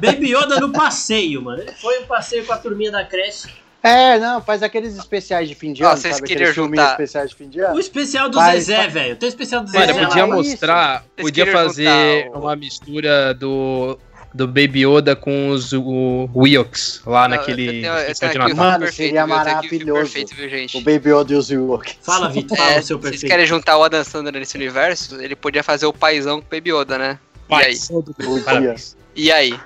[0.00, 1.62] Baby Yoda no passeio, mano.
[1.62, 3.48] Ele foi um passeio com a turminha da creche.
[3.86, 6.26] É, não, faz aqueles especiais de fim de ano, vocês sabe?
[6.26, 7.78] queriam juntar- especiais de fim de O ano.
[7.80, 9.16] especial do Mas- Zezé, velho.
[9.16, 10.40] Tem o especial do Mano, Zezé podia lá.
[10.40, 10.50] isso.
[10.50, 13.98] mostrar, Vocês podia fazer juntar o- uma mistura do,
[14.34, 18.14] do Baby Yoda com os o, Wilkes lá Não, naquele eu tenho- eu
[18.44, 18.56] aqui o.
[18.56, 20.00] Mano, perfeito, seria o maravilhoso.
[20.12, 20.76] Perfeito, viu, gente?
[20.76, 21.94] O Baby Yoda e os Ewok.
[22.02, 23.30] Fala, Vitor, fala É, o seu vocês perfeito.
[23.30, 25.20] querem juntar o Adam Sandler nesse universo?
[25.20, 27.18] Ele podia fazer o paizão com o Baby Yoda, né?
[27.48, 27.76] E aí?
[27.78, 28.42] Podia.
[28.44, 28.96] Parabéns.
[29.14, 29.58] E aí?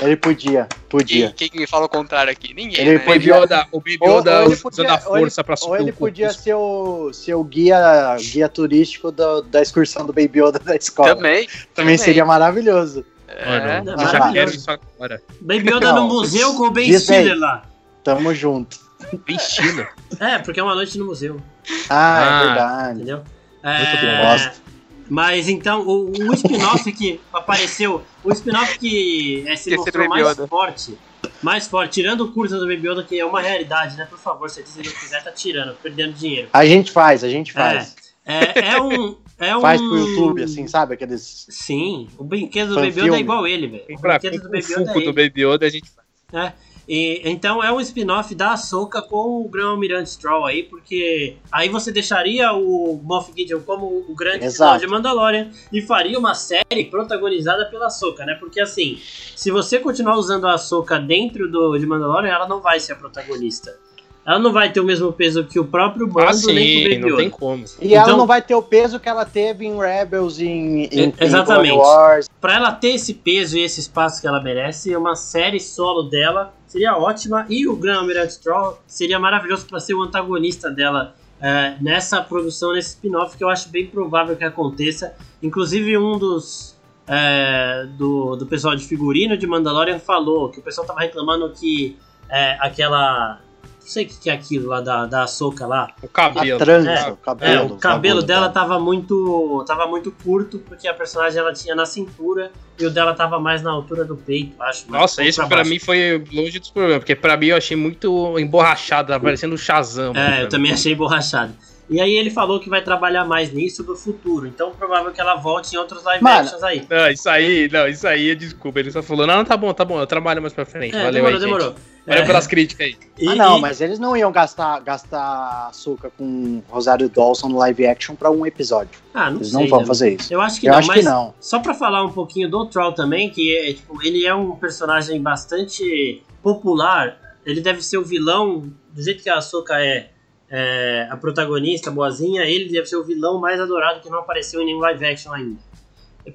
[0.00, 1.32] Ele podia, Quem, podia.
[1.32, 2.54] quem que me fala o contrário aqui?
[2.54, 3.04] Ninguém, Ele né?
[3.04, 3.36] Podia-
[3.70, 5.90] o Baby Ou- Yoda ou ele usando a ou ele- força pra Ou subir ele
[5.90, 10.58] o podia ser o, ser o guia, guia turístico do- da excursão do Baby Yoda
[10.58, 11.14] da escola.
[11.14, 11.46] Também.
[11.74, 13.04] Também seria maravilhoso.
[13.28, 15.22] Mano, É, eu já quero isso agora.
[15.40, 16.98] Baby Yoda Não, no museu com o Ben.
[16.98, 17.62] Stiller lá.
[18.02, 18.78] Tamo junto.
[19.26, 19.86] Bem estilo.
[20.20, 21.40] É, porque é uma noite no museu,
[21.88, 22.22] Ah, Ah.
[22.42, 22.96] é verdade.
[22.96, 23.16] entendeu?
[23.16, 23.26] Muito
[23.64, 24.32] É, bom.
[24.32, 24.61] Gosto.
[25.08, 30.26] Mas então, o, o spin-off que apareceu, o spin-off que é, se Esqueci mostrou mais
[30.26, 30.46] Yoda.
[30.46, 30.98] forte,
[31.42, 34.06] mais forte, tirando o curso do Baby Yoda, que é uma realidade, né?
[34.06, 36.48] Por favor, se Disney não quiser, tá tirando, perdendo dinheiro.
[36.52, 37.94] A gente faz, a gente faz.
[38.24, 39.16] É, é um.
[39.38, 39.60] É um...
[39.60, 40.94] Faz pro YouTube, assim, sabe?
[40.94, 41.46] Aqueles.
[41.50, 43.84] Sim, o brinquedo do Baby Yoda é igual ele, velho.
[43.90, 45.04] O brinquedo do o Baby Yoda é Funko ele.
[45.06, 46.46] do Baby Yoda a gente faz.
[46.46, 46.52] É.
[46.88, 51.68] E, então é um spin-off da Ahsoka com o Grão Almirante Stroll aí, porque aí
[51.68, 54.80] você deixaria o Moff Gideon como o grande Exato.
[54.80, 58.34] de Mandalorian e faria uma série protagonizada pela Ahsoka, né?
[58.34, 58.98] Porque assim,
[59.36, 62.96] se você continuar usando a Ahsoka dentro do, de Mandalorian, ela não vai ser a
[62.96, 63.78] protagonista.
[64.24, 66.50] Ela não vai ter o mesmo peso que o próprio Mando, Ah, nem que o
[66.50, 67.64] sim, Baby não tem como.
[67.80, 70.88] E Então- ela não vai ter o peso que ela teve em Rebels, em, em,
[71.06, 71.72] em Exatamente.
[71.72, 72.28] Clone Wars.
[72.40, 76.54] Pra ela ter esse peso e esse espaço que ela merece, uma série solo dela
[76.68, 77.46] seria ótima.
[77.48, 82.72] E o Grand Almirante Stroll seria maravilhoso pra ser o antagonista dela é, nessa produção,
[82.72, 85.14] nesse spin-off, que eu acho bem provável que aconteça.
[85.42, 86.76] Inclusive, um dos.
[87.08, 91.96] é, do, do pessoal de figurino de Mandalorian falou que o pessoal tava reclamando que
[92.30, 93.40] é, aquela.
[93.82, 95.88] Não sei o que que é aquilo lá da, da Ahsoka lá.
[96.02, 96.58] O A cabelo.
[96.58, 97.52] trança, É, o cabelo.
[97.52, 98.60] É, o cabelo dela tá?
[98.60, 103.12] tava muito tava muito curto, porque a personagem ela tinha na cintura e o dela
[103.12, 104.90] tava mais na altura do peito, acho.
[104.90, 105.70] Nossa, esse pra baixo.
[105.70, 109.58] mim foi longe dos problemas, porque pra mim eu achei muito emborrachado, tava parecendo um
[109.58, 110.12] Shazam.
[110.16, 111.52] É, eu também achei borrachado.
[111.92, 115.34] E aí ele falou que vai trabalhar mais nisso no futuro, então provável que ela
[115.34, 116.86] volte em outros live Mano, actions aí.
[116.88, 118.80] Não, isso aí, não, isso aí, desculpa.
[118.80, 120.94] Ele só falou, não, tá bom, tá bom, eu trabalho mais pra frente.
[120.96, 121.44] É, Valeu demorou, aí, gente.
[121.44, 121.74] demorou.
[122.06, 122.96] Valeu É, pelas críticas aí.
[123.18, 127.58] e- Ah, não, e- mas eles não iam gastar, gastar açúcar com Rosário Dawson no
[127.58, 128.98] live action pra um episódio.
[129.14, 129.86] Ah, não Eles sei, não vão né?
[129.86, 130.32] fazer isso.
[130.34, 131.34] Eu acho que Eu não, acho mas que não.
[131.38, 135.20] só pra falar um pouquinho do Troll também, que é, tipo, ele é um personagem
[135.22, 137.16] bastante popular.
[137.46, 140.10] Ele deve ser o vilão, do jeito que a Ahsoka é,
[140.54, 144.66] é, a protagonista, boazinha, ele deve ser o vilão mais adorado que não apareceu em
[144.66, 145.58] nenhum live action ainda.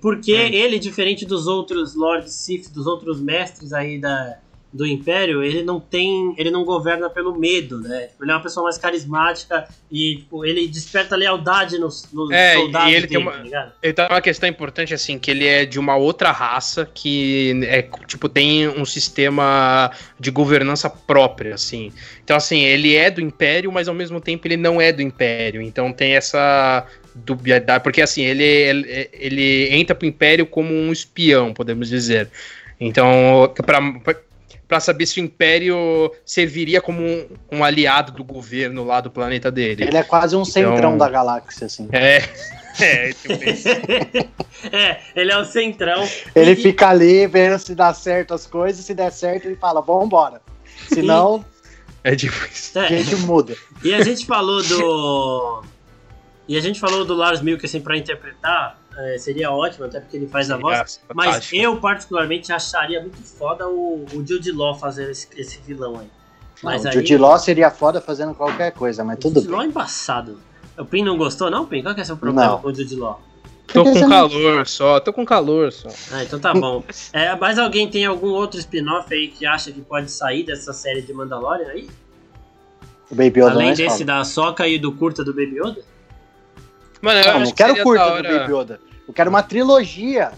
[0.01, 4.39] Porque ele, diferente dos outros Lord Sith, dos outros mestres aí da,
[4.71, 6.35] do Império, ele não tem.
[6.37, 8.09] ele não governa pelo medo, né?
[8.21, 12.57] Ele é uma pessoa mais carismática e tipo, ele desperta lealdade nos, nos É, e
[12.57, 13.71] soldados ele tem dele, uma- tá ligado?
[13.81, 17.81] Ele tá uma questão importante, assim, que ele é de uma outra raça que é,
[18.05, 19.89] tipo, tem um sistema
[20.19, 21.91] de governança própria, assim.
[22.23, 25.61] Então, assim, ele é do Império, mas ao mesmo tempo ele não é do Império.
[25.61, 26.85] Então tem essa
[27.15, 32.29] dubiedade, porque assim, ele, ele, ele entra pro Império como um espião, podemos dizer.
[32.79, 33.81] Então, pra,
[34.67, 39.49] pra saber se o Império serviria como um, um aliado do governo lá do planeta
[39.51, 39.83] dele.
[39.85, 41.87] Ele é quase um centrão Então- da galáxia, assim.
[41.91, 42.17] É,
[42.79, 43.67] é, tipo isso.
[44.71, 46.07] é, ele é o centrão.
[46.35, 49.81] Ele E- fica ali vendo se dá certo as coisas, se der certo, ele fala,
[49.81, 50.41] vambora.
[50.93, 51.43] Senão,
[52.03, 52.77] É tipo isso.
[52.77, 53.55] a É, gente muda.
[53.83, 55.63] e a gente falou do.
[56.47, 60.27] E a gente falou do Lars Mikkelsen pra interpretar, é, seria ótimo, até porque ele
[60.27, 60.99] faz a voz.
[61.13, 61.55] Mas fantástico.
[61.61, 66.07] eu, particularmente, acharia muito foda o, o Jude Law fazer esse, esse vilão aí.
[66.63, 66.99] Mas Não, o aí.
[66.99, 69.67] Jude Law seria foda fazendo qualquer coisa, mas o tudo Jude Law bem.
[69.67, 70.39] é embaçado.
[70.77, 71.81] O Pin não gostou, não, Pin?
[71.83, 72.59] Qual que é o seu problema Não.
[72.61, 73.21] com o Jude Law?
[73.67, 75.89] Tô com não- calor só, tô com calor só.
[76.11, 76.83] Ah, então tá bom.
[77.13, 81.01] É, mas alguém tem algum outro spin-off aí que acha que pode sair dessa série
[81.01, 81.89] de Mandalorian aí?
[83.11, 84.05] O Baby Yoda Além é desse escola.
[84.19, 85.81] da Soca e do curta do Baby Yoda?
[87.01, 88.23] Mano, eu Não, acho não que quero da do.
[88.39, 88.79] Baby Yoda.
[89.07, 90.31] Eu quero uma trilogia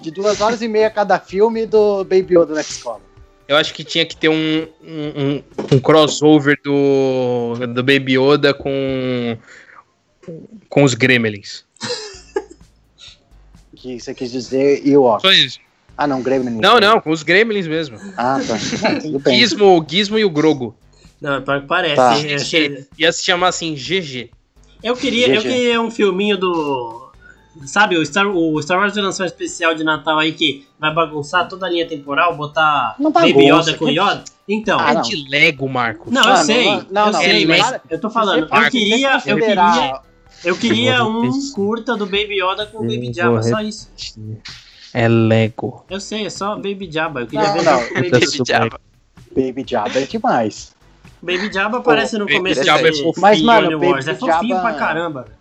[0.00, 3.00] de duas horas e meia cada filme do Baby Yoda na escola.
[3.46, 5.42] Eu acho que tinha que ter um, um, um-
[5.72, 9.36] um crossover do, do Baby Yoda com,
[10.68, 11.64] com os Gremlins.
[13.76, 15.22] Que você quis dizer Ewok.
[15.22, 15.58] Só isso.
[15.96, 16.58] Ah, não, Gremlin.
[16.60, 17.98] Não, não, com os Gremlins mesmo.
[18.16, 18.56] Ah, tá.
[19.00, 19.38] Tudo bem.
[19.38, 20.76] Gizmo, o Gizmo e o Grogo.
[21.20, 21.96] Não, pior que parece.
[21.96, 22.12] Tá.
[22.12, 24.30] achei- Ia se chamar assim, GG.
[24.82, 27.10] Eu queria, eu queria um filminho do.
[27.66, 31.48] Sabe, o Star, o Star Wars lançar um especial de Natal aí que vai bagunçar
[31.48, 34.24] toda a linha temporal, botar Não Baby Yoda com Yoda?
[34.48, 34.78] Então.
[34.80, 36.12] Ah, é de Lego, Marcos.
[36.12, 36.64] Não, eu Mano, sei.
[36.64, 38.48] não, não, eu não, sei, mas eu tô falando.
[38.50, 40.00] Eu queria, eu queria,
[40.44, 43.90] eu queria um curta do Baby Yoda com o Baby Jabba, só isso.
[44.92, 45.84] É Lego.
[45.90, 47.20] Eu sei, é só Baby Jabba.
[47.20, 48.10] Eu queria Não, ver não.
[48.10, 48.80] Baby Jabba.
[49.36, 50.74] Baby Jabba é demais.
[51.22, 54.06] Baby Jabba aparece no Baby começo Jabba é de fofinho, Mas, mano, Clone Wars.
[54.08, 55.40] É Baby fofinho Jabba- pra caramba.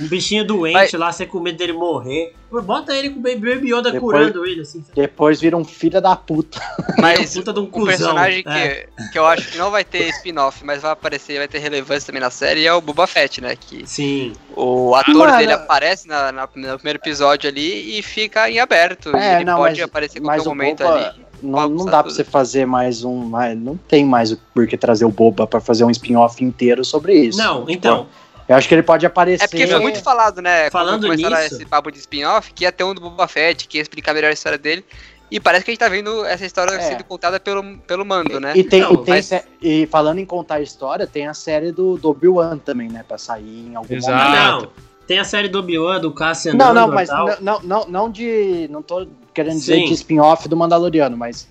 [0.00, 2.32] Um bichinho doente Mas- lá, você com medo dele morrer.
[2.50, 4.82] Pô, Bota ele com o Baby, Baby Yoda Depois- curando ele, assim.
[4.94, 6.58] Depois vira um filho da puta.
[6.98, 7.86] Mas puta de um um cuzão.
[7.88, 8.86] personagem é.
[8.96, 12.06] que, que eu acho que não vai ter spin-off, mas vai aparecer, vai ter relevância
[12.06, 13.54] também na série, é o Boba Fett, né?
[13.56, 14.32] Que Sim.
[14.56, 19.14] o ator dele aparece na, na- no primeiro episódio ali e fica em aberto.
[19.14, 21.24] É, e ele não, pode mas- aparecer em qualquer momento Boba- ali.
[21.44, 22.12] Não, não dá pra tudo.
[22.14, 23.14] você fazer mais um.
[23.26, 26.84] mais- Não tem mais o por que trazer o Boba pra fazer um spin-off inteiro
[26.84, 27.38] sobre isso.
[27.38, 28.06] Não, então.
[28.46, 29.44] Eu acho que ele pode aparecer.
[29.44, 30.68] É porque foi muito falado, né?
[30.70, 33.66] Falando quando começaram nisso- esse papo de spin-off, que ia ter um do Boba Fett,
[33.66, 34.84] que ia explicar melhor a história dele.
[35.30, 36.80] E parece que a gente tá vendo essa história É.
[36.80, 38.52] sendo contada pelo, pelo mando, né?
[38.54, 39.30] E, tem, Não, e, tem mas-
[39.62, 43.02] e falando em contar a história, tem a série do, do Obi-Wan também, né?
[43.08, 44.12] Pra sair em algum Exato.
[44.14, 44.72] Ah, momento.
[45.06, 48.68] Tem a série do Obi-Wan, do Cassian Não, não, mas não, não, não, não de.
[48.70, 49.86] Não tô querendo dizer Sim.
[49.86, 51.48] de spin-off do Mandaloriano, mas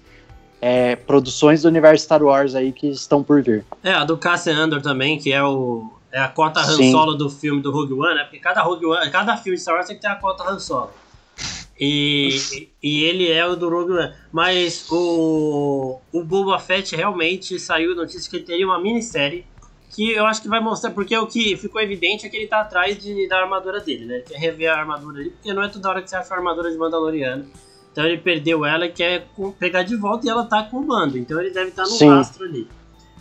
[0.60, 3.66] é, produções do universo Star Wars aí que estão por vir.
[3.84, 5.92] É, a do Cassian Andor também, que é o.
[6.12, 6.92] É a cota Han Sim.
[6.92, 8.24] Solo do filme do Rogue One, né?
[8.24, 10.60] Porque cada Rogue One, cada filme de Star Wars tem que ter a cota Han
[10.60, 10.92] Solo.
[11.80, 14.14] E, e ele é o do Rogue One.
[14.32, 19.44] Mas o, o Boba Fett realmente saiu notícia que ele teria uma minissérie
[19.96, 22.62] que eu acho que vai mostrar, porque o que ficou evidente é que ele tá
[22.62, 24.16] atrás de, da armadura dele, né?
[24.16, 26.38] Ele quer rever a armadura dele, porque não é toda hora que você acha a
[26.38, 27.46] armadura de Mandaloriano.
[27.92, 29.28] Então ele perdeu ela e quer
[29.60, 31.18] pegar de volta e ela tá com o bando.
[31.18, 32.10] Então ele deve estar no Sim.
[32.10, 32.68] rastro ali.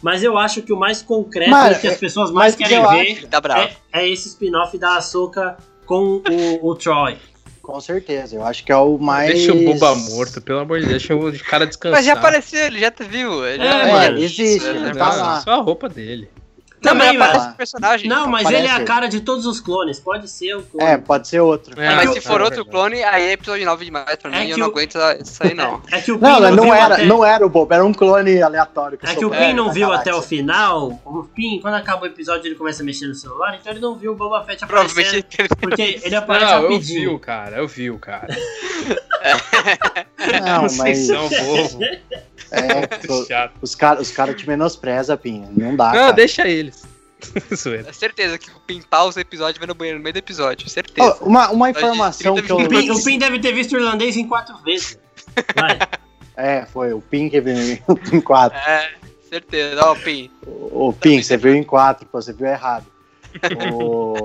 [0.03, 3.29] Mas eu acho que o mais concreto e que as pessoas mais mas querem ver
[3.29, 3.69] tá bravo.
[3.93, 7.17] é, é esse spin-off da Ahsoka com o, o Troy.
[7.61, 8.35] Com certeza.
[8.35, 9.29] Eu acho que é o mais.
[9.31, 11.99] Deixa o Boba morto, pelo amor de Deus, deixa o cara descansar.
[11.99, 13.47] Mas já apareceu, ele já tá viu.
[13.47, 14.19] Ele É, já É, mano.
[14.19, 15.41] existe, Ele ele Não, tá lá.
[15.43, 16.29] só a roupa dele.
[16.85, 17.53] Não, mas Também, aparece mano.
[17.53, 18.09] o personagem.
[18.09, 20.01] Não, mas Parece ele é a cara de todos os clones.
[20.01, 20.87] Pode ser o clone.
[20.91, 21.81] É, pode ser outro.
[21.81, 24.37] É, mas que se for é outro clone, aí é episódio 9 demais pra mim,
[24.37, 25.81] É que eu não o- aguento isso aí não.
[25.93, 27.93] É que o Pin Não, não, viu era, até- não era o Boba, era um
[27.93, 28.99] clone aleatório.
[29.03, 31.01] É que o Pin não viu até o final.
[31.05, 33.95] O Pin, quando acaba o episódio, ele começa a mexer no celular, então ele não
[33.97, 35.57] viu o Boba Fett Provavelmente aparecendo.
[35.61, 37.15] Porque ele aparece Não, eu vi rapidinho.
[37.15, 38.37] o cara, eu vi o cara.
[40.45, 41.85] Não, Vocês mas são bobo.
[42.53, 42.89] É,
[43.27, 43.53] Chato.
[43.61, 45.49] os caras os cara te menosprezam, Pinha.
[45.51, 45.87] Não dá.
[45.87, 46.13] Não, cara.
[46.13, 46.83] deixa eles.
[47.87, 50.19] É certeza que o Pin pausa o episódio e vai no banheiro no meio do
[50.19, 51.19] episódio, certeza.
[51.21, 52.57] Ó, uma, uma informação 30 que eu.
[52.57, 54.99] O Pin, o Pin deve ter visto o irlandês em quatro vezes.
[55.55, 55.79] Vai.
[56.37, 57.55] É, foi o Pin que viu
[58.13, 58.59] em quatro.
[58.59, 58.91] É,
[59.29, 59.81] certeza.
[59.85, 60.31] Ó, o Pin.
[60.45, 62.87] O, o Pin, você viu em quatro, pô, você viu errado.
[63.73, 64.17] O-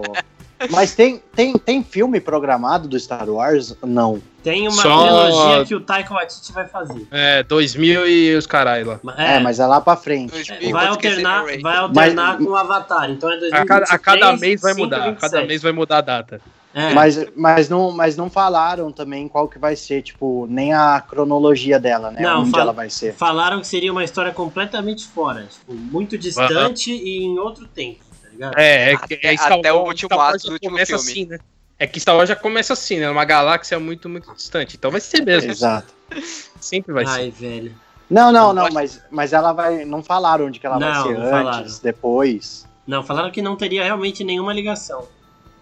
[0.72, 3.76] Mas tem, tem, tem filme programado do Star Wars?
[3.84, 4.20] Não.
[4.48, 7.06] Tem uma Só- trilogia que o Taika Waititi vai fazer.
[7.12, 9.14] É, 2000 e os caralho lá.
[9.18, 10.32] É, mas é lá pra frente.
[10.32, 13.10] Vai esquecer alternar, vai alternar Mas- com o Avatar.
[13.12, 14.98] Então é A 2023, cada, a cada mês vai 25, mudar.
[14.98, 15.48] A cada 27.
[15.48, 16.42] mês vai mudar a data.
[16.74, 16.94] É.
[16.94, 21.80] Mas, mas, não, mas não falaram também qual que vai ser, tipo, nem a cronologia
[21.80, 22.22] dela, né?
[22.22, 23.16] Não, Onde fala- ela vai ser.
[23.16, 25.44] Falaram que seria uma história completamente fora.
[25.52, 28.54] Tipo, muito distante e em outro tempo, tá ligado?
[28.58, 30.94] É, é, Até- é Star até o último ato do último filme.
[30.94, 31.38] assim, né?
[31.80, 33.10] É que Star Wars já começa assim, né?
[33.10, 34.76] Uma galáxia muito, muito distante.
[34.78, 35.52] Então vai ser mesmo.
[35.52, 35.94] Exato.
[36.60, 37.12] Sempre vai ser.
[37.12, 37.76] Ai, velho.
[38.10, 39.84] Não, não, não, mas, mas ela vai.
[39.86, 41.80] Não falaram onde que ela Não, vai ser não antes, falaram.
[41.84, 42.68] depois.
[42.88, 45.08] Não, falaram que não teria realmente nenhuma ligação.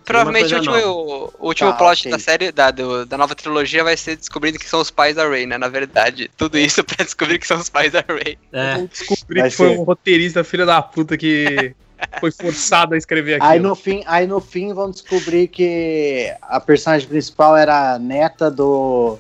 [0.05, 2.11] Provavelmente o último, o, o último Tá, plot ok.
[2.11, 5.27] da série, da, do- da nova trilogia, vai ser descobrindo que são os pais da
[5.27, 5.57] Rey, né?
[5.57, 6.29] Na verdade.
[6.37, 8.37] Tudo isso pra descobrir que são os pais da Rey.
[8.53, 8.77] É.
[8.85, 9.79] Descobrir Vai que foi ser.
[9.79, 11.75] um roteirista filho da puta que
[12.19, 13.49] foi forçado a escrever aquilo.
[13.51, 18.49] Aí no, fim, aí no fim vão descobrir que a personagem principal era a neta
[18.51, 19.17] do,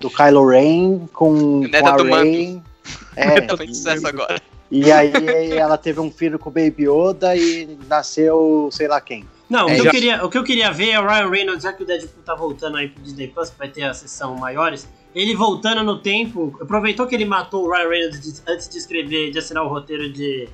[0.00, 2.60] do Kylo Ren com, Neta com a do Rey.
[3.16, 4.40] É, Tá sucesso agora.
[4.70, 9.24] e aí ela teve um filho com o Baby Yoda e nasceu sei lá quem.
[9.48, 11.30] Não, o, É, que eu já- queria, o que eu queria ver é o Ryan
[11.30, 13.94] Reynolds, já que o Deadpool tá voltando aí pro Disney Plus, que vai ter a
[13.94, 14.86] sessão maiores.
[15.14, 19.30] Ele voltando no tempo, aproveitou que ele matou o Ryan Reynolds de- antes de escrever,
[19.30, 20.48] de assinar o roteiro de,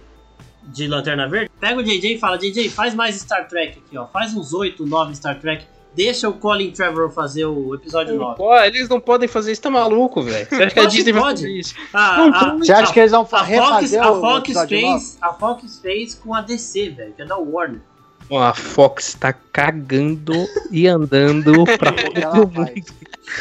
[0.64, 1.50] de Lanterna Verde.
[1.60, 4.06] Pega o JJ e fala: JJ, faz mais Star Trek aqui, ó.
[4.06, 5.64] Faz uns 8, 9 Star Trek.
[5.94, 8.36] deixa o Colin Trevorrow fazer o episódio 9.
[8.36, 10.46] Pô, eles não podem fazer isso, tá maluco, velho.
[10.48, 11.40] Você acha que a Pode, Disney vai pode.
[11.42, 11.74] fazer isso?
[11.92, 14.38] A, Não, a- Você acha a- que eles vão a Fox, refazer a o Fox
[14.44, 17.82] episódio fez, a Fox fez com a DC, velho, que é da Warner.
[18.30, 20.32] Ó, a Fox tá cagando
[20.70, 22.72] e andando pra todo mundo.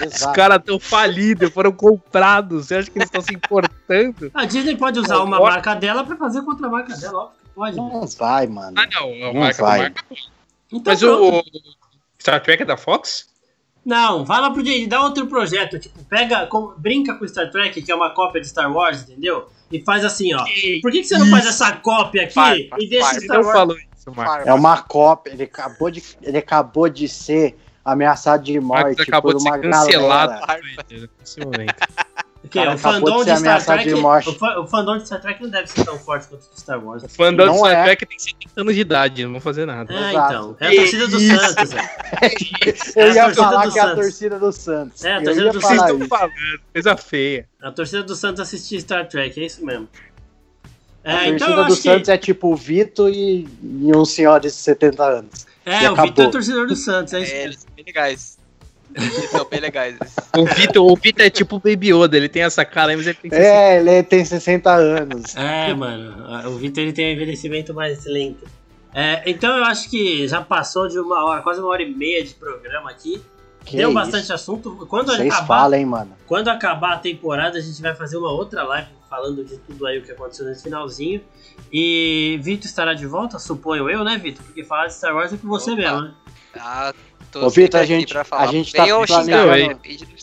[0.06, 2.68] Os caras estão falidos, foram comprados.
[2.68, 4.32] Você acha que eles estão se importando?
[4.34, 5.52] A Disney pode usar uma pode.
[5.56, 7.76] marca dela pra fazer contra a marca dela, óbvio que pode.
[7.76, 7.88] velho.
[7.88, 8.74] Não vai, mano.
[8.80, 9.14] Ah, não.
[9.14, 9.80] A Não marca, a vai.
[9.80, 10.06] marca.
[10.72, 11.38] Então, Mas pronto.
[11.40, 11.44] o
[12.22, 13.28] Star Trek é da Fox?
[13.84, 17.82] Não, vai lá pro Disney, dá outro projeto, tipo, pega, com- brinca com Star Trek,
[17.82, 19.50] que é uma cópia de Star Wars, entendeu?
[19.72, 20.44] E faz assim, ó.
[20.82, 23.12] Por que, que você não faz essa cópia aqui Farpa, e deixa.
[23.16, 23.82] Ele Star não Wars?
[24.08, 24.48] Marcos.
[24.48, 25.32] É uma cópia.
[25.32, 29.50] Ele acabou de, ele acabou de ser ameaçado de Marcos morte acabou por de ser
[29.50, 30.62] uma cancelado galera.
[32.50, 33.84] Que o fandom de de, Star Trek.
[33.88, 34.30] de morte.
[34.30, 36.60] O, fa- o fandom de Star Trek não deve ser tão forte quanto o de
[36.60, 37.04] Star Wars.
[37.04, 37.84] O fandom Não do Star é.
[37.84, 39.94] Trek tem 70 anos de idade, não vão fazer nada.
[39.94, 40.34] É, Exato.
[40.34, 40.58] então.
[40.60, 41.38] É a torcida do Isso.
[41.40, 41.90] Santos, velho.
[42.96, 44.04] Eu É a ia torcida falar que é a Santos.
[44.06, 45.06] torcida do Santos.
[45.06, 46.32] É, a Eu torcida do Vocês estão falando,
[46.74, 47.48] coisa feia.
[47.62, 49.88] A torcida do Santos assistir Star Trek, é isso mesmo.
[51.04, 52.12] A É, então torcida eu do Santos que.
[52.12, 55.46] é tipo o Vito e, e um senhor de 70 anos.
[55.66, 57.34] É, o Vitor é torcedor do Santos, é isso.
[57.34, 58.38] É, eles são bem legais.
[58.94, 59.96] Eles são bem legais.
[60.38, 63.18] O Vitor, o Vitor é tipo o Baby Yoda, ele tem essa cara, mas ele
[63.22, 65.36] tem que ser É, ele tem 60 anos.
[65.36, 68.46] É, mano, o Vitor ele tem um envelhecimento mais lento.
[68.94, 72.24] É, então eu acho que já passou de uma hora, quase uma hora e meia
[72.24, 73.22] de programa aqui.
[73.66, 73.94] Que Deu isso?
[73.94, 74.88] bastante assunto.
[74.90, 76.12] Quando Vocês acabar, falam, hein, mano.
[76.26, 80.00] quando acabar a temporada, a gente vai fazer uma outra live falando de tudo aí
[80.00, 81.22] o que aconteceu nesse finalzinho.
[81.72, 84.42] E Vitor estará de volta, suponho eu, né, Vitor?
[84.46, 85.82] Porque falar de Star Wars é com você Opa.
[85.82, 86.14] mesmo, né?
[86.58, 86.94] Ah,
[87.32, 88.44] tô Ô, Vitor, a gente- falar.
[88.44, 89.80] a gente tá planejando-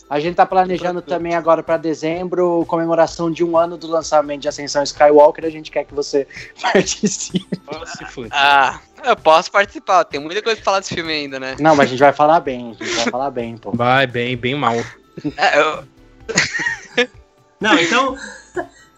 [0.09, 4.47] A gente tá planejando também agora pra dezembro, comemoração de um ano do lançamento de
[4.47, 5.45] Ascensão Skywalker.
[5.45, 6.27] A gente quer que você
[6.61, 7.47] participe.
[7.71, 8.31] Nossa, se fuder.
[8.33, 10.03] Ah, eu posso participar.
[10.03, 11.55] Tem muita coisa pra falar desse filme ainda, né?
[11.59, 12.75] Não, mas a gente vai falar bem.
[12.79, 13.71] A gente vai falar bem, pô.
[13.71, 14.75] Vai bem, bem mal.
[15.37, 15.83] É, eu-
[17.59, 18.15] Não, então.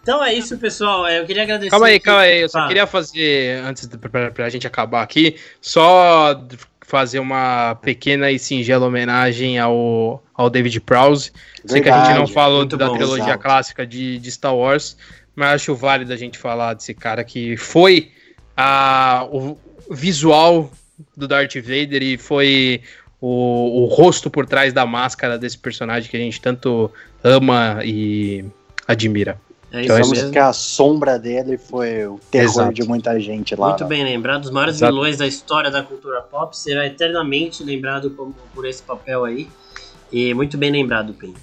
[0.02, 1.06] Então é isso, pessoal.
[1.06, 1.70] É, Eu queria agradecer.
[1.70, 2.42] Calma aí, aqui- calma aí.
[2.42, 2.68] Eu só Fala.
[2.68, 6.42] queria fazer, antes de, pra, pra gente acabar aqui, só
[6.82, 11.32] fazer uma pequena e singela homenagem ao, ao David Prowse.
[11.66, 12.34] Sei que a gente não Verdade.
[12.34, 13.40] falou muito da bom, trilogia exato.
[13.44, 14.98] clássica de, de Star Wars,
[15.36, 18.12] mas acho válido a gente falar desse cara que foi
[18.58, 19.58] a, o
[19.90, 20.70] visual
[21.16, 22.82] do Darth Vader e foi
[23.22, 26.92] o, o rosto por trás da máscara desse personagem que a gente tanto
[27.24, 28.44] ama e
[28.88, 29.40] admira.
[29.72, 30.32] É isso Então, Digamos mesmo.
[30.32, 32.74] que a sombra dele foi o terror Exato.
[32.74, 33.70] de muita gente lá.
[33.70, 33.90] Muito né?
[33.90, 34.92] bem lembrado, os maiores Exato.
[34.94, 38.12] vilões da história da cultura pop será eternamente lembrado
[38.54, 39.48] por esse papel aí.
[40.12, 41.34] E muito bem lembrado, Pim.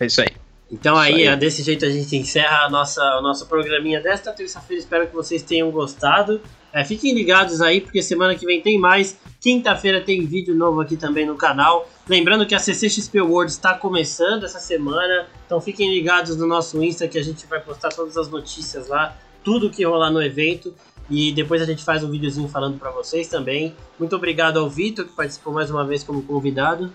[0.00, 0.28] É isso aí.
[0.72, 1.36] Então Isso aí, aí.
[1.36, 4.80] desse jeito a gente encerra a nossa, o nosso programinha desta terça-feira.
[4.80, 6.40] Espero que vocês tenham gostado.
[6.72, 9.18] É, fiquem ligados aí, porque semana que vem tem mais.
[9.40, 11.88] Quinta-feira tem vídeo novo aqui também no canal.
[12.08, 15.26] Lembrando que a CCXP Awards está começando essa semana.
[15.46, 19.16] Então fiquem ligados no nosso Insta que a gente vai postar todas as notícias lá.
[19.42, 20.74] Tudo que rolar no evento.
[21.08, 23.74] E depois a gente faz um videozinho falando para vocês também.
[23.98, 26.92] Muito obrigado ao Vitor, que participou mais uma vez como convidado.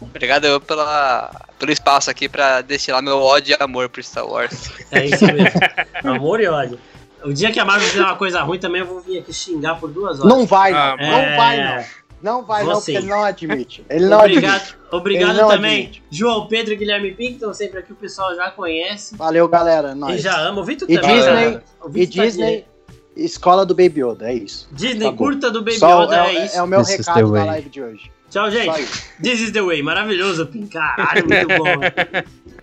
[0.00, 4.70] Obrigado eu pela, pelo espaço aqui pra destilar meu ódio e amor por Star Wars.
[4.90, 5.60] É isso mesmo.
[6.04, 6.78] Amor e ódio.
[7.24, 9.74] O dia que a Marvel fizer uma coisa ruim também, eu vou vir aqui xingar
[9.80, 10.32] por duas horas.
[10.32, 10.78] Não vai, não.
[10.78, 11.84] Ah, não É, vai, não.
[12.20, 13.84] Não vai, não, porque ele não admite.
[13.88, 14.76] Ele não Obrigado, admite.
[14.90, 16.02] obrigado Ele não também, admite.
[16.10, 19.16] João Pedro e Guilherme Pink, estão sempre aqui, o pessoal já conhece.
[19.16, 19.92] Valeu, galera.
[19.92, 20.20] E Nós.
[20.20, 20.60] já ama.
[20.60, 21.16] O Vitor E também.
[21.16, 21.60] Disney-.
[21.80, 22.64] O E tá Disney, aqui.
[23.24, 24.68] escola do Baby Yoda, é isso.
[24.72, 26.56] Disney, Tá curta do Baby Só Yoda, é, é, isso.
[26.56, 28.10] é o meu This recado da live de hoje.
[28.30, 28.84] Tchau, gente.
[29.22, 29.80] This is the way.
[29.82, 30.68] Maravilhoso, Pink.
[30.70, 31.64] Caralho, muito bom.